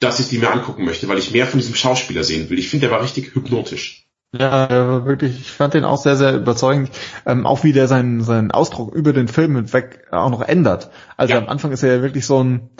dass 0.00 0.18
ich 0.18 0.28
die 0.28 0.38
mir 0.38 0.50
angucken 0.50 0.84
möchte, 0.84 1.08
weil 1.08 1.18
ich 1.18 1.30
mehr 1.30 1.46
von 1.46 1.60
diesem 1.60 1.74
Schauspieler 1.74 2.24
sehen 2.24 2.50
will. 2.50 2.58
Ich 2.58 2.68
finde, 2.68 2.86
der 2.86 2.94
war 2.94 3.02
richtig 3.02 3.34
hypnotisch. 3.34 4.06
Ja, 4.32 5.04
wirklich, 5.06 5.40
ich 5.40 5.50
fand 5.50 5.74
den 5.74 5.84
auch 5.84 6.00
sehr, 6.00 6.16
sehr 6.16 6.34
überzeugend. 6.34 6.90
Ähm, 7.26 7.46
auch 7.46 7.64
wie 7.64 7.72
der 7.72 7.88
seinen, 7.88 8.22
seinen 8.22 8.52
Ausdruck 8.52 8.94
über 8.94 9.12
den 9.12 9.28
Film 9.28 9.56
hinweg 9.56 10.06
auch 10.12 10.30
noch 10.30 10.42
ändert. 10.42 10.90
Also 11.16 11.34
ja. 11.34 11.40
am 11.40 11.48
Anfang 11.48 11.72
ist 11.72 11.82
er 11.82 11.96
ja 11.96 12.02
wirklich 12.02 12.26
so 12.26 12.42
ein, 12.42 12.70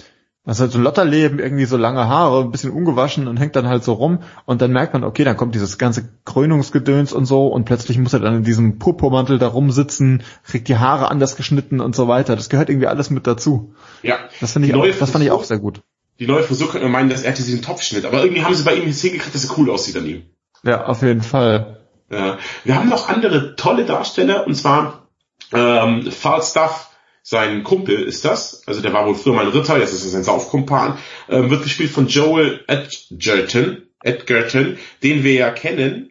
das 0.45 0.57
ist 0.57 0.61
halt 0.63 0.73
so 0.73 0.79
ein 0.79 0.85
Lotterleben, 0.85 1.39
irgendwie 1.39 1.67
so 1.67 1.77
lange 1.77 2.09
Haare, 2.09 2.41
ein 2.41 2.51
bisschen 2.51 2.71
ungewaschen 2.71 3.29
und 3.29 3.37
hängt 3.37 3.57
dann 3.57 3.69
halt 3.69 3.85
so 3.85 3.93
rum 3.93 4.21
und 4.47 4.63
dann 4.63 4.73
merkt 4.73 4.95
man, 4.95 5.05
okay, 5.05 5.23
dann 5.23 5.37
kommt 5.37 5.55
dieses 5.55 5.77
ganze 5.77 6.09
Krönungsgedöns 6.25 7.13
und 7.13 7.27
so 7.27 7.49
und 7.49 7.67
plötzlich 7.67 7.99
muss 7.99 8.15
er 8.15 8.21
dann 8.21 8.37
in 8.37 8.45
diesem 8.45 8.79
Purpurmantel 8.79 9.39
da 9.39 9.49
rumsitzen, 9.49 10.23
kriegt 10.45 10.69
die 10.69 10.79
Haare 10.79 11.11
anders 11.11 11.37
geschnitten 11.37 11.81
und 11.81 11.95
so 11.95 12.09
weiter. 12.09 12.37
Das 12.37 12.49
gehört 12.49 12.71
irgendwie 12.71 12.87
alles 12.87 13.11
mit 13.11 13.27
dazu. 13.27 13.75
Ja. 14.03 14.17
Das 14.41 14.53
finde 14.53 14.69
ich 14.69 14.75
auch, 14.75 14.87
das 14.99 15.11
fand 15.11 15.25
ich 15.25 15.31
auch 15.31 15.45
sehr 15.45 15.59
gut. 15.59 15.83
Die 16.19 16.27
neue 16.27 16.43
Frisur 16.43 16.71
könnte 16.71 16.87
man 16.87 16.93
meinen, 16.93 17.11
dass 17.11 17.23
er 17.23 17.33
hatte 17.33 17.43
diesen 17.43 17.61
Topfschnitt, 17.61 18.07
aber 18.07 18.23
irgendwie 18.23 18.43
haben 18.43 18.55
sie 18.55 18.65
bei 18.65 18.75
ihm 18.75 18.87
jetzt 18.87 19.03
hingekriegt, 19.03 19.35
dass 19.35 19.45
er 19.45 19.59
cool 19.59 19.71
aussieht 19.71 19.97
an 19.97 20.07
ihm. 20.07 20.23
Ja, 20.63 20.87
auf 20.87 21.03
jeden 21.03 21.23
Fall. 21.23 21.81
Ja. 22.11 22.39
Wir 22.65 22.77
haben 22.77 22.89
noch 22.89 23.09
andere 23.09 23.57
tolle 23.57 23.85
Darsteller 23.85 24.47
und 24.47 24.55
zwar 24.55 25.07
ähm, 25.53 26.11
Falstaff 26.11 26.90
sein 27.23 27.65
Kumpel 27.65 28.03
ist 28.03 28.25
das, 28.25 28.63
also 28.67 28.81
der 28.81 28.93
war 28.93 29.07
wohl 29.07 29.15
früher 29.15 29.35
mal 29.35 29.47
ein 29.47 29.53
Ritter, 29.53 29.79
jetzt 29.79 29.93
ist 29.93 30.05
er 30.05 30.11
sein 30.11 30.25
Saufkumpan, 30.25 30.99
äh, 31.29 31.51
wird 31.51 31.63
gespielt 31.63 31.91
von 31.91 32.09
Joel 32.09 32.65
Edgerton, 32.67 33.83
Edgerton, 34.03 34.79
den 35.03 35.23
wir 35.23 35.35
ja 35.35 35.51
kennen 35.51 36.11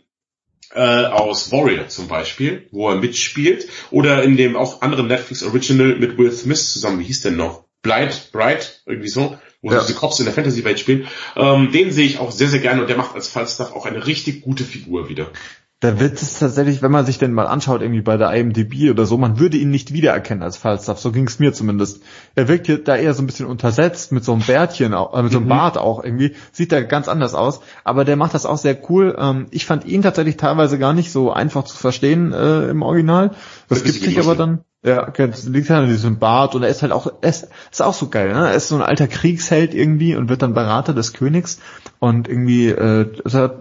äh, 0.74 1.06
aus 1.06 1.52
Warrior 1.52 1.88
zum 1.88 2.08
Beispiel, 2.08 2.68
wo 2.72 2.90
er 2.90 2.98
mitspielt, 2.98 3.68
oder 3.92 4.24
in 4.24 4.38
dem 4.38 4.56
auch 4.56 4.82
anderen 4.82 5.08
Netflix 5.08 5.44
Original 5.44 5.96
mit 5.96 6.18
Will 6.18 6.32
Smith 6.32 6.72
zusammen, 6.72 7.00
wie 7.00 7.06
hieß 7.06 7.22
der 7.22 7.32
noch? 7.32 7.66
Blight, 7.82 8.32
Bright, 8.32 8.82
irgendwie 8.86 9.08
so, 9.08 9.38
wo 9.62 9.72
ja. 9.72 9.80
diese 9.80 9.94
Cops 9.94 10.20
in 10.20 10.26
der 10.26 10.34
Fantasy-Welt 10.34 10.80
spielen. 10.80 11.08
Ähm, 11.36 11.72
den 11.72 11.92
sehe 11.92 12.06
ich 12.06 12.20
auch 12.20 12.32
sehr, 12.32 12.50
sehr 12.50 12.60
gerne 12.60 12.82
und 12.82 12.90
der 12.90 12.98
macht 12.98 13.16
als 13.16 13.30
Falstaff 13.30 13.74
auch 13.74 13.86
eine 13.86 14.06
richtig 14.06 14.42
gute 14.42 14.64
Figur 14.64 15.10
wieder. 15.10 15.32
Da 15.82 15.98
wird 15.98 16.22
es 16.22 16.40
tatsächlich, 16.40 16.82
wenn 16.82 16.92
man 16.92 17.06
sich 17.06 17.20
den 17.20 17.32
mal 17.32 17.48
anschaut, 17.48 17.82
irgendwie 17.82 18.02
bei 18.02 18.18
der 18.18 18.34
IMDb 18.34 18.92
oder 18.92 19.06
so, 19.06 19.18
man 19.18 19.40
würde 19.40 19.56
ihn 19.56 19.70
nicht 19.70 19.94
wiedererkennen 19.94 20.44
als 20.44 20.58
Falstaff. 20.58 21.00
So 21.00 21.14
ging 21.14 21.26
es 21.26 21.40
mir 21.40 21.54
zumindest. 21.54 22.02
Er 22.36 22.50
wirkt 22.50 22.66
hier 22.66 22.84
da 22.84 22.98
eher 22.98 23.14
so 23.14 23.24
ein 23.24 23.28
bisschen 23.28 23.46
untersetzt, 23.46 24.12
mit 24.12 24.26
so 24.26 24.34
einem 24.34 24.42
Bärtchen, 24.42 24.92
äh, 24.92 25.24
mit 25.24 25.32
so 25.32 25.38
einem 25.38 25.46
mhm. 25.46 25.50
Bart 25.50 25.78
auch 25.78 26.04
irgendwie. 26.04 26.36
Sieht 26.52 26.74
da 26.74 26.82
ganz 26.82 27.08
anders 27.08 27.34
aus. 27.34 27.62
Aber 27.86 28.04
der 28.04 28.18
macht 28.18 28.34
das 28.34 28.46
auch 28.46 28.58
sehr 28.58 28.78
cool. 28.90 29.16
Ähm, 29.18 29.48
ich 29.52 29.66
fand 29.66 29.86
ihn 29.86 30.02
tatsächlich 30.02 30.36
teilweise 30.36 30.80
gar 30.80 30.92
nicht 30.92 31.14
so 31.14 31.32
einfach 31.32 31.64
zu 31.64 31.78
verstehen 31.78 32.34
äh, 32.34 32.68
im 32.68 32.82
Original. 32.82 33.30
Das, 33.70 33.82
das 33.82 33.84
gibt 33.84 34.04
sich 34.04 34.20
aber 34.20 34.36
dann. 34.36 34.66
Ja, 34.84 35.08
okay, 35.08 35.28
das 35.28 35.46
liegt 35.46 35.70
halt 35.70 35.84
an 35.84 35.90
diesem 35.90 36.20
Bart 36.20 36.56
und 36.56 36.64
er 36.64 36.70
ist 36.70 36.82
halt 36.82 36.94
auch, 36.94 37.12
er 37.22 37.30
ist, 37.30 37.50
ist 37.70 37.82
auch 37.82 37.94
so 37.94 38.08
geil, 38.08 38.32
ne? 38.32 38.48
Er 38.48 38.54
ist 38.54 38.70
so 38.70 38.76
ein 38.76 38.82
alter 38.82 39.10
Kriegsheld 39.10 39.74
irgendwie 39.74 40.16
und 40.16 40.30
wird 40.30 40.42
dann 40.42 40.54
Berater 40.54 40.94
des 40.94 41.12
Königs 41.12 41.60
und 42.00 42.28
irgendwie, 42.28 42.70
äh, 42.70 43.12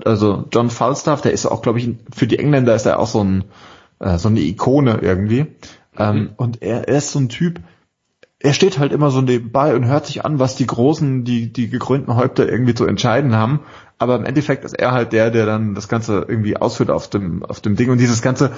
also 0.04 0.44
John 0.52 0.70
Falstaff, 0.70 1.20
der 1.22 1.32
ist 1.32 1.46
auch, 1.46 1.60
glaube 1.60 1.80
ich, 1.80 1.90
für 2.14 2.26
die 2.26 2.38
Engländer 2.38 2.74
ist 2.74 2.86
er 2.86 3.00
auch 3.00 3.08
so 3.08 3.22
ein, 3.22 3.44
äh, 3.98 4.16
so 4.16 4.28
eine 4.28 4.40
Ikone 4.40 4.98
irgendwie. 5.02 5.46
Ähm, 5.98 6.16
mhm. 6.16 6.30
Und 6.36 6.62
er, 6.62 6.88
er 6.88 6.96
ist 6.98 7.10
so 7.10 7.18
ein 7.18 7.28
Typ, 7.28 7.60
er 8.40 8.52
steht 8.52 8.78
halt 8.78 8.92
immer 8.92 9.10
so 9.10 9.20
nebenbei 9.20 9.74
und 9.74 9.86
hört 9.86 10.06
sich 10.06 10.24
an, 10.24 10.38
was 10.38 10.54
die 10.54 10.66
großen, 10.66 11.24
die, 11.24 11.52
die 11.52 11.68
gekrönten 11.68 12.14
Häupter 12.14 12.48
irgendwie 12.48 12.74
zu 12.74 12.86
entscheiden 12.86 13.34
haben. 13.34 13.60
Aber 13.98 14.14
im 14.14 14.24
Endeffekt 14.24 14.64
ist 14.64 14.78
er 14.78 14.92
halt 14.92 15.12
der, 15.12 15.32
der 15.32 15.44
dann 15.44 15.74
das 15.74 15.88
Ganze 15.88 16.24
irgendwie 16.28 16.56
ausführt 16.56 16.90
auf 16.90 17.10
dem, 17.10 17.42
auf 17.42 17.60
dem 17.60 17.74
Ding. 17.74 17.90
Und 17.90 17.98
dieses 17.98 18.22
ganze, 18.22 18.52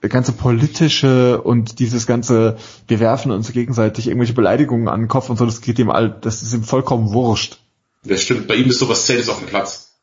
ganze 0.00 0.32
politische 0.32 1.42
und 1.42 1.80
dieses 1.80 2.06
ganze, 2.06 2.56
wir 2.88 2.98
werfen 2.98 3.30
uns 3.30 3.52
gegenseitig 3.52 4.06
irgendwelche 4.06 4.32
Beleidigungen 4.32 4.88
an 4.88 5.00
den 5.00 5.08
Kopf 5.08 5.28
und 5.28 5.36
so, 5.36 5.44
das 5.44 5.60
geht 5.60 5.78
ihm 5.78 5.90
all, 5.90 6.08
das 6.08 6.42
ist 6.42 6.54
ihm 6.54 6.62
vollkommen 6.62 7.12
wurscht. 7.12 7.60
Das 8.06 8.22
stimmt. 8.22 8.46
Bei 8.46 8.54
ihm 8.54 8.68
ist 8.68 8.78
sowas 8.78 9.06
Zeltes 9.06 9.28
auf 9.28 9.38
dem 9.38 9.48
Platz. 9.48 9.98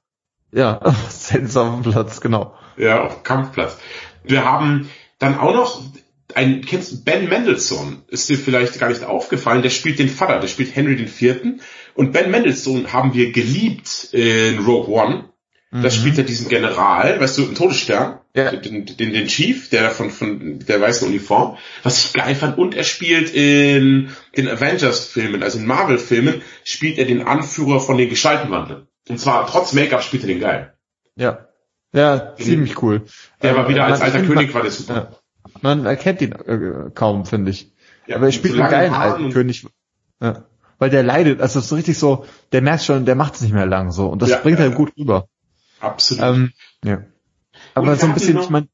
Ja, 0.51 0.81
Zeltes 1.09 1.57
auf 1.57 1.81
dem 1.81 1.91
Platz, 1.91 2.21
genau. 2.21 2.55
Ja, 2.77 3.03
auf 3.03 3.15
dem 3.15 3.23
Kampfplatz. 3.23 3.77
Wir 4.23 4.45
haben 4.45 4.89
dann 5.19 5.37
auch 5.37 5.53
noch 5.53 5.83
ein, 6.35 6.61
kennst 6.61 6.91
du 6.91 7.03
Ben 7.03 7.29
Mendelssohn? 7.29 8.03
Ist 8.07 8.29
dir 8.29 8.37
vielleicht 8.37 8.79
gar 8.79 8.89
nicht 8.89 9.03
aufgefallen? 9.03 9.61
Der 9.61 9.69
spielt 9.69 9.99
den 9.99 10.09
Vater, 10.09 10.39
der 10.39 10.47
spielt 10.47 10.75
Henry 10.75 10.93
IV. 10.93 11.59
Und 11.95 12.11
Ben 12.11 12.31
Mendelssohn 12.31 12.91
haben 12.91 13.13
wir 13.13 13.31
geliebt 13.31 14.09
in 14.11 14.59
Rogue 14.59 14.93
One. 14.93 15.29
Da 15.71 15.79
mhm. 15.79 15.91
spielt 15.91 16.17
er 16.17 16.23
diesen 16.23 16.49
General, 16.49 17.19
weißt 17.19 17.37
du, 17.37 17.45
einen 17.45 17.55
Todesstern, 17.55 18.19
ja. 18.35 18.51
den, 18.51 18.85
den, 18.85 19.13
den 19.13 19.27
Chief, 19.27 19.69
der 19.69 19.91
von, 19.91 20.09
von 20.09 20.59
der 20.59 20.81
weißen 20.81 21.07
Uniform, 21.07 21.57
was 21.83 22.03
ich 22.03 22.13
geil 22.13 22.35
fand. 22.35 22.57
Und 22.57 22.75
er 22.75 22.83
spielt 22.83 23.33
in 23.33 24.09
den 24.35 24.47
Avengers-Filmen, 24.47 25.43
also 25.43 25.59
in 25.59 25.65
Marvel-Filmen, 25.65 26.41
spielt 26.63 26.97
er 26.97 27.05
den 27.05 27.21
Anführer 27.21 27.79
von 27.79 27.97
den 27.97 28.09
Gestaltenwandeln. 28.09 28.87
Und 29.09 29.19
zwar 29.19 29.47
trotz 29.47 29.73
Make-up 29.73 30.03
spielt 30.03 30.23
er 30.23 30.27
den 30.27 30.39
geil. 30.39 30.73
Ja. 31.15 31.47
Ja, 31.95 32.35
ziemlich 32.37 32.81
cool. 32.81 33.03
Der 33.43 33.55
war 33.55 33.69
wieder 33.69 33.85
als 33.85 34.01
alter 34.01 34.23
König, 34.23 34.51
war 34.55 34.63
der 34.63 34.71
super. 34.71 35.19
Man 35.61 35.85
erkennt 35.85 36.21
ihn 36.21 36.31
äh, 36.31 36.89
kaum, 36.95 37.25
finde 37.25 37.51
ich. 37.51 37.71
Ja, 38.07 38.15
Aber 38.15 38.25
er 38.25 38.31
spielt 38.31 38.59
einen 38.59 38.69
geilen 38.69 38.93
alten 38.93 39.29
König. 39.29 39.67
Ja. 40.19 40.45
Weil 40.79 40.89
der 40.89 41.03
leidet, 41.03 41.39
also 41.39 41.59
es 41.59 41.65
ist 41.65 41.69
so 41.69 41.75
richtig 41.75 41.99
so, 41.99 42.25
der 42.51 42.61
merkt 42.61 42.83
schon, 42.83 43.05
der 43.05 43.13
macht 43.13 43.35
es 43.35 43.41
nicht 43.41 43.53
mehr 43.53 43.67
lang 43.67 43.91
so. 43.91 44.07
Und 44.07 44.23
das 44.23 44.29
ja, 44.31 44.39
bringt 44.39 44.57
ja, 44.57 44.65
halt 44.65 44.75
gut 44.75 44.91
rüber. 44.97 45.27
Absolut. 45.79 46.23
Ähm, 46.23 46.51
ja. 46.83 47.03
Aber 47.73 47.95
so 47.95 48.05
ein 48.05 48.13
bisschen, 48.13 48.39
ich 48.39 48.49
meine, 48.49 48.67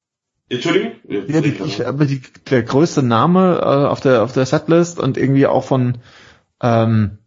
Entschuldigung? 0.49 0.93
Ja, 1.07 1.41
die, 1.41 1.49
ich, 1.49 1.85
aber 1.85 2.05
die, 2.05 2.21
der 2.49 2.63
größte 2.63 3.03
Name 3.03 3.59
äh, 3.61 3.87
auf 3.87 3.99
der 4.01 4.23
auf 4.23 4.33
der 4.33 4.45
Setlist 4.45 4.99
und 4.99 5.15
irgendwie 5.17 5.45
auch 5.45 5.63
von 5.63 5.99
ähm, 6.61 7.19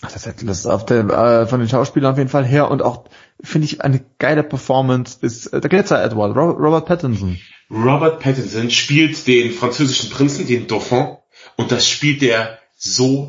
ach, 0.00 0.12
der 0.12 0.20
Setlist 0.20 0.66
auf 0.68 0.86
der 0.86 1.08
äh, 1.08 1.46
von 1.46 1.58
den 1.58 1.68
Schauspielern 1.68 2.12
auf 2.12 2.18
jeden 2.18 2.30
Fall 2.30 2.46
her 2.46 2.70
und 2.70 2.82
auch 2.82 3.04
finde 3.42 3.66
ich 3.66 3.82
eine 3.82 4.04
geile 4.18 4.44
Performance 4.44 5.18
ist 5.22 5.48
äh, 5.48 5.60
der 5.60 5.68
Glitzer 5.68 6.02
Edward 6.02 6.36
Robert 6.36 6.86
Pattinson. 6.86 7.38
Robert 7.68 8.20
Pattinson 8.20 8.70
spielt 8.70 9.26
den 9.26 9.50
französischen 9.50 10.10
Prinzen, 10.10 10.46
den 10.46 10.68
Dauphin 10.68 11.16
und 11.56 11.72
das 11.72 11.88
spielt 11.88 12.22
er 12.22 12.58
so 12.76 13.28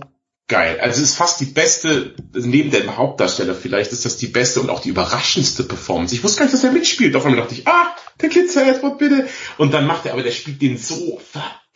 geil. 0.49 0.79
Also 0.81 1.01
es 1.01 1.11
ist 1.11 1.15
fast 1.15 1.39
die 1.39 1.45
beste, 1.45 2.15
neben 2.33 2.71
dem 2.71 2.97
Hauptdarsteller 2.97 3.55
vielleicht, 3.55 3.93
ist 3.93 4.03
das 4.03 4.17
die 4.17 4.27
beste 4.27 4.59
und 4.59 4.69
auch 4.69 4.81
die 4.81 4.89
überraschendste 4.89 5.63
Performance. 5.63 6.13
Ich 6.13 6.23
wusste 6.23 6.39
gar 6.39 6.45
nicht, 6.45 6.53
dass 6.53 6.63
er 6.63 6.71
mitspielt. 6.71 7.15
Auf 7.15 7.25
einmal 7.25 7.39
dachte 7.39 7.53
ich, 7.55 7.67
ah, 7.67 7.95
der 8.19 8.29
Glitzer 8.29 8.67
Edward, 8.67 8.97
bitte. 8.97 9.27
Und 9.57 9.73
dann 9.73 9.87
macht 9.87 10.05
er, 10.05 10.13
aber 10.13 10.23
der 10.23 10.31
spielt 10.31 10.61
den 10.61 10.77
so 10.77 11.21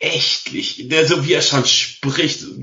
verächtlich. 0.00 0.88
Der, 0.88 1.06
so 1.06 1.26
wie 1.26 1.32
er 1.32 1.42
schon 1.42 1.64
spricht. 1.64 2.42
Weißt 2.44 2.58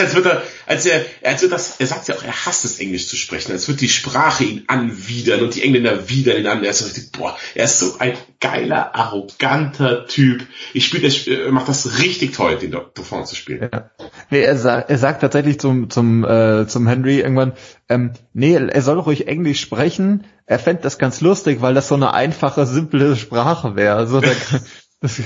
du, 0.00 0.04
als 0.04 0.14
wird 0.14 0.26
er, 0.26 0.42
als 0.66 0.86
er, 0.86 1.04
als 1.22 1.42
wird 1.42 1.52
das, 1.52 1.76
er 1.78 1.86
sagt 1.86 2.08
ja 2.08 2.16
auch, 2.16 2.22
er 2.22 2.46
hasst 2.46 2.64
es, 2.64 2.78
Englisch 2.78 3.08
zu 3.08 3.16
sprechen. 3.16 3.52
Als 3.52 3.68
wird 3.68 3.80
die 3.80 3.88
Sprache 3.88 4.44
ihn 4.44 4.64
anwidern 4.66 5.42
und 5.42 5.54
die 5.54 5.62
Engländer 5.62 6.08
widern 6.08 6.38
ihn 6.38 6.46
an. 6.46 6.64
Er 6.64 6.70
ist 6.70 6.78
so 6.78 6.84
richtig, 6.86 7.12
boah, 7.12 7.36
er 7.54 7.64
ist 7.64 7.78
so 7.78 7.98
ein 7.98 8.16
geiler, 8.40 8.94
arroganter 8.94 10.06
Typ. 10.06 10.46
Ich 10.72 10.86
spiele, 10.86 11.08
er 11.08 11.52
macht 11.52 11.68
das 11.68 11.98
richtig 11.98 12.34
toll, 12.34 12.56
den 12.58 12.70
Dauphin 12.70 13.24
zu 13.24 13.34
spielen. 13.34 13.68
Ja. 13.72 13.90
Nee, 14.30 14.42
er, 14.42 14.56
sagt, 14.56 14.90
er 14.90 14.98
sagt 14.98 15.20
tatsächlich 15.20 15.58
zum, 15.58 15.90
zum, 15.90 16.24
äh, 16.24 16.66
zum 16.66 16.86
Henry 16.86 17.20
irgendwann, 17.20 17.52
ähm, 17.88 18.12
nee, 18.32 18.54
er 18.54 18.82
soll 18.82 18.98
ruhig 18.98 19.28
Englisch 19.28 19.60
sprechen. 19.60 20.24
Er 20.46 20.58
fände 20.58 20.82
das 20.82 20.98
ganz 20.98 21.20
lustig, 21.20 21.60
weil 21.60 21.74
das 21.74 21.88
so 21.88 21.96
eine 21.96 22.14
einfache, 22.14 22.66
simple 22.66 23.16
Sprache 23.16 23.74
wäre. 23.76 24.06
So, 24.06 24.20
das, 25.00 25.20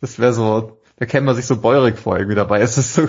das 0.00 0.18
wäre 0.18 0.34
so, 0.34 0.78
da 0.96 1.06
kennt 1.06 1.26
man 1.26 1.34
sich 1.34 1.46
so 1.46 1.56
beurig 1.56 1.98
vor 1.98 2.16
irgendwie 2.16 2.36
dabei. 2.36 2.60
Es 2.60 2.78
ist 2.78 2.94
so, 2.94 3.08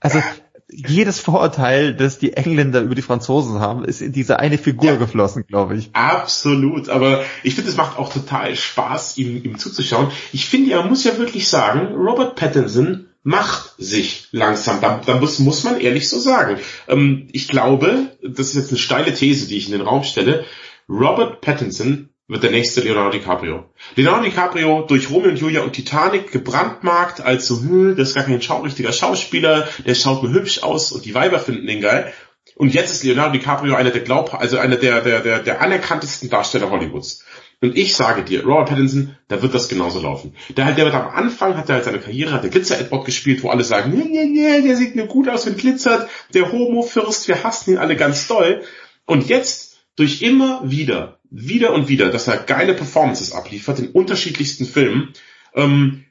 also 0.00 0.22
jedes 0.70 1.20
Vorurteil, 1.20 1.94
das 1.94 2.18
die 2.18 2.34
Engländer 2.34 2.82
über 2.82 2.94
die 2.94 3.02
Franzosen 3.02 3.58
haben, 3.60 3.84
ist 3.84 4.02
in 4.02 4.12
diese 4.12 4.38
eine 4.38 4.58
Figur 4.58 4.90
ja, 4.90 4.96
geflossen, 4.96 5.46
glaube 5.46 5.76
ich. 5.76 5.90
Absolut, 5.94 6.90
aber 6.90 7.24
ich 7.42 7.54
finde, 7.54 7.70
es 7.70 7.76
macht 7.78 7.98
auch 7.98 8.12
total 8.12 8.54
Spaß, 8.54 9.16
ihm, 9.16 9.42
ihm 9.42 9.58
zuzuschauen. 9.58 10.10
Ich 10.32 10.46
finde, 10.46 10.72
er 10.72 10.84
muss 10.84 11.04
ja 11.04 11.16
wirklich 11.16 11.48
sagen, 11.48 11.94
Robert 11.94 12.36
Pattinson 12.36 13.07
macht 13.28 13.74
sich 13.76 14.28
langsam. 14.32 14.80
Da, 14.80 15.02
da 15.04 15.18
muss, 15.18 15.38
muss 15.38 15.62
man 15.62 15.78
ehrlich 15.78 16.08
so 16.08 16.18
sagen. 16.18 16.56
Ähm, 16.88 17.28
ich 17.30 17.46
glaube, 17.46 18.16
das 18.22 18.48
ist 18.48 18.54
jetzt 18.54 18.70
eine 18.70 18.78
steile 18.78 19.12
These, 19.12 19.48
die 19.48 19.58
ich 19.58 19.66
in 19.66 19.72
den 19.72 19.82
Raum 19.82 20.02
stelle. 20.02 20.46
Robert 20.88 21.42
Pattinson 21.42 22.08
wird 22.26 22.42
der 22.42 22.52
nächste 22.52 22.80
Leonardo 22.80 23.10
DiCaprio. 23.18 23.66
Leonardo 23.96 24.24
DiCaprio 24.24 24.86
durch 24.88 25.10
Romeo 25.10 25.28
und 25.28 25.38
Julia 25.38 25.60
und 25.60 25.74
Titanic 25.74 26.32
gebrandmarkt 26.32 27.20
als 27.20 27.46
so, 27.46 27.60
hm, 27.60 27.96
das 27.96 28.08
ist 28.08 28.14
gar 28.14 28.24
kein 28.24 28.40
schau 28.40 28.62
richtiger 28.62 28.92
Schauspieler, 28.92 29.68
der 29.86 29.94
schaut 29.94 30.22
nur 30.22 30.32
hübsch 30.32 30.62
aus 30.62 30.92
und 30.92 31.04
die 31.04 31.14
Weiber 31.14 31.38
finden 31.38 31.66
den 31.66 31.82
geil. 31.82 32.14
Und 32.56 32.72
jetzt 32.72 32.92
ist 32.92 33.04
Leonardo 33.04 33.32
DiCaprio 33.32 33.74
einer 33.74 33.90
der 33.90 34.00
Glaub, 34.00 34.32
also 34.32 34.56
einer 34.56 34.76
der, 34.76 35.02
der, 35.02 35.20
der, 35.20 35.40
der 35.40 35.60
anerkanntesten 35.60 36.30
Darsteller 36.30 36.70
Hollywoods. 36.70 37.24
Und 37.60 37.76
ich 37.76 37.96
sage 37.96 38.22
dir, 38.22 38.44
Robert 38.44 38.68
Pattinson, 38.68 39.16
da 39.26 39.42
wird 39.42 39.52
das 39.52 39.68
genauso 39.68 40.00
laufen. 40.00 40.34
Der, 40.56 40.72
der 40.72 40.84
wird 40.84 40.94
am 40.94 41.08
Anfang, 41.08 41.56
hat 41.56 41.68
er 41.68 41.76
halt 41.76 41.84
seine 41.84 41.98
Karriere, 41.98 42.32
hat 42.32 42.44
der 42.44 42.50
Glitzer-Edward 42.50 43.04
gespielt, 43.04 43.42
wo 43.42 43.50
alle 43.50 43.64
sagen, 43.64 43.92
nee, 43.96 44.04
nee, 44.08 44.26
nee, 44.26 44.62
der 44.62 44.76
sieht 44.76 44.94
nur 44.94 45.06
gut 45.06 45.28
aus 45.28 45.46
und 45.46 45.58
glitzert, 45.58 46.08
der 46.34 46.52
Homo-Fürst, 46.52 47.26
wir 47.26 47.42
hassen 47.42 47.72
ihn 47.72 47.78
alle 47.78 47.96
ganz 47.96 48.28
doll. 48.28 48.62
Und 49.06 49.28
jetzt, 49.28 49.78
durch 49.96 50.22
immer 50.22 50.62
wieder, 50.70 51.18
wieder 51.30 51.72
und 51.72 51.88
wieder, 51.88 52.10
dass 52.10 52.28
er 52.28 52.36
geile 52.36 52.74
Performances 52.74 53.32
abliefert 53.32 53.80
in 53.80 53.88
unterschiedlichsten 53.88 54.64
Filmen, 54.64 55.12
ähm, 55.54 56.04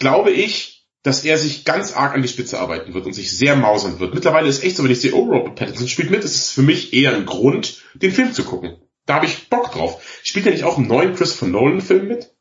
glaube 0.00 0.32
ich, 0.32 0.88
dass 1.04 1.24
er 1.24 1.38
sich 1.38 1.64
ganz 1.64 1.92
arg 1.92 2.14
an 2.14 2.22
die 2.22 2.28
Spitze 2.28 2.58
arbeiten 2.58 2.92
wird 2.92 3.06
und 3.06 3.12
sich 3.12 3.30
sehr 3.30 3.54
mausern 3.54 4.00
wird. 4.00 4.12
Mittlerweile 4.14 4.48
ist 4.48 4.64
echt 4.64 4.76
so, 4.76 4.84
wenn 4.84 4.90
ich 4.90 5.00
sehe, 5.00 5.14
oh, 5.14 5.24
Robert 5.24 5.54
Pattinson 5.54 5.88
spielt 5.88 6.10
mit, 6.10 6.24
ist 6.24 6.34
es 6.34 6.50
für 6.50 6.62
mich 6.62 6.92
eher 6.92 7.14
ein 7.14 7.26
Grund, 7.26 7.82
den 7.94 8.12
Film 8.12 8.32
zu 8.32 8.44
gucken. 8.44 8.76
Da 9.06 9.14
habe 9.14 9.26
ich 9.26 9.48
Bock 9.48 9.72
drauf. 9.72 10.20
Spielt 10.22 10.46
er 10.46 10.52
nicht 10.52 10.64
auch 10.64 10.78
einen 10.78 10.88
neuen 10.88 11.14
Christopher 11.14 11.46
Nolan 11.46 11.80
Film 11.80 12.08
mit? 12.08 12.32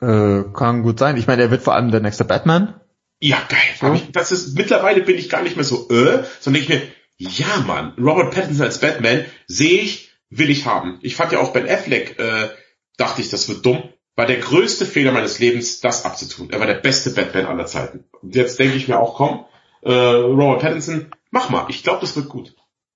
Äh, 0.00 0.44
kann 0.52 0.82
gut 0.82 0.98
sein. 0.98 1.16
Ich 1.16 1.26
meine, 1.26 1.42
er 1.42 1.50
wird 1.50 1.62
vor 1.62 1.74
allem 1.74 1.90
der 1.90 2.00
nächste 2.00 2.24
Batman. 2.24 2.80
Ja, 3.20 3.40
geil. 3.48 3.58
So. 3.80 3.92
Ich, 3.92 4.10
das 4.10 4.32
ist, 4.32 4.58
mittlerweile 4.58 5.02
bin 5.02 5.16
ich 5.16 5.30
gar 5.30 5.42
nicht 5.42 5.54
mehr 5.54 5.64
so, 5.64 5.88
äh, 5.90 6.24
sondern 6.40 6.64
denke 6.64 6.74
ich 6.74 6.80
mir, 6.80 6.82
ja 7.18 7.60
Mann, 7.64 7.94
Robert 7.98 8.34
Pattinson 8.34 8.66
als 8.66 8.80
Batman 8.80 9.24
sehe 9.46 9.80
ich, 9.80 10.10
will 10.28 10.50
ich 10.50 10.66
haben. 10.66 10.98
Ich 11.02 11.14
fand 11.14 11.30
ja 11.30 11.38
auch 11.38 11.52
Ben 11.52 11.68
Affleck, 11.68 12.18
äh, 12.18 12.48
dachte 12.96 13.22
ich, 13.22 13.30
das 13.30 13.48
wird 13.48 13.64
dumm. 13.64 13.84
War 14.16 14.26
der 14.26 14.38
größte 14.38 14.86
Fehler 14.86 15.12
meines 15.12 15.38
Lebens, 15.38 15.80
das 15.80 16.04
abzutun. 16.04 16.50
Er 16.50 16.58
war 16.58 16.66
der 16.66 16.74
beste 16.74 17.10
Batman 17.10 17.46
aller 17.46 17.66
Zeiten. 17.66 18.04
Und 18.20 18.34
jetzt 18.34 18.58
denke 18.58 18.76
ich 18.76 18.88
mir 18.88 18.98
auch, 18.98 19.14
komm, 19.14 19.46
äh, 19.82 19.92
Robert 19.92 20.60
Pattinson, 20.60 21.12
mach 21.30 21.48
mal. 21.48 21.66
Ich 21.68 21.84
glaube, 21.84 22.00
das 22.00 22.16
wird 22.16 22.28
gut. 22.28 22.54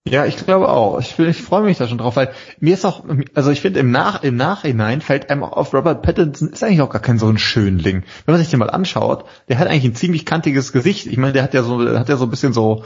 Ja, 0.09 0.25
ich 0.25 0.37
glaube 0.37 0.69
auch. 0.69 1.01
Ich, 1.01 1.19
ich 1.19 1.43
freue 1.43 1.63
mich 1.63 1.79
da 1.79 1.89
schon 1.89 1.99
drauf, 1.99 2.17
weil 2.17 2.33
mir 2.61 2.75
ist 2.75 2.85
auch, 2.85 3.05
also 3.35 3.51
ich 3.51 3.61
finde 3.61 3.81
im, 3.81 3.91
Nach, 3.91 4.23
im 4.23 4.37
Nachhinein 4.37 5.01
fällt 5.01 5.31
einem 5.31 5.43
auch 5.43 5.53
auf, 5.53 5.75
Robert 5.75 6.03
Pattinson 6.03 6.51
ist 6.51 6.63
eigentlich 6.63 6.81
auch 6.81 6.91
gar 6.91 7.03
kein 7.03 7.19
so 7.19 7.29
ein 7.29 7.39
Schönling. 7.39 8.05
Wenn 8.25 8.33
man 8.33 8.41
sich 8.41 8.51
den 8.51 8.61
mal 8.61 8.71
anschaut, 8.71 9.25
der 9.49 9.59
hat 9.59 9.67
eigentlich 9.67 9.85
ein 9.85 9.95
ziemlich 9.97 10.25
kantiges 10.25 10.73
Gesicht. 10.73 11.07
Ich 11.07 11.17
meine, 11.17 11.33
der 11.33 11.43
hat 11.43 11.55
ja 11.55 11.63
so, 11.63 11.81
hat 11.99 12.09
ja 12.09 12.17
so 12.17 12.25
ein 12.25 12.31
bisschen 12.31 12.53
so, 12.53 12.85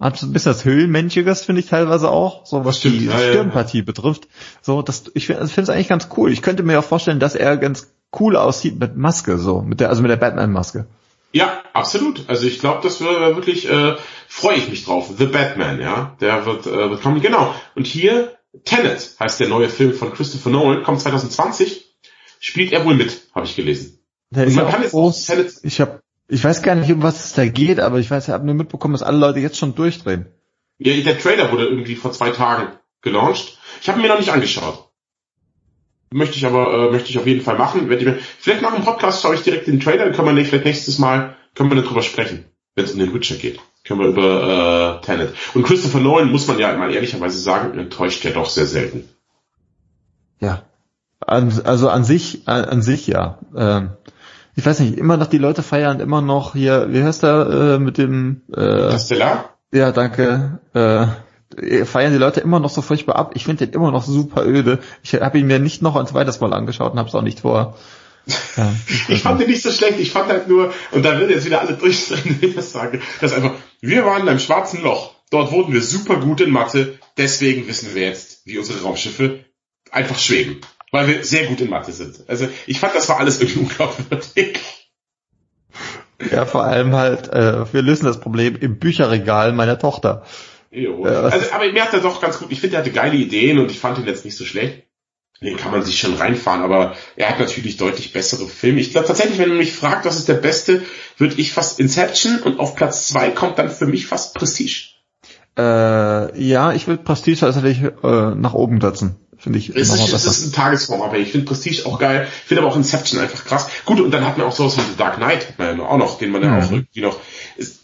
hat 0.00 0.16
so 0.16 0.26
ein 0.26 0.32
bisschen 0.32 0.52
das 0.52 0.64
Höhlenmenschiges, 0.64 1.44
finde 1.44 1.60
ich 1.60 1.68
teilweise 1.68 2.10
auch, 2.10 2.46
so 2.46 2.64
was 2.64 2.78
Stimmt, 2.78 3.00
die 3.00 3.06
ja, 3.06 3.18
Stirnpartie 3.18 3.78
ja. 3.78 3.84
betrifft. 3.84 4.28
So, 4.62 4.80
das, 4.80 5.04
ich 5.12 5.26
finde 5.26 5.42
es 5.44 5.68
eigentlich 5.68 5.88
ganz 5.88 6.08
cool. 6.16 6.32
Ich 6.32 6.40
könnte 6.40 6.62
mir 6.62 6.78
auch 6.78 6.84
vorstellen, 6.84 7.20
dass 7.20 7.34
er 7.34 7.58
ganz 7.58 7.92
cool 8.18 8.36
aussieht 8.36 8.80
mit 8.80 8.96
Maske, 8.96 9.36
so, 9.36 9.60
mit 9.60 9.80
der, 9.80 9.90
also 9.90 10.00
mit 10.00 10.10
der 10.10 10.16
Batman-Maske. 10.16 10.86
Ja, 11.32 11.62
absolut. 11.72 12.28
Also 12.28 12.46
ich 12.46 12.58
glaube, 12.60 12.80
das 12.82 13.00
wird 13.00 13.36
wirklich, 13.36 13.68
äh, 13.68 13.96
freue 14.28 14.56
ich 14.56 14.68
mich 14.68 14.84
drauf. 14.84 15.10
The 15.16 15.26
Batman, 15.26 15.80
ja, 15.80 16.16
der 16.20 16.46
wird, 16.46 16.66
äh, 16.66 16.90
wird 16.90 17.02
kommen. 17.02 17.20
Genau. 17.20 17.54
Und 17.74 17.86
hier 17.86 18.36
Tenet 18.64 19.16
heißt 19.18 19.40
der 19.40 19.48
neue 19.48 19.68
Film 19.68 19.94
von 19.94 20.12
Christopher 20.12 20.50
Nolan, 20.50 20.82
kommt 20.82 21.00
2020. 21.00 21.86
Spielt 22.38 22.72
er 22.72 22.84
wohl 22.84 22.94
mit, 22.94 23.28
habe 23.34 23.46
ich 23.46 23.56
gelesen. 23.56 23.98
Der 24.30 24.46
Und 24.46 24.54
man 24.54 24.68
kann 24.68 24.82
jetzt 24.82 24.92
groß, 24.92 25.26
Tenet 25.26 25.54
ich 25.62 25.80
habe, 25.80 26.02
ich 26.28 26.42
weiß 26.42 26.62
gar 26.62 26.74
nicht, 26.74 26.90
um 26.90 27.02
was 27.02 27.24
es 27.24 27.32
da 27.32 27.46
geht, 27.46 27.80
aber 27.80 27.98
ich 27.98 28.10
weiß, 28.10 28.24
ich 28.28 28.34
habe 28.34 28.44
nur 28.44 28.54
mitbekommen, 28.54 28.92
dass 28.92 29.02
alle 29.02 29.18
Leute 29.18 29.40
jetzt 29.40 29.56
schon 29.56 29.74
durchdrehen. 29.74 30.26
Ja, 30.78 30.94
der 30.94 31.18
Trailer 31.18 31.52
wurde 31.52 31.66
irgendwie 31.66 31.94
vor 31.94 32.12
zwei 32.12 32.30
Tagen 32.30 32.72
gelauncht. 33.00 33.58
Ich 33.80 33.88
habe 33.88 34.00
mir 34.00 34.08
noch 34.08 34.18
nicht 34.18 34.32
angeschaut. 34.32 34.91
Möchte 36.12 36.36
ich 36.36 36.46
aber, 36.46 36.88
äh, 36.88 36.90
möchte 36.92 37.10
ich 37.10 37.18
auf 37.18 37.26
jeden 37.26 37.42
Fall 37.42 37.56
machen. 37.56 37.88
Mir, 37.88 38.18
vielleicht 38.38 38.62
nach 38.62 38.74
dem 38.74 38.84
Podcast 38.84 39.22
schaue 39.22 39.34
ich 39.34 39.42
direkt 39.42 39.66
den 39.66 39.80
Trailer, 39.80 40.04
dann 40.04 40.14
können 40.14 40.36
wir 40.36 40.44
vielleicht 40.44 40.64
nächstes 40.64 40.98
Mal, 40.98 41.36
können 41.54 41.70
wir 41.70 41.82
darüber 41.82 42.02
sprechen, 42.02 42.44
wenn 42.74 42.84
es 42.84 42.92
um 42.92 42.98
den 42.98 43.14
Witcher 43.14 43.36
geht. 43.36 43.58
Können 43.84 44.00
wir 44.00 44.08
über 44.08 45.00
äh, 45.02 45.04
Tenet. 45.04 45.34
Und 45.54 45.64
Christopher 45.64 45.98
Nolan, 45.98 46.30
muss 46.30 46.46
man 46.46 46.58
ja 46.58 46.76
mal 46.76 46.92
ehrlicherweise 46.94 47.38
sagen, 47.38 47.78
enttäuscht 47.78 48.24
ja 48.24 48.30
doch 48.30 48.48
sehr 48.48 48.66
selten. 48.66 49.08
Ja. 50.40 50.62
An, 51.20 51.52
also 51.64 51.88
an 51.88 52.04
sich, 52.04 52.42
an, 52.46 52.64
an 52.64 52.82
sich 52.82 53.06
ja. 53.06 53.38
Ähm, 53.56 53.90
ich 54.54 54.66
weiß 54.66 54.80
nicht, 54.80 54.98
immer 54.98 55.16
noch 55.16 55.26
die 55.26 55.38
Leute 55.38 55.62
feiern 55.62 56.00
immer 56.00 56.20
noch 56.20 56.52
hier, 56.52 56.92
wie 56.92 57.02
heißt 57.02 57.22
der 57.22 57.46
äh, 57.48 57.78
mit 57.78 57.98
dem 57.98 58.42
äh, 58.52 58.90
Castellar? 58.90 59.56
Ja, 59.72 59.90
danke. 59.92 60.60
Äh, 60.74 61.06
feiern 61.84 62.12
die 62.12 62.18
Leute 62.18 62.40
immer 62.40 62.60
noch 62.60 62.70
so 62.70 62.82
furchtbar 62.82 63.16
ab. 63.16 63.32
Ich 63.34 63.44
finde 63.44 63.66
den 63.66 63.74
immer 63.74 63.90
noch 63.90 64.04
super 64.04 64.44
öde. 64.44 64.78
Ich 65.02 65.14
habe 65.14 65.38
ihn 65.38 65.46
mir 65.46 65.58
nicht 65.58 65.82
noch 65.82 65.96
ein 65.96 66.06
zweites 66.06 66.40
Mal 66.40 66.52
angeschaut 66.52 66.92
und 66.92 66.98
habe 66.98 67.08
es 67.08 67.14
auch 67.14 67.22
nicht 67.22 67.40
vor. 67.40 67.76
Ja, 68.56 68.72
ich, 68.86 69.08
ich 69.08 69.22
fand 69.22 69.40
den 69.40 69.50
nicht 69.50 69.62
so 69.62 69.70
schlecht. 69.70 69.98
Ich 69.98 70.12
fand 70.12 70.28
halt 70.28 70.48
nur, 70.48 70.72
und 70.92 71.04
da 71.04 71.18
will 71.18 71.30
jetzt 71.30 71.44
wieder 71.44 71.60
alle 71.60 71.74
durchdrehen, 71.74 72.38
wenn 72.40 72.48
ich 72.50 72.56
das 72.56 72.72
sage, 72.72 73.00
dass 73.20 73.32
einfach, 73.32 73.54
wir 73.80 74.04
waren 74.04 74.26
beim 74.26 74.38
schwarzen 74.38 74.82
Loch. 74.82 75.14
Dort 75.30 75.50
wurden 75.50 75.72
wir 75.72 75.82
super 75.82 76.16
gut 76.16 76.40
in 76.40 76.50
Mathe. 76.50 76.98
Deswegen 77.16 77.66
wissen 77.66 77.94
wir 77.94 78.02
jetzt, 78.02 78.46
wie 78.46 78.58
unsere 78.58 78.82
Raumschiffe 78.82 79.44
einfach 79.90 80.18
schweben. 80.18 80.60
Weil 80.90 81.08
wir 81.08 81.24
sehr 81.24 81.46
gut 81.46 81.60
in 81.60 81.70
Mathe 81.70 81.92
sind. 81.92 82.24
Also 82.28 82.48
ich 82.66 82.78
fand, 82.78 82.94
das 82.94 83.08
war 83.08 83.18
alles 83.18 83.40
irgendwie 83.40 83.60
unglaubwürdig. 83.60 84.60
Ja, 86.30 86.44
vor 86.44 86.64
allem 86.64 86.94
halt, 86.94 87.28
äh, 87.32 87.72
wir 87.72 87.82
lösen 87.82 88.04
das 88.04 88.20
Problem 88.20 88.56
im 88.56 88.78
Bücherregal 88.78 89.52
meiner 89.52 89.78
Tochter. 89.78 90.22
Jo. 90.72 91.04
Also, 91.04 91.52
aber 91.52 91.70
mir 91.70 91.84
hat 91.84 91.92
er 91.92 92.00
doch 92.00 92.20
ganz 92.20 92.38
gut, 92.38 92.50
ich 92.50 92.60
finde, 92.60 92.76
er 92.76 92.80
hatte 92.80 92.92
geile 92.92 93.16
Ideen 93.16 93.58
und 93.58 93.70
ich 93.70 93.78
fand 93.78 93.98
ihn 93.98 94.06
jetzt 94.06 94.24
nicht 94.24 94.36
so 94.36 94.44
schlecht. 94.44 94.84
Den 95.42 95.56
kann 95.56 95.72
man 95.72 95.82
sich 95.82 95.98
schon 95.98 96.14
reinfahren, 96.14 96.62
aber 96.62 96.96
er 97.16 97.28
hat 97.28 97.40
natürlich 97.40 97.76
deutlich 97.76 98.12
bessere 98.12 98.46
Filme. 98.48 98.80
Ich 98.80 98.92
glaube 98.92 99.08
tatsächlich, 99.08 99.38
wenn 99.38 99.50
du 99.50 99.56
mich 99.56 99.72
fragt, 99.72 100.04
was 100.04 100.16
ist 100.16 100.28
der 100.28 100.34
beste, 100.34 100.84
würde 101.18 101.34
ich 101.36 101.52
fast 101.52 101.80
Inception 101.80 102.38
und 102.42 102.60
auf 102.60 102.76
Platz 102.76 103.08
zwei 103.08 103.30
kommt 103.30 103.58
dann 103.58 103.68
für 103.68 103.86
mich 103.86 104.06
fast 104.06 104.34
Prestige. 104.34 104.91
Äh, 105.58 106.42
ja, 106.42 106.72
ich 106.72 106.86
würde 106.86 107.02
Prestige 107.02 107.40
tatsächlich 107.40 107.82
äh, 107.82 108.34
nach 108.34 108.54
oben 108.54 108.80
setzen. 108.80 109.16
Finde 109.36 109.58
ich 109.58 109.70
es 109.70 109.92
ist, 109.92 110.12
es 110.12 110.24
ist 110.24 110.46
ein 110.46 110.52
Tagesform, 110.52 111.02
aber 111.02 111.18
ich 111.18 111.32
finde 111.32 111.46
Prestige 111.46 111.84
auch 111.84 111.98
geil. 111.98 112.28
Ich 112.30 112.48
finde 112.48 112.62
aber 112.62 112.70
auch 112.70 112.76
Inception 112.76 113.20
einfach 113.20 113.44
krass. 113.44 113.68
Gut, 113.84 114.00
und 114.00 114.12
dann 114.12 114.24
hat 114.24 114.38
man 114.38 114.46
auch 114.46 114.52
sowas 114.52 114.76
wie 114.76 114.82
The 114.82 114.96
Dark 114.96 115.16
Knight, 115.16 115.48
hat 115.48 115.58
man 115.58 115.78
ja 115.78 115.84
auch 115.84 115.98
noch, 115.98 116.18
den 116.18 116.30
man 116.30 116.42
ja 116.42 116.58
auch 116.58 116.70
mhm. 116.70 116.76
irgendwie 116.76 117.00
noch. 117.00 117.18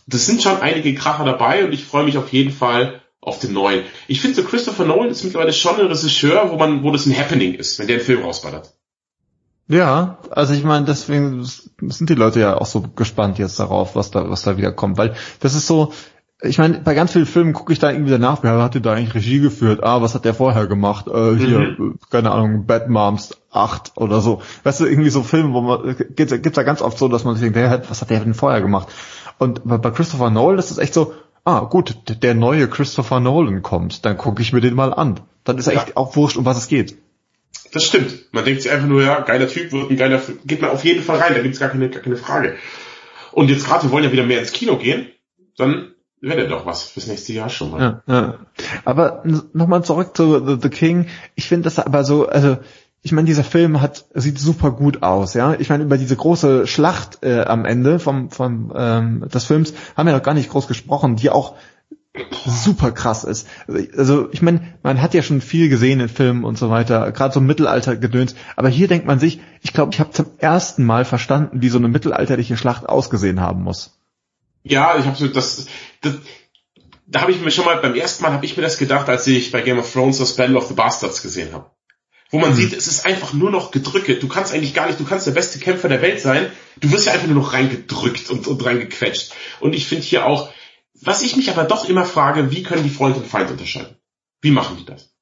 Das 0.06 0.24
sind 0.24 0.40
schon 0.40 0.60
einige 0.60 0.94
Kracher 0.94 1.24
dabei 1.24 1.64
und 1.64 1.72
ich 1.72 1.84
freue 1.84 2.04
mich 2.04 2.16
auf 2.16 2.32
jeden 2.32 2.52
Fall 2.52 3.00
auf 3.20 3.40
den 3.40 3.52
neuen. 3.52 3.82
Ich 4.06 4.20
finde 4.20 4.36
so 4.36 4.44
Christopher 4.44 4.84
Nolan 4.84 5.10
ist 5.10 5.24
mittlerweile 5.24 5.52
schon 5.52 5.80
ein 5.80 5.86
Regisseur, 5.86 6.50
wo 6.50 6.56
man, 6.56 6.84
wo 6.84 6.92
das 6.92 7.06
ein 7.06 7.18
Happening 7.18 7.54
ist, 7.54 7.78
wenn 7.78 7.88
der 7.88 7.96
einen 7.96 8.04
Film 8.04 8.22
rausballert. 8.22 8.72
Ja, 9.66 10.18
also 10.30 10.54
ich 10.54 10.64
meine, 10.64 10.86
deswegen 10.86 11.44
sind 11.44 12.08
die 12.08 12.14
Leute 12.14 12.40
ja 12.40 12.56
auch 12.56 12.66
so 12.66 12.82
gespannt 12.82 13.38
jetzt 13.38 13.58
darauf, 13.60 13.96
was 13.96 14.10
da, 14.10 14.30
was 14.30 14.42
da 14.42 14.56
wieder 14.56 14.72
kommt, 14.72 14.96
weil 14.96 15.14
das 15.40 15.54
ist 15.54 15.66
so, 15.66 15.92
ich 16.41 16.59
meine, 16.59 16.78
bei 16.78 16.95
ganz 16.95 17.12
vielen 17.12 17.26
Filmen 17.26 17.53
gucke 17.53 17.72
ich 17.72 17.80
da 17.80 17.91
irgendwie 17.91 18.12
danach, 18.12 18.43
wer 18.43 18.62
hat 18.62 18.74
denn 18.74 18.82
da 18.82 18.93
eigentlich 18.93 19.14
Regie 19.14 19.41
geführt? 19.41 19.82
Ah, 19.82 20.03
was 20.03 20.14
hat 20.14 20.24
der 20.24 20.34
vorher 20.34 20.68
gemacht? 20.68 21.09
Äh, 21.09 21.34
hier, 21.34 21.74
mhm. 21.76 21.99
keine 22.11 22.30
Ahnung, 22.30 22.66
Bad 22.66 22.89
Moms 22.89 23.36
8 23.51 23.93
oder 23.97 24.20
so. 24.20 24.41
Weißt 24.62 24.80
du, 24.80 24.86
irgendwie 24.86 25.11
so 25.11 25.24
Filme, 25.24 25.53
wo 25.53 25.61
man, 25.62 25.97
gibt's, 26.14 26.30
gibt's 26.30 26.55
da 26.55 26.62
ganz 26.62 26.80
oft 26.80 26.97
so, 26.97 27.09
dass 27.09 27.24
man 27.24 27.34
sich 27.34 27.43
denkt, 27.43 27.57
hey, 27.57 27.80
was 27.89 28.01
hat 28.01 28.11
der 28.11 28.20
denn 28.20 28.34
vorher 28.34 28.61
gemacht? 28.61 28.89
Und 29.39 29.62
bei 29.64 29.91
Christopher 29.91 30.30
Nolan 30.30 30.59
ist 30.59 30.70
es 30.70 30.78
echt 30.78 30.95
so, 30.95 31.12
ah 31.45 31.61
gut, 31.61 31.97
der 32.22 32.34
neue 32.34 32.68
Christopher 32.68 33.18
Nolan 33.18 33.62
kommt, 33.62 34.05
dann 34.05 34.16
gucke 34.16 34.41
ich 34.43 34.53
mir 34.53 34.61
den 34.61 34.74
mal 34.74 34.95
an. 34.95 35.20
Dann 35.43 35.59
ist 35.59 35.66
ja. 35.66 35.72
echt 35.72 35.97
auch 35.97 36.14
wurscht, 36.14 36.36
um 36.36 36.45
was 36.45 36.59
es 36.59 36.68
geht. 36.68 36.97
Das 37.72 37.84
stimmt. 37.84 38.32
Man 38.32 38.45
denkt 38.45 38.62
sich 38.62 38.70
einfach 38.70 38.86
nur, 38.86 39.03
ja, 39.03 39.20
geiler 39.20 39.49
Typ, 39.49 39.72
wird 39.72 39.91
ein 39.91 39.97
geiler, 39.97 40.20
geht 40.45 40.61
man 40.61 40.70
auf 40.70 40.84
jeden 40.84 41.03
Fall 41.03 41.18
rein, 41.18 41.34
da 41.34 41.43
gibt's 41.43 41.59
gar 41.59 41.68
keine, 41.68 41.89
gar 41.89 42.03
keine 42.03 42.16
Frage. 42.16 42.57
Und 43.32 43.51
jetzt 43.51 43.66
gerade, 43.66 43.84
wir 43.84 43.91
wollen 43.91 44.05
ja 44.05 44.12
wieder 44.12 44.24
mehr 44.24 44.41
ins 44.41 44.53
Kino 44.53 44.76
gehen, 44.76 45.09
dann 45.57 45.95
wäre 46.20 46.48
doch 46.48 46.66
was 46.66 46.84
fürs 46.84 47.06
nächste 47.06 47.32
Jahr 47.32 47.48
schon 47.48 47.70
mal. 47.70 48.02
Ja, 48.06 48.14
ja. 48.14 48.34
Aber 48.84 49.22
nochmal 49.52 49.84
zurück 49.84 50.16
zu 50.16 50.44
The, 50.44 50.58
The 50.60 50.68
King. 50.68 51.06
Ich 51.34 51.48
finde 51.48 51.64
das 51.64 51.78
aber 51.78 52.04
so, 52.04 52.28
also 52.28 52.58
ich 53.02 53.12
meine, 53.12 53.26
dieser 53.26 53.44
Film 53.44 53.80
hat 53.80 54.06
sieht 54.14 54.38
super 54.38 54.72
gut 54.72 55.02
aus, 55.02 55.34
ja. 55.34 55.54
Ich 55.58 55.70
meine, 55.70 55.84
über 55.84 55.98
diese 55.98 56.16
große 56.16 56.66
Schlacht 56.66 57.22
äh, 57.22 57.42
am 57.42 57.64
Ende 57.64 58.00
vom, 58.00 58.30
vom 58.30 58.72
ähm, 58.74 59.28
des 59.32 59.44
Films 59.44 59.72
haben 59.96 60.06
wir 60.06 60.14
noch 60.14 60.22
gar 60.22 60.34
nicht 60.34 60.50
groß 60.50 60.66
gesprochen, 60.66 61.16
die 61.16 61.30
auch 61.30 61.54
super 62.46 62.90
krass 62.90 63.24
ist. 63.24 63.46
Also 63.96 64.28
ich 64.32 64.42
meine, 64.42 64.60
man 64.82 65.00
hat 65.00 65.14
ja 65.14 65.22
schon 65.22 65.40
viel 65.40 65.68
gesehen 65.68 66.00
in 66.00 66.08
Filmen 66.08 66.44
und 66.44 66.58
so 66.58 66.70
weiter, 66.70 67.12
gerade 67.12 67.32
so 67.32 67.40
Mittelalter 67.40 67.96
gedöns, 67.96 68.34
aber 68.56 68.68
hier 68.68 68.88
denkt 68.88 69.06
man 69.06 69.20
sich, 69.20 69.40
ich 69.62 69.72
glaube, 69.72 69.92
ich 69.92 70.00
habe 70.00 70.10
zum 70.10 70.26
ersten 70.38 70.84
Mal 70.84 71.04
verstanden, 71.04 71.62
wie 71.62 71.68
so 71.68 71.78
eine 71.78 71.88
mittelalterliche 71.88 72.56
Schlacht 72.56 72.88
ausgesehen 72.88 73.40
haben 73.40 73.62
muss. 73.62 73.97
Ja, 74.68 74.98
ich 74.98 75.06
habe 75.06 75.16
so 75.16 75.28
das, 75.28 75.66
das 76.00 76.14
da 77.06 77.22
habe 77.22 77.32
ich 77.32 77.40
mir 77.40 77.50
schon 77.50 77.64
mal 77.64 77.78
beim 77.78 77.94
ersten 77.94 78.22
Mal 78.22 78.32
habe 78.32 78.44
ich 78.44 78.56
mir 78.56 78.62
das 78.62 78.76
gedacht, 78.76 79.08
als 79.08 79.26
ich 79.26 79.50
bei 79.50 79.62
Game 79.62 79.78
of 79.78 79.90
Thrones 79.90 80.18
das 80.18 80.36
Battle 80.36 80.58
of 80.58 80.66
the 80.66 80.74
Bastards 80.74 81.22
gesehen 81.22 81.52
habe 81.52 81.70
wo 82.30 82.38
man 82.38 82.50
mhm. 82.50 82.54
sieht, 82.56 82.72
es 82.72 82.86
ist 82.86 83.06
einfach 83.06 83.32
nur 83.32 83.50
noch 83.50 83.70
gedrücke. 83.70 84.16
Du 84.16 84.28
kannst 84.28 84.52
eigentlich 84.52 84.74
gar 84.74 84.86
nicht, 84.86 85.00
du 85.00 85.04
kannst 85.04 85.26
der 85.26 85.32
beste 85.32 85.58
Kämpfer 85.58 85.88
der 85.88 86.02
Welt 86.02 86.20
sein. 86.20 86.50
Du 86.80 86.90
wirst 86.92 87.06
ja 87.06 87.12
einfach 87.12 87.26
nur 87.26 87.42
noch 87.42 87.52
reingedrückt 87.52 88.30
und, 88.30 88.46
und 88.46 88.64
reingequetscht. 88.64 89.32
Und 89.60 89.74
ich 89.74 89.86
finde 89.86 90.04
hier 90.04 90.26
auch, 90.26 90.52
was 91.00 91.22
ich 91.22 91.36
mich 91.36 91.50
aber 91.50 91.64
doch 91.64 91.88
immer 91.88 92.04
frage, 92.04 92.50
wie 92.50 92.62
können 92.62 92.82
die 92.82 92.90
Freund 92.90 93.16
und 93.16 93.26
Feind 93.26 93.50
unterscheiden? 93.50 93.96
Wie 94.40 94.50
machen 94.50 94.76
die 94.76 94.84
das? 94.84 95.14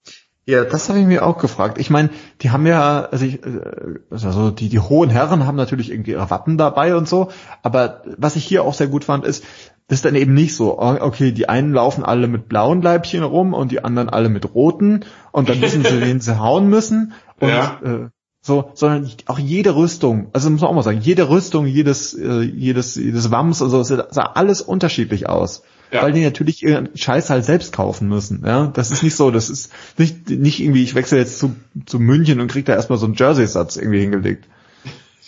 Ja, 0.49 0.65
das 0.65 0.89
habe 0.89 1.01
ich 1.01 1.07
mir 1.07 1.27
auch 1.27 1.39
gefragt. 1.39 1.77
Ich 1.79 1.91
meine, 1.91 2.11
die 2.41 2.51
haben 2.51 2.67
ja, 2.67 3.09
also, 3.11 3.25
ich, 3.25 3.45
äh, 3.45 3.99
also 4.11 4.53
die, 4.53 4.69
die 4.69 4.79
hohen 4.79 5.11
Herren 5.11 5.45
haben 5.45 5.57
natürlich 5.57 5.91
irgendwie 5.91 6.13
ihre 6.13 6.31
Wappen 6.31 6.57
dabei 6.57 6.95
und 6.95 7.09
so, 7.09 7.31
aber 7.63 8.03
was 8.17 8.37
ich 8.37 8.45
hier 8.45 8.63
auch 8.63 8.75
sehr 8.75 8.87
gut 8.87 9.03
fand, 9.03 9.25
ist, 9.25 9.45
das 9.89 9.99
ist 9.99 10.05
dann 10.05 10.15
eben 10.15 10.35
nicht 10.35 10.55
so, 10.55 10.79
oh, 10.79 10.97
okay, 11.01 11.33
die 11.33 11.49
einen 11.49 11.73
laufen 11.73 12.05
alle 12.05 12.29
mit 12.29 12.49
blauen 12.49 12.81
Leibchen 12.81 13.25
rum 13.25 13.55
und 13.55 13.73
die 13.73 13.83
anderen 13.83 14.09
alle 14.09 14.29
mit 14.29 14.55
roten 14.55 15.05
und 15.33 15.49
dann 15.49 15.61
wissen 15.61 15.85
sie, 15.85 16.01
wen 16.05 16.21
sie 16.21 16.39
hauen 16.39 16.69
müssen 16.69 17.13
und 17.41 17.49
ja. 17.49 17.81
äh, 17.83 18.09
so, 18.41 18.71
sondern 18.75 19.11
auch 19.27 19.41
jede 19.41 19.75
Rüstung, 19.75 20.29
also 20.33 20.49
muss 20.51 20.61
man 20.61 20.71
auch 20.71 20.75
mal 20.75 20.83
sagen, 20.83 21.01
jede 21.01 21.29
Rüstung, 21.29 21.67
jedes, 21.67 22.15
äh, 22.15 22.43
jedes, 22.43 22.95
jedes 22.95 23.33
Wams 23.33 23.61
und 23.63 23.71
so, 23.71 23.83
sah 23.83 24.05
alles 24.35 24.63
unterschiedlich 24.63 25.29
aus. 25.29 25.65
Ja. 25.93 26.03
Weil 26.03 26.13
die 26.13 26.25
natürlich 26.25 26.63
ihren 26.63 26.97
Scheiß 26.97 27.31
halt 27.31 27.45
selbst 27.45 27.73
kaufen 27.73 28.09
müssen. 28.09 28.43
Ja, 28.45 28.67
das 28.67 28.91
ist 28.91 29.03
nicht 29.03 29.15
so. 29.15 29.31
Das 29.31 29.49
ist 29.49 29.73
nicht 29.97 30.29
nicht 30.29 30.61
irgendwie. 30.61 30.83
Ich 30.83 30.95
wechsle 30.95 31.19
jetzt 31.19 31.39
zu, 31.39 31.55
zu 31.87 32.01
München 32.01 32.41
und 32.41 32.51
krieg 32.51 32.67
da 32.67 32.75
erstmal 32.75 32.99
so 32.99 33.07
einen 33.07 33.15
Jersey-Satz 33.15 33.77
irgendwie 33.77 34.01
hingelegt. 34.01 34.47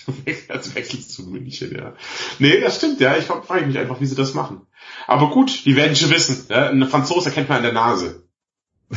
Als 0.48 0.74
wechselst 0.74 1.12
zu 1.12 1.28
München, 1.28 1.74
ja. 1.76 1.94
Nee, 2.38 2.60
das 2.60 2.76
stimmt, 2.76 3.00
ja. 3.00 3.16
Ich 3.16 3.24
frage 3.24 3.66
mich 3.66 3.78
einfach, 3.78 4.00
wie 4.00 4.06
sie 4.06 4.16
das 4.16 4.34
machen. 4.34 4.62
Aber 5.06 5.30
gut, 5.30 5.64
die 5.64 5.76
werden 5.76 5.94
schon 5.96 6.10
wissen. 6.10 6.46
Ja? 6.48 6.68
Eine 6.68 6.86
Franzose 6.86 7.30
kennt 7.30 7.48
man 7.48 7.58
an 7.58 7.64
der 7.64 7.72
Nase. 7.72 8.24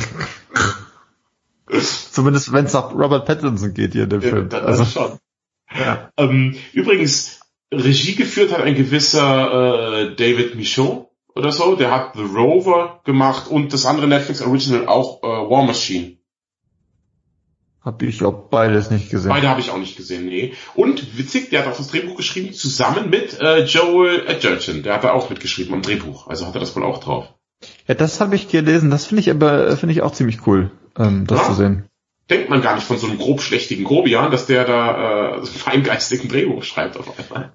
Zumindest 2.10 2.52
wenn 2.52 2.66
es 2.66 2.72
nach 2.72 2.92
Robert 2.92 3.24
Pattinson 3.26 3.72
geht 3.72 3.92
hier 3.92 4.04
in 4.04 4.10
dem 4.10 4.20
ja, 4.20 4.28
Film. 4.28 4.48
Das 4.48 4.62
also 4.62 4.84
schon. 4.84 5.18
Ja. 5.78 6.10
Ähm, 6.16 6.56
übrigens, 6.72 7.40
Regie 7.72 8.14
geführt 8.14 8.52
hat 8.52 8.60
ein 8.60 8.74
gewisser 8.74 10.10
äh, 10.10 10.14
David 10.16 10.54
Michaud 10.54 11.08
oder 11.34 11.52
so. 11.52 11.76
Der 11.76 11.90
hat 11.90 12.14
The 12.14 12.22
Rover 12.22 13.00
gemacht 13.04 13.48
und 13.48 13.72
das 13.72 13.86
andere 13.86 14.06
Netflix 14.06 14.42
Original 14.42 14.86
auch 14.86 15.22
äh, 15.22 15.26
War 15.26 15.64
Machine. 15.64 16.16
Hab 17.84 18.00
ich 18.02 18.22
auch 18.22 18.48
beides 18.48 18.90
nicht 18.90 19.10
gesehen. 19.10 19.30
Beide 19.30 19.48
habe 19.48 19.60
ich 19.60 19.70
auch 19.70 19.78
nicht 19.78 19.96
gesehen, 19.96 20.26
nee. 20.26 20.54
Und 20.74 21.18
witzig, 21.18 21.50
der 21.50 21.60
hat 21.60 21.72
auch 21.72 21.76
das 21.76 21.88
Drehbuch 21.88 22.16
geschrieben, 22.16 22.52
zusammen 22.52 23.10
mit 23.10 23.40
äh, 23.40 23.64
Joel 23.64 24.24
Edgerton. 24.28 24.84
Der 24.84 24.94
hat 24.94 25.04
da 25.04 25.12
auch 25.12 25.30
mitgeschrieben 25.30 25.74
am 25.74 25.82
Drehbuch. 25.82 26.28
Also 26.28 26.46
hat 26.46 26.54
er 26.54 26.60
das 26.60 26.76
wohl 26.76 26.84
auch 26.84 26.98
drauf. 26.98 27.34
Ja, 27.88 27.94
das 27.94 28.20
habe 28.20 28.36
ich 28.36 28.48
gelesen. 28.48 28.90
Das 28.90 29.06
finde 29.06 29.22
ich 29.22 29.30
aber 29.30 29.76
finde 29.76 29.94
ich 29.94 30.02
auch 30.02 30.12
ziemlich 30.12 30.46
cool, 30.46 30.70
ähm, 30.96 31.26
das 31.26 31.40
ja. 31.40 31.46
zu 31.46 31.54
sehen. 31.54 31.84
Denkt 32.30 32.50
man 32.50 32.62
gar 32.62 32.76
nicht 32.76 32.86
von 32.86 32.98
so 32.98 33.08
einem 33.08 33.18
grobschlächtigen 33.18 33.84
Grobian, 33.84 34.30
dass 34.30 34.46
der 34.46 34.64
da 34.64 35.38
äh, 35.38 35.40
so 35.44 35.52
feingeistigen 35.52 36.28
Drehbuch 36.28 36.62
schreibt 36.62 36.96
auf 36.96 37.18
einmal. 37.18 37.52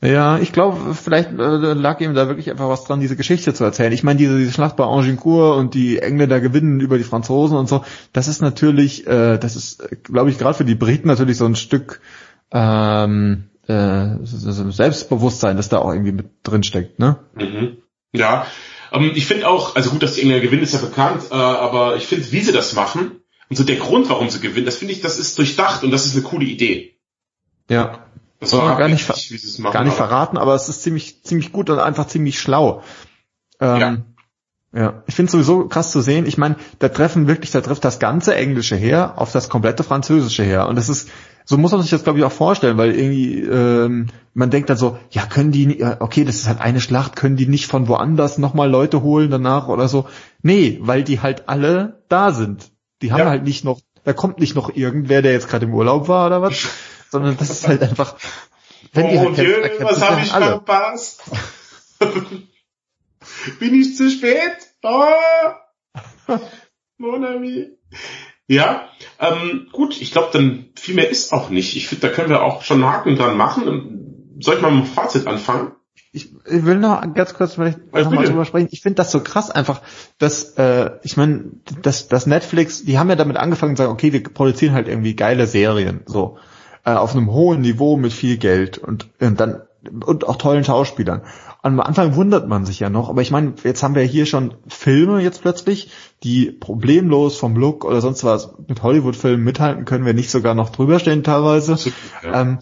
Ja, 0.00 0.38
ich 0.38 0.52
glaube, 0.52 0.94
vielleicht 0.94 1.30
äh, 1.30 1.72
lag 1.72 2.00
ihm 2.00 2.14
da 2.14 2.28
wirklich 2.28 2.50
einfach 2.50 2.68
was 2.68 2.84
dran, 2.84 3.00
diese 3.00 3.16
Geschichte 3.16 3.52
zu 3.52 3.64
erzählen. 3.64 3.92
Ich 3.92 4.04
meine, 4.04 4.18
diese, 4.18 4.38
diese 4.38 4.52
Schlacht 4.52 4.76
bei 4.76 4.84
Agincourt 4.84 5.58
und 5.58 5.74
die 5.74 5.98
Engländer 5.98 6.40
gewinnen 6.40 6.78
über 6.78 6.98
die 6.98 7.04
Franzosen 7.04 7.56
und 7.56 7.68
so, 7.68 7.84
das 8.12 8.28
ist 8.28 8.40
natürlich, 8.40 9.08
äh, 9.08 9.38
das 9.38 9.56
ist, 9.56 10.04
glaube 10.04 10.30
ich, 10.30 10.38
gerade 10.38 10.54
für 10.54 10.64
die 10.64 10.76
Briten 10.76 11.08
natürlich 11.08 11.36
so 11.36 11.46
ein 11.46 11.56
Stück 11.56 12.00
ähm, 12.52 13.50
äh, 13.66 14.06
Selbstbewusstsein, 14.22 15.56
das 15.56 15.68
da 15.68 15.78
auch 15.78 15.92
irgendwie 15.92 16.12
mit 16.12 16.26
drin 16.44 16.62
steckt, 16.62 17.00
ne? 17.00 17.18
Mhm. 17.34 17.78
Ja, 18.12 18.46
ähm, 18.92 19.10
ich 19.16 19.26
finde 19.26 19.48
auch, 19.48 19.74
also 19.74 19.90
gut, 19.90 20.04
dass 20.04 20.14
die 20.14 20.22
Engländer 20.22 20.44
gewinnen, 20.44 20.62
ist 20.62 20.74
ja 20.74 20.80
bekannt, 20.80 21.24
äh, 21.32 21.34
aber 21.34 21.96
ich 21.96 22.06
finde, 22.06 22.30
wie 22.30 22.40
sie 22.40 22.52
das 22.52 22.72
machen 22.74 23.22
und 23.50 23.56
so 23.56 23.64
der 23.64 23.76
Grund, 23.76 24.08
warum 24.08 24.30
sie 24.30 24.40
gewinnen, 24.40 24.66
das 24.66 24.76
finde 24.76 24.94
ich, 24.94 25.00
das 25.00 25.18
ist 25.18 25.36
durchdacht 25.38 25.82
und 25.82 25.90
das 25.90 26.06
ist 26.06 26.14
eine 26.14 26.22
coole 26.22 26.46
Idee. 26.46 26.94
Ja. 27.68 28.04
Das 28.40 28.52
war 28.52 28.76
gar 28.76 28.88
nicht, 28.88 29.08
nicht 29.08 29.58
machen, 29.58 29.72
gar 29.72 29.84
nicht 29.84 29.96
verraten, 29.96 30.36
aber 30.36 30.54
es 30.54 30.68
ist 30.68 30.82
ziemlich, 30.82 31.24
ziemlich 31.24 31.52
gut 31.52 31.70
und 31.70 31.80
einfach 31.80 32.06
ziemlich 32.06 32.38
schlau. 32.38 32.82
Ähm, 33.60 33.80
ja. 33.80 33.96
Ja, 34.74 35.02
ich 35.06 35.14
finde 35.14 35.32
sowieso 35.32 35.66
krass 35.66 35.92
zu 35.92 36.02
sehen. 36.02 36.26
Ich 36.26 36.36
meine, 36.36 36.56
da 36.78 36.90
treffen 36.90 37.26
wirklich, 37.26 37.50
da 37.50 37.62
trifft 37.62 37.84
das 37.86 37.98
ganze 37.98 38.34
Englische 38.34 38.76
her 38.76 39.14
auf 39.16 39.32
das 39.32 39.48
komplette 39.48 39.82
Französische 39.82 40.42
her. 40.42 40.68
Und 40.68 40.76
das 40.76 40.90
ist, 40.90 41.08
so 41.46 41.56
muss 41.56 41.72
man 41.72 41.80
sich 41.80 41.90
das 41.90 42.04
glaube 42.04 42.18
ich 42.18 42.24
auch 42.26 42.32
vorstellen, 42.32 42.76
weil 42.76 42.94
irgendwie 42.94 43.40
ähm, 43.40 44.08
man 44.34 44.50
denkt 44.50 44.68
dann 44.68 44.76
so, 44.76 44.98
ja 45.10 45.24
können 45.24 45.52
die, 45.52 45.82
okay, 46.00 46.24
das 46.24 46.36
ist 46.36 46.48
halt 46.48 46.60
eine 46.60 46.82
Schlacht, 46.82 47.16
können 47.16 47.36
die 47.36 47.46
nicht 47.46 47.66
von 47.66 47.88
woanders 47.88 48.36
nochmal 48.36 48.70
Leute 48.70 49.00
holen 49.00 49.30
danach 49.30 49.68
oder 49.68 49.88
so? 49.88 50.06
Nee, 50.42 50.78
weil 50.82 51.02
die 51.02 51.20
halt 51.20 51.48
alle 51.48 52.02
da 52.10 52.32
sind. 52.32 52.70
Die 53.00 53.10
haben 53.12 53.20
ja. 53.20 53.30
halt 53.30 53.44
nicht 53.44 53.64
noch, 53.64 53.80
da 54.04 54.12
kommt 54.12 54.38
nicht 54.38 54.54
noch 54.54 54.74
irgendwer, 54.76 55.22
der 55.22 55.32
jetzt 55.32 55.48
gerade 55.48 55.64
im 55.64 55.72
Urlaub 55.72 56.08
war 56.08 56.26
oder 56.26 56.42
was, 56.42 56.68
sondern 57.10 57.36
das 57.36 57.50
ist 57.50 57.66
halt 57.66 57.82
einfach, 57.82 58.16
wenn 58.92 59.06
oh, 59.06 59.10
die 59.10 59.18
halt 59.18 59.36
Dieu, 59.38 59.62
kämpfen, 59.62 59.84
was 59.84 60.02
habe 60.02 60.20
ich 60.22 60.32
alle. 60.32 60.46
verpasst? 60.46 61.22
Bin 63.58 63.74
ich 63.74 63.96
zu 63.96 64.10
spät? 64.10 64.56
Oh! 64.82 65.06
Mon 66.98 67.24
ami. 67.24 67.70
Ja, 68.46 68.88
ähm, 69.20 69.68
gut, 69.72 70.00
ich 70.00 70.12
glaube, 70.12 70.30
dann 70.32 70.70
viel 70.74 70.94
mehr 70.94 71.10
ist 71.10 71.32
auch 71.32 71.50
nicht. 71.50 71.76
Ich 71.76 71.88
finde, 71.88 72.08
da 72.08 72.14
können 72.14 72.30
wir 72.30 72.42
auch 72.42 72.62
schon 72.62 72.82
einen 72.82 72.92
Haken 72.92 73.16
dran 73.16 73.36
machen. 73.36 74.36
Soll 74.40 74.56
ich 74.56 74.62
mal 74.62 74.70
mit 74.70 74.86
dem 74.86 74.90
Fazit 74.90 75.26
anfangen? 75.26 75.72
Ich, 76.12 76.32
ich 76.46 76.64
will 76.64 76.78
noch 76.78 77.02
ganz 77.12 77.34
kurz 77.34 77.54
vielleicht 77.54 77.92
noch 77.92 78.10
mal 78.10 78.24
drüber 78.24 78.46
sprechen. 78.46 78.68
Ich 78.70 78.80
finde 78.80 78.96
das 78.96 79.10
so 79.10 79.20
krass 79.20 79.50
einfach, 79.50 79.82
dass 80.18 80.54
äh, 80.56 80.92
ich 81.02 81.18
meine, 81.18 81.50
dass 81.82 82.08
dass 82.08 82.26
Netflix, 82.26 82.84
die 82.84 82.98
haben 82.98 83.10
ja 83.10 83.16
damit 83.16 83.36
angefangen 83.36 83.76
zu 83.76 83.82
sagen, 83.82 83.92
okay, 83.92 84.12
wir 84.12 84.22
produzieren 84.22 84.72
halt 84.72 84.88
irgendwie 84.88 85.14
geile 85.14 85.46
Serien, 85.46 86.00
so 86.06 86.38
äh, 86.88 86.94
auf 86.94 87.14
einem 87.14 87.30
hohen 87.30 87.60
Niveau 87.60 87.96
mit 87.96 88.12
viel 88.12 88.38
Geld 88.38 88.78
und, 88.78 89.08
und 89.20 89.38
dann 89.38 89.62
und 90.04 90.26
auch 90.26 90.36
tollen 90.36 90.64
Schauspielern. 90.64 91.22
am 91.62 91.80
Anfang 91.80 92.16
wundert 92.16 92.48
man 92.48 92.64
sich 92.64 92.80
ja 92.80 92.90
noch, 92.90 93.08
aber 93.10 93.22
ich 93.22 93.30
meine, 93.30 93.54
jetzt 93.62 93.82
haben 93.82 93.94
wir 93.94 94.02
hier 94.02 94.26
schon 94.26 94.54
Filme 94.66 95.20
jetzt 95.20 95.42
plötzlich, 95.42 95.90
die 96.22 96.50
problemlos 96.50 97.36
vom 97.36 97.56
Look 97.56 97.84
oder 97.84 98.00
sonst 98.00 98.24
was 98.24 98.54
mit 98.66 98.82
Hollywood-Filmen 98.82 99.44
mithalten 99.44 99.84
können, 99.84 100.06
wir 100.06 100.14
nicht 100.14 100.30
sogar 100.30 100.54
noch 100.54 100.70
drüber 100.70 100.98
stehen 100.98 101.22
teilweise. 101.22 101.76
Ja. 102.22 102.40
Ähm, 102.40 102.58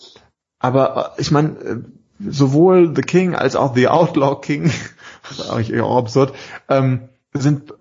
aber 0.58 1.14
äh, 1.16 1.20
ich 1.20 1.30
meine, 1.30 1.48
äh, 1.60 1.76
sowohl 2.18 2.94
The 2.94 3.02
King 3.02 3.34
als 3.34 3.56
auch 3.56 3.74
The 3.74 3.88
Outlaw 3.88 4.40
King, 4.40 4.64
das 5.28 5.38
ist 5.38 5.50
eigentlich 5.50 5.72
eher 5.72 5.84
absurd, 5.84 6.34
ähm, 6.68 7.08
sind 7.32 7.74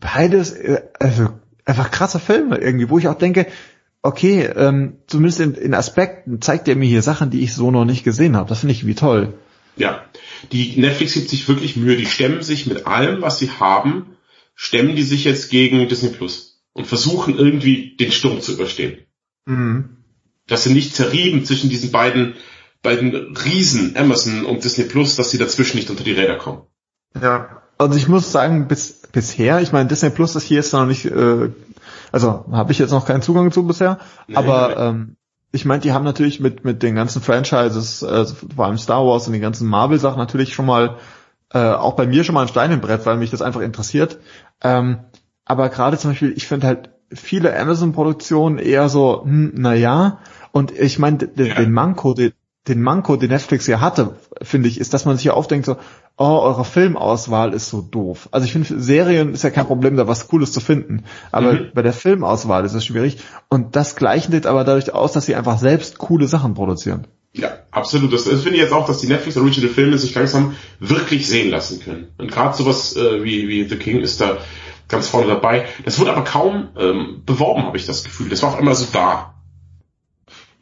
beides 0.00 0.52
äh, 0.52 0.82
also 0.98 1.28
einfach 1.64 1.90
krasse 1.90 2.18
Filme 2.18 2.58
irgendwie, 2.58 2.90
wo 2.90 2.98
ich 2.98 3.08
auch 3.08 3.14
denke, 3.14 3.46
okay, 4.02 4.44
ähm, 4.44 4.98
zumindest 5.06 5.40
in, 5.40 5.54
in 5.54 5.74
Aspekten 5.74 6.40
zeigt 6.42 6.68
er 6.68 6.76
mir 6.76 6.88
hier 6.88 7.02
Sachen, 7.02 7.30
die 7.30 7.40
ich 7.40 7.54
so 7.54 7.70
noch 7.70 7.84
nicht 7.84 8.04
gesehen 8.04 8.36
habe. 8.36 8.48
Das 8.48 8.60
finde 8.60 8.74
ich 8.74 8.86
wie 8.86 8.94
toll. 8.94 9.34
Ja, 9.76 10.04
die 10.50 10.78
Netflix 10.78 11.14
gibt 11.14 11.30
sich 11.30 11.48
wirklich 11.48 11.76
Mühe. 11.76 11.96
Die 11.96 12.06
stemmen 12.06 12.42
sich 12.42 12.66
mit 12.66 12.86
allem, 12.86 13.22
was 13.22 13.38
sie 13.38 13.50
haben, 13.50 14.16
stemmen 14.54 14.96
die 14.96 15.02
sich 15.02 15.24
jetzt 15.24 15.50
gegen 15.50 15.88
Disney 15.88 16.10
Plus 16.10 16.62
und 16.74 16.86
versuchen 16.86 17.38
irgendwie 17.38 17.96
den 17.96 18.12
Sturm 18.12 18.40
zu 18.40 18.52
überstehen. 18.52 18.98
Mhm. 19.46 19.96
Dass 20.46 20.64
sie 20.64 20.74
nicht 20.74 20.94
zerrieben 20.94 21.44
zwischen 21.44 21.70
diesen 21.70 21.92
beiden 21.92 22.34
beiden 22.82 23.36
Riesen 23.36 23.96
Amazon 23.96 24.44
und 24.44 24.64
Disney 24.64 24.84
Plus, 24.84 25.16
dass 25.16 25.30
sie 25.30 25.38
dazwischen 25.38 25.76
nicht 25.76 25.88
unter 25.88 26.04
die 26.04 26.12
Räder 26.12 26.36
kommen. 26.36 26.62
Ja, 27.20 27.62
also 27.78 27.96
ich 27.96 28.08
muss 28.08 28.32
sagen, 28.32 28.68
bis 28.68 29.02
bisher, 29.12 29.60
ich 29.60 29.72
meine, 29.72 29.88
Disney 29.88 30.10
Plus 30.10 30.34
ist 30.36 30.44
hier 30.44 30.56
jetzt 30.56 30.72
noch 30.72 30.86
nicht 30.86 31.04
äh, 31.04 31.50
also 32.12 32.44
habe 32.52 32.72
ich 32.72 32.78
jetzt 32.78 32.92
noch 32.92 33.06
keinen 33.06 33.22
Zugang 33.22 33.50
zu 33.50 33.66
bisher, 33.66 33.98
nee, 34.28 34.36
aber. 34.36 34.76
Ähm, 34.76 35.16
ich 35.54 35.66
meine, 35.66 35.82
die 35.82 35.92
haben 35.92 36.04
natürlich 36.04 36.40
mit 36.40 36.64
mit 36.64 36.82
den 36.82 36.94
ganzen 36.94 37.20
Franchises, 37.20 38.02
äh, 38.02 38.24
vor 38.24 38.64
allem 38.64 38.78
Star 38.78 39.04
Wars 39.04 39.26
und 39.26 39.34
den 39.34 39.42
ganzen 39.42 39.68
Marvel-Sachen 39.68 40.16
natürlich 40.16 40.54
schon 40.54 40.64
mal 40.64 40.96
äh, 41.52 41.72
auch 41.72 41.94
bei 41.94 42.06
mir 42.06 42.24
schon 42.24 42.34
mal 42.34 42.42
ein 42.42 42.48
Stein 42.48 42.72
im 42.72 42.80
Brett, 42.80 43.04
weil 43.04 43.18
mich 43.18 43.30
das 43.30 43.42
einfach 43.42 43.60
interessiert. 43.60 44.18
Ähm, 44.62 45.00
aber 45.44 45.68
gerade 45.68 45.98
zum 45.98 46.12
Beispiel, 46.12 46.32
ich 46.34 46.46
finde 46.46 46.66
halt 46.66 46.90
viele 47.12 47.58
Amazon-Produktionen 47.58 48.58
eher 48.58 48.88
so, 48.88 49.22
hm, 49.24 49.52
na 49.54 49.74
ja. 49.74 50.20
Und 50.52 50.72
ich 50.72 50.98
meine, 50.98 51.28
ja. 51.36 51.54
den 51.54 51.72
Manko, 51.72 52.14
den, 52.14 52.32
den 52.68 52.80
Manko, 52.80 53.16
den 53.16 53.30
Netflix 53.30 53.66
ja 53.66 53.80
hatte, 53.80 54.16
finde 54.40 54.68
ich, 54.68 54.78
ist, 54.78 54.94
dass 54.94 55.04
man 55.04 55.16
sich 55.16 55.26
ja 55.26 55.32
aufdenkt 55.32 55.66
so, 55.66 55.76
oh, 56.16 56.40
eure 56.42 56.64
Filmauswahl 56.64 57.54
ist 57.54 57.68
so 57.68 57.80
doof. 57.80 58.28
Also 58.30 58.44
ich 58.44 58.52
finde, 58.52 58.80
Serien 58.80 59.34
ist 59.34 59.42
ja 59.42 59.50
kein 59.50 59.66
Problem, 59.66 59.96
da 59.96 60.06
was 60.06 60.28
Cooles 60.28 60.52
zu 60.52 60.60
finden. 60.60 61.04
Aber 61.32 61.54
mhm. 61.54 61.70
bei 61.74 61.82
der 61.82 61.92
Filmauswahl 61.92 62.64
ist 62.64 62.74
es 62.74 62.84
schwierig. 62.84 63.18
Und 63.48 63.74
das 63.74 63.96
gleichnet 63.96 64.46
aber 64.46 64.62
dadurch 64.62 64.94
aus, 64.94 65.12
dass 65.12 65.26
sie 65.26 65.34
einfach 65.34 65.58
selbst 65.58 65.98
coole 65.98 66.28
Sachen 66.28 66.54
produzieren. 66.54 67.08
Ja, 67.32 67.50
absolut. 67.70 68.12
Das, 68.12 68.24
das 68.24 68.42
finde 68.42 68.58
ich 68.58 68.62
jetzt 68.62 68.72
auch, 68.72 68.86
dass 68.86 68.98
die 68.98 69.06
Netflix 69.08 69.36
Original 69.36 69.70
Filme 69.70 69.98
sich 69.98 70.14
langsam 70.14 70.54
wirklich 70.78 71.26
sehen 71.26 71.50
lassen 71.50 71.80
können. 71.80 72.08
Und 72.18 72.30
gerade 72.30 72.56
sowas 72.56 72.94
äh, 72.94 73.24
wie, 73.24 73.48
wie 73.48 73.68
The 73.68 73.76
King 73.76 74.00
ist 74.00 74.20
da 74.20 74.38
ganz 74.88 75.08
vorne 75.08 75.26
dabei. 75.26 75.66
Das 75.84 75.98
wurde 75.98 76.12
aber 76.12 76.24
kaum 76.24 76.68
ähm, 76.78 77.22
beworben, 77.24 77.64
habe 77.64 77.76
ich 77.76 77.86
das 77.86 78.04
Gefühl. 78.04 78.28
Das 78.28 78.42
war 78.42 78.50
auf 78.50 78.58
einmal 78.58 78.74
so 78.74 78.86
da. 78.92 79.34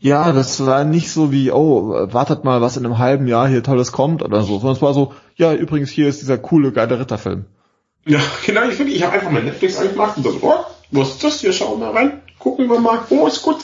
Ja, 0.03 0.32
das 0.32 0.64
war 0.64 0.84
nicht 0.84 1.11
so 1.11 1.30
wie, 1.30 1.53
oh, 1.53 1.90
wartet 2.11 2.42
mal, 2.42 2.62
was 2.62 2.78
in 2.78 2.86
einem 2.86 2.96
halben 2.96 3.26
Jahr 3.26 3.46
hier 3.46 3.62
Tolles 3.62 3.92
kommt 3.92 4.22
oder 4.22 4.40
so, 4.40 4.59
sondern 4.59 4.76
es 4.76 4.82
war 4.82 4.94
so, 4.94 5.12
ja, 5.36 5.53
übrigens, 5.53 5.90
hier 5.90 6.09
ist 6.09 6.22
dieser 6.22 6.38
coole, 6.38 6.72
geile 6.72 6.98
Ritterfilm. 6.98 7.44
Ja, 8.07 8.18
genau, 8.46 8.62
ich 8.66 8.76
finde, 8.76 8.92
ich 8.92 9.03
habe 9.03 9.12
einfach 9.12 9.30
mal 9.30 9.42
Netflix 9.42 9.78
angemacht 9.78 10.16
und 10.16 10.22
so, 10.22 10.38
oh, 10.40 10.64
was 10.90 11.11
ist 11.11 11.24
das 11.24 11.40
hier, 11.40 11.53
schauen 11.53 11.80
wir 11.80 11.88
rein, 11.88 12.22
gucken 12.38 12.70
wir 12.70 12.80
mal, 12.80 13.01
oh, 13.11 13.26
ist 13.26 13.42
gut, 13.42 13.59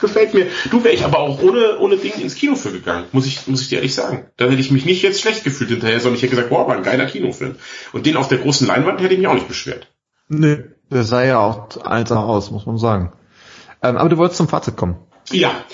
gefällt 0.00 0.32
mir. 0.32 0.46
Du 0.70 0.82
wäre 0.82 0.94
ich 0.94 1.04
aber 1.04 1.18
auch 1.18 1.42
ohne, 1.42 1.78
ohne 1.78 1.98
Ding 1.98 2.14
ins 2.18 2.34
Kino 2.34 2.54
für 2.54 2.72
gegangen, 2.72 3.04
muss 3.12 3.26
ich, 3.26 3.46
muss 3.46 3.60
ich 3.60 3.68
dir 3.68 3.76
ehrlich 3.76 3.94
sagen. 3.94 4.24
Da 4.38 4.46
hätte 4.46 4.60
ich 4.60 4.70
mich 4.70 4.86
nicht 4.86 5.02
jetzt 5.02 5.20
schlecht 5.20 5.44
gefühlt 5.44 5.68
hinterher, 5.68 6.00
sondern 6.00 6.16
ich 6.16 6.22
hätte 6.22 6.36
gesagt, 6.36 6.50
wow, 6.50 6.66
war 6.66 6.76
ein 6.76 6.82
geiler 6.82 7.04
Kinofilm. 7.04 7.56
Und 7.92 8.06
den 8.06 8.16
auf 8.16 8.28
der 8.28 8.38
großen 8.38 8.66
Leinwand 8.66 9.02
hätte 9.02 9.12
ich 9.12 9.18
mich 9.18 9.28
auch 9.28 9.34
nicht 9.34 9.48
beschwert. 9.48 9.92
Nee, 10.28 10.64
der 10.90 11.04
sah 11.04 11.22
ja 11.24 11.40
auch 11.40 11.76
einfach 11.84 12.22
aus, 12.22 12.50
muss 12.50 12.64
man 12.64 12.78
sagen. 12.78 13.12
Ähm, 13.82 13.98
aber 13.98 14.08
du 14.08 14.16
wolltest 14.16 14.38
zum 14.38 14.48
Fazit 14.48 14.76
kommen. 14.76 14.96
Ja, 15.30 15.64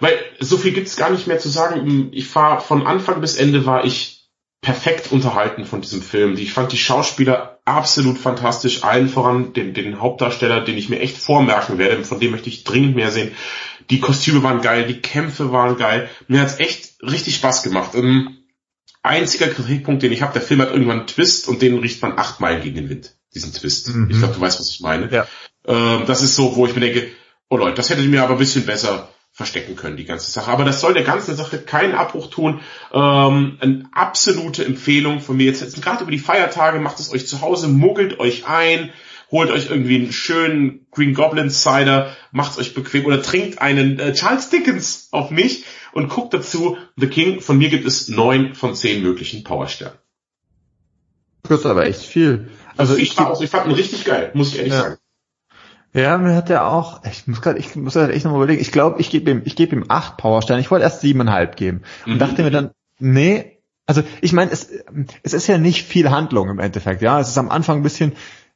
weil 0.00 0.18
so 0.40 0.56
viel 0.56 0.72
gibt's 0.72 0.96
gar 0.96 1.10
nicht 1.10 1.26
mehr 1.26 1.38
zu 1.38 1.48
sagen. 1.48 2.10
Ich 2.12 2.34
war 2.34 2.60
von 2.60 2.86
Anfang 2.86 3.20
bis 3.20 3.36
Ende 3.36 3.66
war 3.66 3.84
ich 3.84 4.28
perfekt 4.60 5.12
unterhalten 5.12 5.66
von 5.66 5.82
diesem 5.82 6.02
Film. 6.02 6.36
Ich 6.36 6.52
fand 6.52 6.72
die 6.72 6.78
Schauspieler 6.78 7.60
absolut 7.64 8.18
fantastisch, 8.18 8.82
allen 8.82 9.08
voran 9.08 9.52
den, 9.52 9.74
den 9.74 10.00
Hauptdarsteller, 10.00 10.62
den 10.62 10.78
ich 10.78 10.88
mir 10.88 11.00
echt 11.00 11.18
vormerken 11.18 11.78
werde, 11.78 12.02
von 12.04 12.18
dem 12.18 12.32
möchte 12.32 12.48
ich 12.48 12.64
dringend 12.64 12.96
mehr 12.96 13.10
sehen. 13.10 13.32
Die 13.90 14.00
Kostüme 14.00 14.42
waren 14.42 14.62
geil, 14.62 14.86
die 14.86 15.00
Kämpfe 15.00 15.52
waren 15.52 15.76
geil. 15.76 16.08
Mir 16.28 16.40
hat's 16.40 16.58
echt 16.58 17.02
richtig 17.02 17.36
Spaß 17.36 17.62
gemacht. 17.62 17.94
Ein 17.94 18.04
ähm, 18.04 18.38
einziger 19.02 19.48
Kritikpunkt, 19.48 20.02
den 20.02 20.12
ich 20.12 20.22
habe, 20.22 20.32
der 20.32 20.42
Film 20.42 20.62
hat 20.62 20.70
irgendwann 20.70 21.00
einen 21.00 21.06
Twist 21.06 21.46
und 21.46 21.60
den 21.60 21.78
riecht 21.78 22.00
man 22.00 22.18
acht 22.18 22.40
Meilen 22.40 22.62
gegen 22.62 22.76
den 22.76 22.88
Wind. 22.88 23.14
Diesen 23.34 23.52
Twist. 23.52 23.94
Mhm. 23.94 24.08
Ich 24.10 24.18
glaube, 24.18 24.34
du 24.34 24.40
weißt, 24.40 24.58
was 24.58 24.70
ich 24.70 24.80
meine. 24.80 25.10
Ja. 25.10 25.26
Ähm, 25.66 26.04
das 26.06 26.22
ist 26.22 26.36
so, 26.36 26.56
wo 26.56 26.66
ich 26.66 26.74
mir 26.74 26.80
denke, 26.80 27.10
oh 27.54 27.56
Leute, 27.56 27.76
das 27.76 27.88
hättet 27.88 28.04
ihr 28.04 28.10
mir 28.10 28.22
aber 28.22 28.32
ein 28.32 28.38
bisschen 28.38 28.66
besser 28.66 29.08
verstecken 29.30 29.76
können, 29.76 29.96
die 29.96 30.04
ganze 30.04 30.30
Sache. 30.30 30.50
Aber 30.50 30.64
das 30.64 30.80
soll 30.80 30.94
der 30.94 31.04
ganzen 31.04 31.36
Sache 31.36 31.58
keinen 31.58 31.94
Abbruch 31.94 32.28
tun. 32.28 32.60
Ähm, 32.92 33.58
eine 33.60 33.88
absolute 33.92 34.64
Empfehlung 34.64 35.20
von 35.20 35.36
mir 35.36 35.46
jetzt, 35.46 35.60
jetzt 35.60 35.80
gerade 35.80 36.02
über 36.02 36.10
die 36.10 36.18
Feiertage, 36.18 36.78
macht 36.80 37.00
es 37.00 37.12
euch 37.12 37.26
zu 37.26 37.40
Hause, 37.40 37.68
muggelt 37.68 38.18
euch 38.18 38.46
ein, 38.46 38.90
holt 39.30 39.50
euch 39.50 39.70
irgendwie 39.70 39.96
einen 39.96 40.12
schönen 40.12 40.86
Green 40.90 41.14
Goblin 41.14 41.50
Cider, 41.50 42.16
macht 42.32 42.58
euch 42.58 42.74
bequem 42.74 43.06
oder 43.06 43.22
trinkt 43.22 43.60
einen 43.60 43.98
äh, 43.98 44.12
Charles 44.14 44.50
Dickens 44.50 45.08
auf 45.12 45.30
mich 45.30 45.64
und 45.92 46.08
guckt 46.08 46.34
dazu 46.34 46.76
The 46.96 47.06
King. 47.06 47.40
Von 47.40 47.58
mir 47.58 47.68
gibt 47.68 47.86
es 47.86 48.08
neun 48.08 48.54
von 48.54 48.74
zehn 48.74 49.02
möglichen 49.02 49.44
Powersternen. 49.44 49.98
Das 51.44 51.60
ist 51.60 51.66
aber 51.66 51.86
echt 51.86 52.00
viel. 52.00 52.50
Also 52.76 52.96
ich, 52.96 53.16
ich, 53.18 53.40
ich 53.40 53.50
fand 53.50 53.66
ihn 53.66 53.72
richtig 53.72 54.04
geil, 54.04 54.30
muss 54.34 54.52
ich 54.52 54.58
ehrlich 54.58 54.72
ja. 54.72 54.80
sagen. 54.80 54.96
Ja, 55.94 56.18
mir 56.18 56.34
hat 56.34 56.50
er 56.50 56.66
auch, 56.66 57.02
ich 57.04 57.26
muss 57.28 57.40
gerade, 57.40 57.58
ich 57.58 57.76
muss 57.76 57.94
halt 57.94 58.10
echt 58.10 58.24
nochmal 58.24 58.42
überlegen, 58.42 58.60
ich 58.60 58.72
glaube, 58.72 59.00
ich 59.00 59.10
gebe 59.10 59.30
ihm, 59.30 59.42
ich 59.44 59.54
gebe 59.54 59.76
ihm 59.76 59.84
acht 59.88 60.16
Powersterne, 60.16 60.60
ich 60.60 60.70
wollte 60.70 60.82
erst 60.82 61.00
siebeneinhalb 61.00 61.56
geben 61.56 61.82
und 62.04 62.14
mhm. 62.14 62.18
dachte 62.18 62.42
mir 62.42 62.50
dann, 62.50 62.72
nee, 62.98 63.58
also 63.86 64.02
ich 64.20 64.32
meine, 64.32 64.50
es, 64.50 64.68
es 65.22 65.34
ist 65.34 65.46
ja 65.46 65.56
nicht 65.56 65.84
viel 65.84 66.10
Handlung 66.10 66.48
im 66.48 66.58
Endeffekt, 66.58 67.00
ja, 67.00 67.20
es 67.20 67.28
ist 67.28 67.38
am 67.38 67.48
Anfang 67.48 67.78
ein 67.78 67.82
bisschen, 67.84 68.12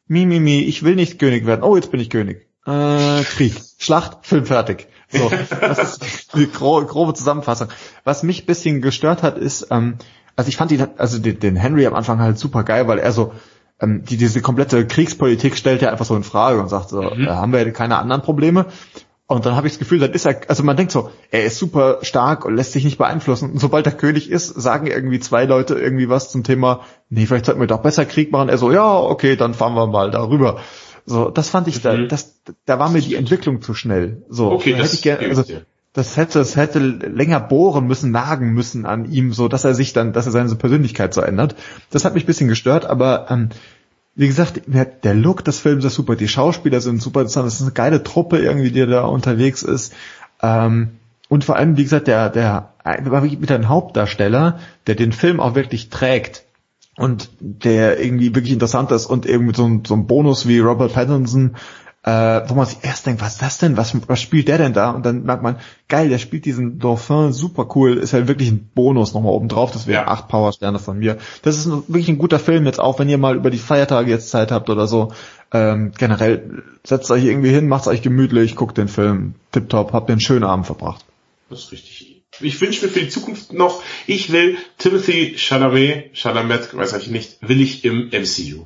mi, 0.08 0.26
mi, 0.26 0.40
mi, 0.40 0.62
ich 0.62 0.82
will 0.82 0.96
nicht 0.96 1.20
König 1.20 1.46
werden, 1.46 1.62
oh, 1.62 1.76
jetzt 1.76 1.92
bin 1.92 2.00
ich 2.00 2.10
König, 2.10 2.48
äh, 2.66 3.22
Krieg, 3.22 3.54
Schlacht, 3.78 4.26
Film 4.26 4.44
fertig. 4.44 4.88
So, 5.10 5.30
das 5.60 5.78
ist 5.78 6.34
die 6.34 6.50
grobe, 6.50 6.86
grobe 6.86 7.14
Zusammenfassung. 7.14 7.68
Was 8.04 8.22
mich 8.22 8.46
bisschen 8.46 8.82
gestört 8.82 9.22
hat, 9.22 9.38
ist, 9.38 9.68
ähm, 9.70 9.96
also 10.36 10.48
ich 10.48 10.56
fand 10.56 10.70
ihn, 10.72 10.86
also 10.98 11.18
den, 11.18 11.40
den 11.40 11.56
Henry 11.56 11.86
am 11.86 11.94
Anfang 11.94 12.18
halt 12.18 12.38
super 12.38 12.64
geil, 12.64 12.88
weil 12.88 12.98
er 12.98 13.12
so, 13.12 13.32
ähm, 13.80 14.04
die 14.04 14.16
diese 14.16 14.40
komplette 14.42 14.86
Kriegspolitik 14.86 15.56
stellt 15.56 15.82
er 15.82 15.92
einfach 15.92 16.04
so 16.04 16.16
in 16.16 16.24
Frage 16.24 16.60
und 16.60 16.68
sagt 16.68 16.90
so, 16.90 17.02
mhm. 17.02 17.24
äh, 17.24 17.28
haben 17.28 17.52
wir 17.52 17.72
keine 17.72 17.98
anderen 17.98 18.22
Probleme. 18.22 18.66
Und 19.30 19.44
dann 19.44 19.56
habe 19.56 19.66
ich 19.66 19.74
das 19.74 19.78
Gefühl, 19.78 19.98
dann 19.98 20.12
ist 20.12 20.24
er, 20.24 20.40
also 20.48 20.62
man 20.62 20.76
denkt 20.78 20.90
so, 20.90 21.10
er 21.30 21.44
ist 21.44 21.58
super 21.58 21.98
stark 22.00 22.46
und 22.46 22.56
lässt 22.56 22.72
sich 22.72 22.84
nicht 22.84 22.96
beeinflussen. 22.96 23.52
Und 23.52 23.58
sobald 23.58 23.84
er 23.84 23.92
König 23.92 24.30
ist, 24.30 24.48
sagen 24.48 24.86
irgendwie 24.86 25.20
zwei 25.20 25.44
Leute 25.44 25.74
irgendwie 25.74 26.08
was 26.08 26.30
zum 26.30 26.44
Thema, 26.44 26.80
nee, 27.10 27.26
vielleicht 27.26 27.44
sollten 27.44 27.60
wir 27.60 27.66
doch 27.66 27.82
besser 27.82 28.06
Krieg 28.06 28.32
machen. 28.32 28.48
Er 28.48 28.56
so, 28.56 28.72
ja, 28.72 28.96
okay, 28.96 29.36
dann 29.36 29.52
fahren 29.52 29.74
wir 29.74 29.86
mal 29.86 30.10
darüber. 30.10 30.60
So, 31.04 31.28
das 31.28 31.50
fand 31.50 31.68
ich 31.68 31.76
mhm. 31.78 31.82
da, 31.82 31.96
das, 32.06 32.40
da 32.64 32.78
war 32.78 32.88
mir 32.88 33.02
die 33.02 33.16
Entwicklung 33.16 33.60
zu 33.60 33.74
schnell. 33.74 34.22
So, 34.30 34.50
okay, 34.50 34.74
hätte 34.74 34.94
ich 34.94 35.02
gerne, 35.02 35.28
also, 35.28 35.44
das 35.98 36.16
hätte, 36.16 36.38
es 36.38 36.54
hätte 36.54 36.78
länger 36.78 37.40
bohren 37.40 37.88
müssen, 37.88 38.12
nagen 38.12 38.52
müssen 38.52 38.86
an 38.86 39.10
ihm, 39.10 39.32
so 39.32 39.48
dass 39.48 39.64
er 39.64 39.74
sich 39.74 39.92
dann, 39.92 40.12
dass 40.12 40.26
er 40.26 40.32
seine 40.32 40.54
Persönlichkeit 40.54 41.12
so 41.12 41.20
ändert. 41.20 41.56
Das 41.90 42.04
hat 42.04 42.14
mich 42.14 42.22
ein 42.22 42.26
bisschen 42.26 42.46
gestört, 42.46 42.86
aber 42.86 43.26
ähm, 43.30 43.48
wie 44.14 44.28
gesagt, 44.28 44.62
der 44.66 45.14
Look 45.14 45.44
des 45.44 45.58
Films 45.58 45.84
ist 45.84 45.94
super, 45.94 46.14
die 46.14 46.28
Schauspieler 46.28 46.80
sind 46.80 47.02
super, 47.02 47.24
das 47.24 47.34
ist 47.36 47.62
eine 47.62 47.72
geile 47.72 48.04
Truppe 48.04 48.38
irgendwie, 48.38 48.70
die 48.70 48.86
da 48.86 49.06
unterwegs 49.06 49.64
ist. 49.64 49.92
Ähm, 50.40 50.90
und 51.28 51.44
vor 51.44 51.56
allem, 51.56 51.76
wie 51.76 51.82
gesagt, 51.82 52.06
der, 52.06 52.30
der, 52.30 52.74
mit 53.40 53.50
einem 53.50 53.68
Hauptdarsteller, 53.68 54.60
der 54.86 54.94
den 54.94 55.10
Film 55.10 55.40
auch 55.40 55.56
wirklich 55.56 55.90
trägt 55.90 56.44
und 56.96 57.28
der 57.40 58.00
irgendwie 58.00 58.36
wirklich 58.36 58.52
interessant 58.52 58.92
ist 58.92 59.06
und 59.06 59.26
irgendwie 59.26 59.56
so 59.56 59.66
ein, 59.66 59.82
so 59.84 59.94
ein 59.94 60.06
Bonus 60.06 60.46
wie 60.46 60.60
Robert 60.60 60.94
Pattinson 60.94 61.56
äh, 62.08 62.48
wo 62.48 62.54
man 62.54 62.64
sich 62.64 62.78
erst 62.80 63.04
denkt, 63.04 63.20
was 63.20 63.34
ist 63.34 63.42
das 63.42 63.58
denn? 63.58 63.76
Was, 63.76 63.94
was 64.08 64.22
spielt 64.22 64.48
der 64.48 64.56
denn 64.56 64.72
da? 64.72 64.92
Und 64.92 65.04
dann 65.04 65.24
merkt 65.24 65.42
man, 65.42 65.58
geil, 65.88 66.08
der 66.08 66.16
spielt 66.16 66.46
diesen 66.46 66.78
Dauphin 66.78 67.32
super 67.32 67.68
cool, 67.74 67.98
ist 67.98 68.14
halt 68.14 68.28
wirklich 68.28 68.50
ein 68.50 68.70
Bonus 68.74 69.12
nochmal 69.12 69.32
oben 69.32 69.48
drauf, 69.48 69.72
deswegen 69.72 69.96
ja. 69.96 70.08
acht 70.08 70.26
Powersterne 70.26 70.78
von 70.78 70.98
mir. 70.98 71.18
Das 71.42 71.58
ist 71.58 71.66
wirklich 71.66 72.08
ein 72.08 72.16
guter 72.16 72.38
Film 72.38 72.64
jetzt 72.64 72.80
auch, 72.80 72.98
wenn 72.98 73.10
ihr 73.10 73.18
mal 73.18 73.36
über 73.36 73.50
die 73.50 73.58
Feiertage 73.58 74.10
jetzt 74.10 74.30
Zeit 74.30 74.52
habt 74.52 74.70
oder 74.70 74.86
so. 74.86 75.12
Ähm, 75.52 75.92
generell 75.98 76.62
setzt 76.82 77.10
euch 77.10 77.24
irgendwie 77.24 77.50
hin, 77.50 77.68
macht's 77.68 77.88
euch 77.88 78.00
gemütlich, 78.00 78.56
guckt 78.56 78.78
den 78.78 78.88
Film, 78.88 79.34
tipptopp, 79.52 79.92
habt 79.92 80.08
den 80.08 80.20
schönen 80.20 80.44
Abend 80.44 80.64
verbracht. 80.64 81.04
Das 81.50 81.64
ist 81.64 81.72
richtig. 81.72 82.22
Ich 82.40 82.58
wünsche 82.62 82.86
mir 82.86 82.90
für 82.90 83.00
die 83.00 83.08
Zukunft 83.10 83.52
noch, 83.52 83.82
ich 84.06 84.32
will 84.32 84.56
Timothy 84.78 85.34
Chalamet, 85.36 86.14
Chalamet, 86.14 86.74
weiß 86.74 86.94
ich 86.94 87.08
nicht, 87.08 87.36
will 87.42 87.60
ich 87.60 87.84
im 87.84 88.08
MCU. 88.08 88.64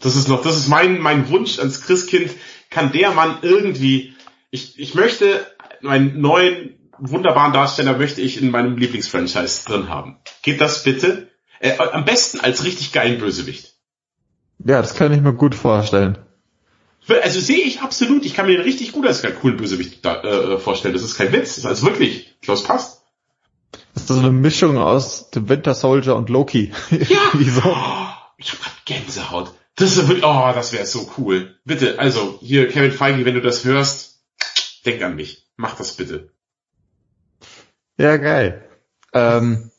Das 0.00 0.16
ist 0.16 0.28
noch, 0.28 0.42
das 0.42 0.56
ist 0.56 0.68
mein, 0.68 0.98
mein 0.98 1.28
Wunsch 1.28 1.60
ans 1.60 1.82
Christkind 1.82 2.30
kann 2.72 2.92
der 2.92 3.12
Mann 3.12 3.38
irgendwie, 3.42 4.14
ich, 4.50 4.78
ich 4.78 4.94
möchte 4.94 5.46
meinen 5.80 6.20
neuen 6.20 6.78
wunderbaren 6.98 7.52
Darsteller 7.52 7.98
möchte 7.98 8.20
ich 8.20 8.40
in 8.40 8.50
meinem 8.50 8.76
Lieblingsfranchise 8.76 9.64
drin 9.66 9.88
haben. 9.88 10.18
Geht 10.42 10.60
das 10.60 10.84
bitte? 10.84 11.28
Äh, 11.60 11.76
am 11.78 12.04
besten 12.04 12.40
als 12.40 12.64
richtig 12.64 12.92
geilen 12.92 13.18
Bösewicht. 13.18 13.74
Ja, 14.64 14.80
das 14.80 14.94
kann 14.94 15.12
ich 15.12 15.20
mir 15.20 15.32
gut 15.32 15.54
vorstellen. 15.54 16.18
Also 17.08 17.40
sehe 17.40 17.64
ich 17.64 17.80
absolut. 17.80 18.24
Ich 18.24 18.34
kann 18.34 18.46
mir 18.46 18.56
den 18.56 18.62
richtig 18.62 18.92
gut 18.92 19.06
als 19.06 19.22
coolen 19.40 19.56
Bösewicht 19.56 20.04
da, 20.04 20.22
äh, 20.22 20.58
vorstellen. 20.58 20.94
Das 20.94 21.02
ist 21.02 21.16
kein 21.16 21.32
Witz. 21.32 21.56
Das 21.56 21.58
ist 21.58 21.66
also 21.66 21.86
wirklich. 21.86 22.34
Ich 22.40 22.46
glaube, 22.46 22.60
es 22.60 22.66
passt. 22.66 23.02
Das 23.94 24.04
ist 24.04 24.08
so 24.08 24.18
eine 24.18 24.30
Mischung 24.30 24.78
aus 24.78 25.28
The 25.34 25.48
Winter 25.48 25.74
Soldier 25.74 26.14
und 26.14 26.28
Loki. 26.28 26.72
Ja. 26.90 27.18
Wieso? 27.32 27.62
Oh, 27.64 28.06
ich 28.36 28.52
hab 28.52 28.60
grad 28.60 28.84
Gänsehaut. 28.84 29.52
Das 29.76 29.96
wirklich, 29.96 30.24
oh, 30.24 30.52
das 30.54 30.72
wäre 30.72 30.86
so 30.86 31.10
cool. 31.16 31.56
Bitte, 31.64 31.98
also 31.98 32.38
hier 32.40 32.68
Kevin 32.68 32.92
Feige, 32.92 33.24
wenn 33.24 33.34
du 33.34 33.40
das 33.40 33.64
hörst, 33.64 34.22
denk 34.84 35.02
an 35.02 35.16
mich. 35.16 35.46
Mach 35.56 35.76
das 35.76 35.94
bitte. 35.94 36.30
Ja, 37.96 38.16
geil. 38.16 38.68
Ähm, 39.12 39.70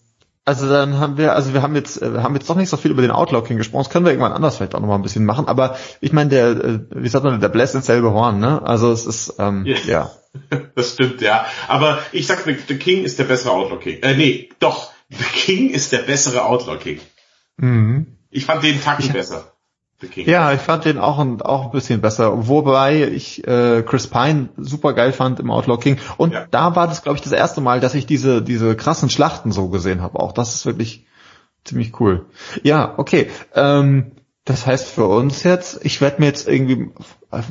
also 0.45 0.67
dann 0.67 0.99
haben 0.99 1.17
wir, 1.17 1.33
also 1.33 1.53
wir 1.53 1.61
haben 1.61 1.75
jetzt, 1.75 2.01
wir 2.01 2.21
haben 2.21 2.35
jetzt 2.35 2.49
doch 2.49 2.55
nicht 2.55 2.69
so 2.69 2.75
viel 2.75 2.91
über 2.91 3.01
den 3.01 3.11
Outlocking 3.11 3.57
gesprochen. 3.57 3.83
Das 3.83 3.91
können 3.91 4.05
wir 4.05 4.11
irgendwann 4.11 4.33
anders 4.33 4.57
vielleicht 4.57 4.75
auch 4.75 4.81
noch 4.81 4.87
mal 4.87 4.95
ein 4.95 5.01
bisschen 5.01 5.25
machen. 5.25 5.47
Aber 5.47 5.77
ich 6.01 6.11
meine, 6.11 6.29
der, 6.29 6.47
äh, 6.49 6.79
wie 6.91 7.07
sagt 7.07 7.23
man, 7.23 7.39
der 7.39 7.49
bläst 7.49 7.75
ins 7.75 7.85
selbe 7.85 8.11
Horn, 8.11 8.39
ne? 8.39 8.61
Also 8.61 8.91
es 8.91 9.05
ist, 9.05 9.35
ähm, 9.39 9.65
yeah. 9.65 9.79
ja. 9.85 10.11
Das 10.75 10.93
stimmt, 10.93 11.21
ja. 11.21 11.45
Aber 11.67 11.99
ich 12.11 12.27
sag, 12.27 12.43
The, 12.43 12.57
The 12.67 12.77
King 12.77 13.03
ist 13.03 13.19
der 13.19 13.25
bessere 13.25 13.51
Outlaw 13.51 13.77
King. 13.79 14.01
Äh, 14.01 14.15
nee, 14.15 14.49
doch. 14.59 14.91
The 15.09 15.23
King 15.23 15.69
ist 15.69 15.91
der 15.91 15.99
bessere 15.99 16.43
Outlaw 16.43 16.77
King. 16.77 16.99
Mhm. 17.57 18.17
Ich 18.31 18.45
fand 18.45 18.63
den 18.63 18.81
Tacken 18.81 19.05
ich, 19.05 19.13
besser. 19.13 19.52
Ja, 20.15 20.53
ich 20.53 20.61
fand 20.61 20.85
den 20.85 20.97
auch 20.97 21.19
ein, 21.19 21.41
auch 21.41 21.65
ein 21.65 21.71
bisschen 21.71 22.01
besser. 22.01 22.47
Wobei 22.47 23.07
ich 23.07 23.47
äh, 23.47 23.83
Chris 23.83 24.07
Pine 24.07 24.49
super 24.57 24.93
geil 24.93 25.13
fand 25.13 25.39
im 25.39 25.51
Outlaw 25.51 25.77
King. 25.77 25.97
Und 26.17 26.33
ja. 26.33 26.45
da 26.49 26.75
war 26.75 26.87
das, 26.87 27.03
glaube 27.03 27.17
ich, 27.17 27.23
das 27.23 27.33
erste 27.33 27.61
Mal, 27.61 27.79
dass 27.79 27.95
ich 27.95 28.05
diese, 28.05 28.41
diese 28.41 28.75
krassen 28.75 29.09
Schlachten 29.09 29.51
so 29.51 29.69
gesehen 29.69 30.01
habe. 30.01 30.19
Auch 30.19 30.31
das 30.31 30.55
ist 30.55 30.65
wirklich 30.65 31.05
ziemlich 31.63 31.99
cool. 31.99 32.25
Ja, 32.63 32.93
okay. 32.97 33.29
Ähm, 33.55 34.11
das 34.45 34.65
heißt 34.65 34.89
für 34.89 35.05
uns 35.05 35.43
jetzt, 35.43 35.85
ich 35.85 36.01
werde 36.01 36.19
mir 36.19 36.25
jetzt 36.25 36.49
irgendwie, 36.49 36.89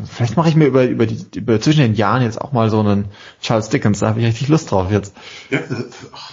vielleicht 0.06 0.36
mache 0.36 0.50
ich 0.50 0.56
mir 0.56 0.66
über, 0.66 0.84
über 0.84 1.06
die, 1.06 1.24
über 1.34 1.58
zwischen 1.58 1.80
den 1.80 1.94
Jahren 1.94 2.22
jetzt 2.22 2.38
auch 2.38 2.52
mal 2.52 2.68
so 2.68 2.80
einen 2.80 3.06
Charles 3.40 3.70
Dickens, 3.70 4.00
da 4.00 4.08
habe 4.08 4.20
ich 4.20 4.26
richtig 4.26 4.48
Lust 4.48 4.70
drauf 4.70 4.90
jetzt. 4.90 5.16
Ja, 5.48 5.60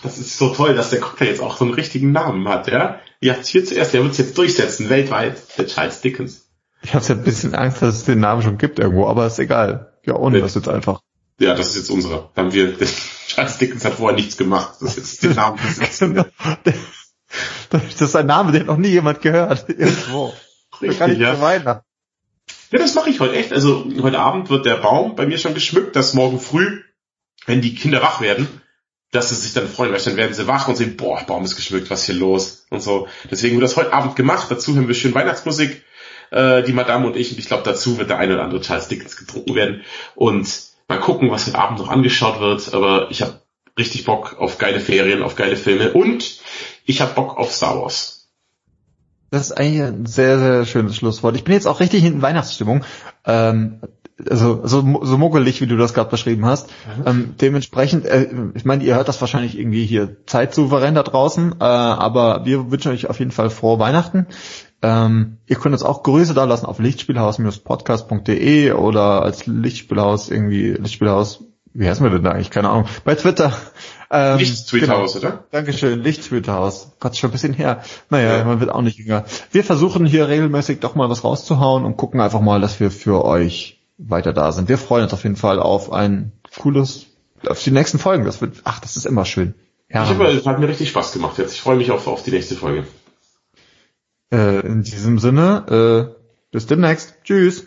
das 0.04 0.18
ist 0.18 0.38
so 0.38 0.50
toll, 0.54 0.76
dass 0.76 0.90
der 0.90 1.00
Cocktail 1.00 1.28
jetzt 1.28 1.42
auch 1.42 1.56
so 1.56 1.64
einen 1.64 1.74
richtigen 1.74 2.12
Namen 2.12 2.48
hat, 2.50 2.68
ja. 2.68 3.00
Ihr 3.22 3.34
habt 3.34 3.46
hier 3.46 3.66
zuerst, 3.66 3.94
der 3.94 4.02
wird 4.02 4.14
es 4.14 4.18
jetzt 4.18 4.38
durchsetzen, 4.38 4.90
weltweit, 4.90 5.36
der 5.58 5.68
Charles 5.68 6.02
Dickens. 6.02 6.48
Ich 6.82 6.94
habe 6.94 7.06
ja 7.06 7.16
ein 7.16 7.24
bisschen 7.24 7.54
Angst, 7.54 7.82
dass 7.82 7.96
es 7.96 8.06
den 8.06 8.22
Namen 8.22 8.42
schon 8.42 8.58
gibt 8.58 8.80
irgendwo, 8.80 9.08
aber 9.08 9.28
ist 9.28 9.40
egal. 9.40 9.94
Ja, 10.06 10.16
ohne 10.16 10.40
das 10.40 10.56
jetzt 10.56 10.70
einfach. 10.70 11.02
Ja, 11.40 11.54
das 11.54 11.70
ist 11.70 11.76
jetzt 11.76 11.90
unsere. 11.90 12.30
Haben 12.36 12.54
wir, 12.54 12.76
Charles 13.28 13.58
Dickens 13.58 13.84
hat 13.84 13.96
vorher 13.96 14.16
nichts 14.16 14.38
gemacht. 14.38 14.76
Das 14.80 14.98
ist 14.98 15.22
jetzt 15.22 15.24
den 15.24 15.34
Namen. 15.34 15.60
das 17.70 18.02
ist 18.02 18.16
ein 18.16 18.26
Name, 18.26 18.54
den 18.54 18.68
noch 18.68 18.78
nie 18.78 18.90
jemand 18.90 19.22
gehört. 19.22 19.66
Irgendwo. 19.70 20.34
Richtig, 20.82 21.18
ja. 21.18 21.42
Weiter. 21.42 21.84
Ja, 22.72 22.80
das 22.80 22.96
mache 22.96 23.10
ich 23.10 23.20
heute 23.20 23.36
echt. 23.36 23.52
Also 23.52 23.86
heute 24.02 24.20
Abend 24.20 24.50
wird 24.50 24.66
der 24.66 24.78
Baum 24.78 25.16
bei 25.16 25.26
mir 25.26 25.38
schon 25.38 25.54
geschmückt, 25.54 25.96
dass 25.96 26.14
morgen 26.14 26.40
früh, 26.40 26.82
wenn 27.46 27.62
die 27.62 27.76
Kinder 27.76 28.02
wach 28.02 28.22
werden, 28.22 28.48
dass 29.12 29.30
sie 29.30 29.36
sich 29.36 29.54
dann 29.54 29.68
freuen, 29.68 29.92
weil 29.92 30.02
dann 30.02 30.18
werden 30.18 30.34
sie 30.34 30.48
wach 30.48 30.68
und 30.68 30.76
sehen, 30.76 30.96
boah, 30.96 31.24
Baum 31.26 31.44
ist 31.44 31.56
geschmückt, 31.56 31.90
was 31.90 32.06
hier 32.06 32.16
los 32.16 32.66
und 32.70 32.82
so. 32.82 33.08
Deswegen 33.30 33.56
wird 33.56 33.64
das 33.64 33.78
heute 33.78 33.94
Abend 33.94 34.16
gemacht. 34.16 34.48
Dazu 34.50 34.76
hören 34.76 34.88
wir 34.88 34.96
schön 34.96 35.16
Weihnachtsmusik, 35.16 35.84
äh, 36.32 36.64
die 36.64 36.74
Madame 36.74 37.08
und 37.08 37.16
ich. 37.16 37.32
Und 37.32 37.40
ich 37.40 37.48
glaube, 37.48 37.64
dazu 37.64 37.98
wird 37.98 38.10
der 38.10 38.20
eine 38.20 38.36
oder 38.36 38.44
andere 38.44 38.62
Charles 38.62 38.88
Dickens 38.88 39.18
getrunken 39.18 39.56
werden. 39.56 39.82
Und 40.16 40.48
mal 40.88 41.00
gucken, 41.00 41.32
was 41.32 41.48
heute 41.48 41.58
Abend 41.58 41.80
noch 41.80 41.90
angeschaut 41.90 42.40
wird. 42.40 42.74
Aber 42.74 43.10
ich 43.10 43.22
habe 43.22 43.42
richtig 43.80 44.06
Bock 44.06 44.38
auf 44.38 44.60
geile 44.60 44.80
Ferien, 44.80 45.24
auf 45.24 45.36
geile 45.36 45.56
Filme 45.56 45.94
und 45.94 46.40
ich 46.86 47.02
habe 47.02 47.14
Bock 47.14 47.38
auf 47.38 47.52
Star 47.52 47.82
Wars. 47.82 48.28
Das 49.32 49.44
ist 49.44 49.52
eigentlich 49.54 49.82
ein 49.82 50.06
sehr, 50.06 50.40
sehr 50.40 50.66
schönes 50.66 50.96
Schlusswort. 50.96 51.36
Ich 51.36 51.44
bin 51.44 51.54
jetzt 51.54 51.68
auch 51.68 51.80
richtig 51.80 52.04
in 52.04 52.22
Weihnachtsstimmung. 52.22 52.84
Ähm, 53.26 53.80
also 54.30 54.62
so, 54.66 55.02
so 55.04 55.18
muggelig, 55.18 55.62
wie 55.62 55.68
du 55.68 55.78
das 55.78 55.94
gerade 55.94 56.10
beschrieben 56.10 56.46
hast. 56.46 56.70
Mhm. 56.70 57.04
Ähm, 57.06 57.36
dementsprechend, 57.40 58.06
äh, 58.06 58.28
ich 58.54 58.66
meine, 58.66 58.84
ihr 58.84 58.96
hört 58.96 59.08
das 59.08 59.22
wahrscheinlich 59.22 59.58
irgendwie 59.58 59.86
hier 59.86 60.18
zeitsouverän 60.26 60.96
da 60.96 61.04
draußen, 61.04 61.56
äh, 61.60 61.64
aber 61.64 62.46
wir 62.46 62.72
wünschen 62.72 62.92
euch 62.92 63.10
auf 63.10 63.20
jeden 63.20 63.32
Fall 63.32 63.50
frohe 63.50 63.80
Weihnachten. 63.80 64.28
Ähm, 64.82 65.38
ihr 65.46 65.58
könnt 65.58 65.74
uns 65.74 65.84
auch 65.84 66.04
Grüße 66.04 66.34
da 66.34 66.46
lassen 66.46 66.66
auf 66.66 66.80
lichtspielhaus-podcast.de 66.80 68.72
oder 68.72 69.22
als 69.24 69.46
Lichtspielhaus 69.46 70.30
irgendwie, 70.30 70.72
Lichtspielhaus, 70.72 71.44
wie 71.74 71.88
heißen 71.88 72.04
wir 72.04 72.10
denn 72.10 72.24
da 72.24 72.32
eigentlich? 72.32 72.50
Keine 72.50 72.70
Ahnung. 72.70 72.86
Bei 73.04 73.16
Twitter 73.16 73.54
ähm, 74.12 74.40
Lichttweethaus, 74.40 75.14
genau. 75.14 75.28
oder? 75.28 75.44
Dankeschön, 75.52 76.02
Lichttweethaus. 76.02 76.94
Gott, 77.00 77.16
schon 77.16 77.30
ein 77.30 77.34
bisschen 77.34 77.54
her. 77.54 77.84
Naja, 78.10 78.38
ja. 78.38 78.44
man 78.44 78.60
wird 78.60 78.72
auch 78.72 78.82
nicht 78.82 78.98
jünger. 78.98 79.26
Wir 79.52 79.64
versuchen 79.64 80.06
hier 80.06 80.28
regelmäßig 80.28 80.80
doch 80.80 80.96
mal 80.96 81.10
was 81.10 81.24
rauszuhauen 81.24 81.86
und 81.86 81.96
gucken 81.98 82.20
einfach 82.20 82.42
mal, 82.42 82.60
dass 82.60 82.80
wir 82.80 82.90
für 82.90 83.24
euch 83.24 83.79
weiter 84.00 84.34
da 84.34 84.52
sind. 84.52 84.70
Wir 84.70 84.78
freuen 84.78 85.04
uns 85.04 85.14
auf 85.14 85.24
jeden 85.24 85.36
Fall 85.36 85.60
auf 85.60 85.92
ein 85.92 86.32
cooles, 86.58 87.08
auf 87.48 87.62
die 87.62 87.72
nächsten 87.72 88.00
Folgen. 88.00 88.26
Das 88.26 88.42
wird, 88.42 88.62
ach, 88.64 88.80
das 88.80 88.96
ist 88.98 89.06
immer 89.06 89.26
schön. 89.26 89.54
Ja. 89.90 90.04
Ich 90.04 90.10
habe, 90.10 90.42
hat 90.46 90.60
mir 90.60 90.68
richtig 90.68 90.90
Spaß 90.90 91.12
gemacht 91.14 91.38
jetzt. 91.38 91.54
Ich 91.54 91.62
freue 91.62 91.78
mich 91.78 91.92
auf, 91.92 92.08
auf 92.08 92.24
die 92.24 92.32
nächste 92.32 92.56
Folge. 92.56 92.88
Äh, 94.32 94.66
in 94.66 94.84
diesem 94.84 95.20
Sinne, 95.20 96.16
äh, 96.16 96.22
bis 96.52 96.68
demnächst. 96.68 97.16
Tschüss. 97.24 97.66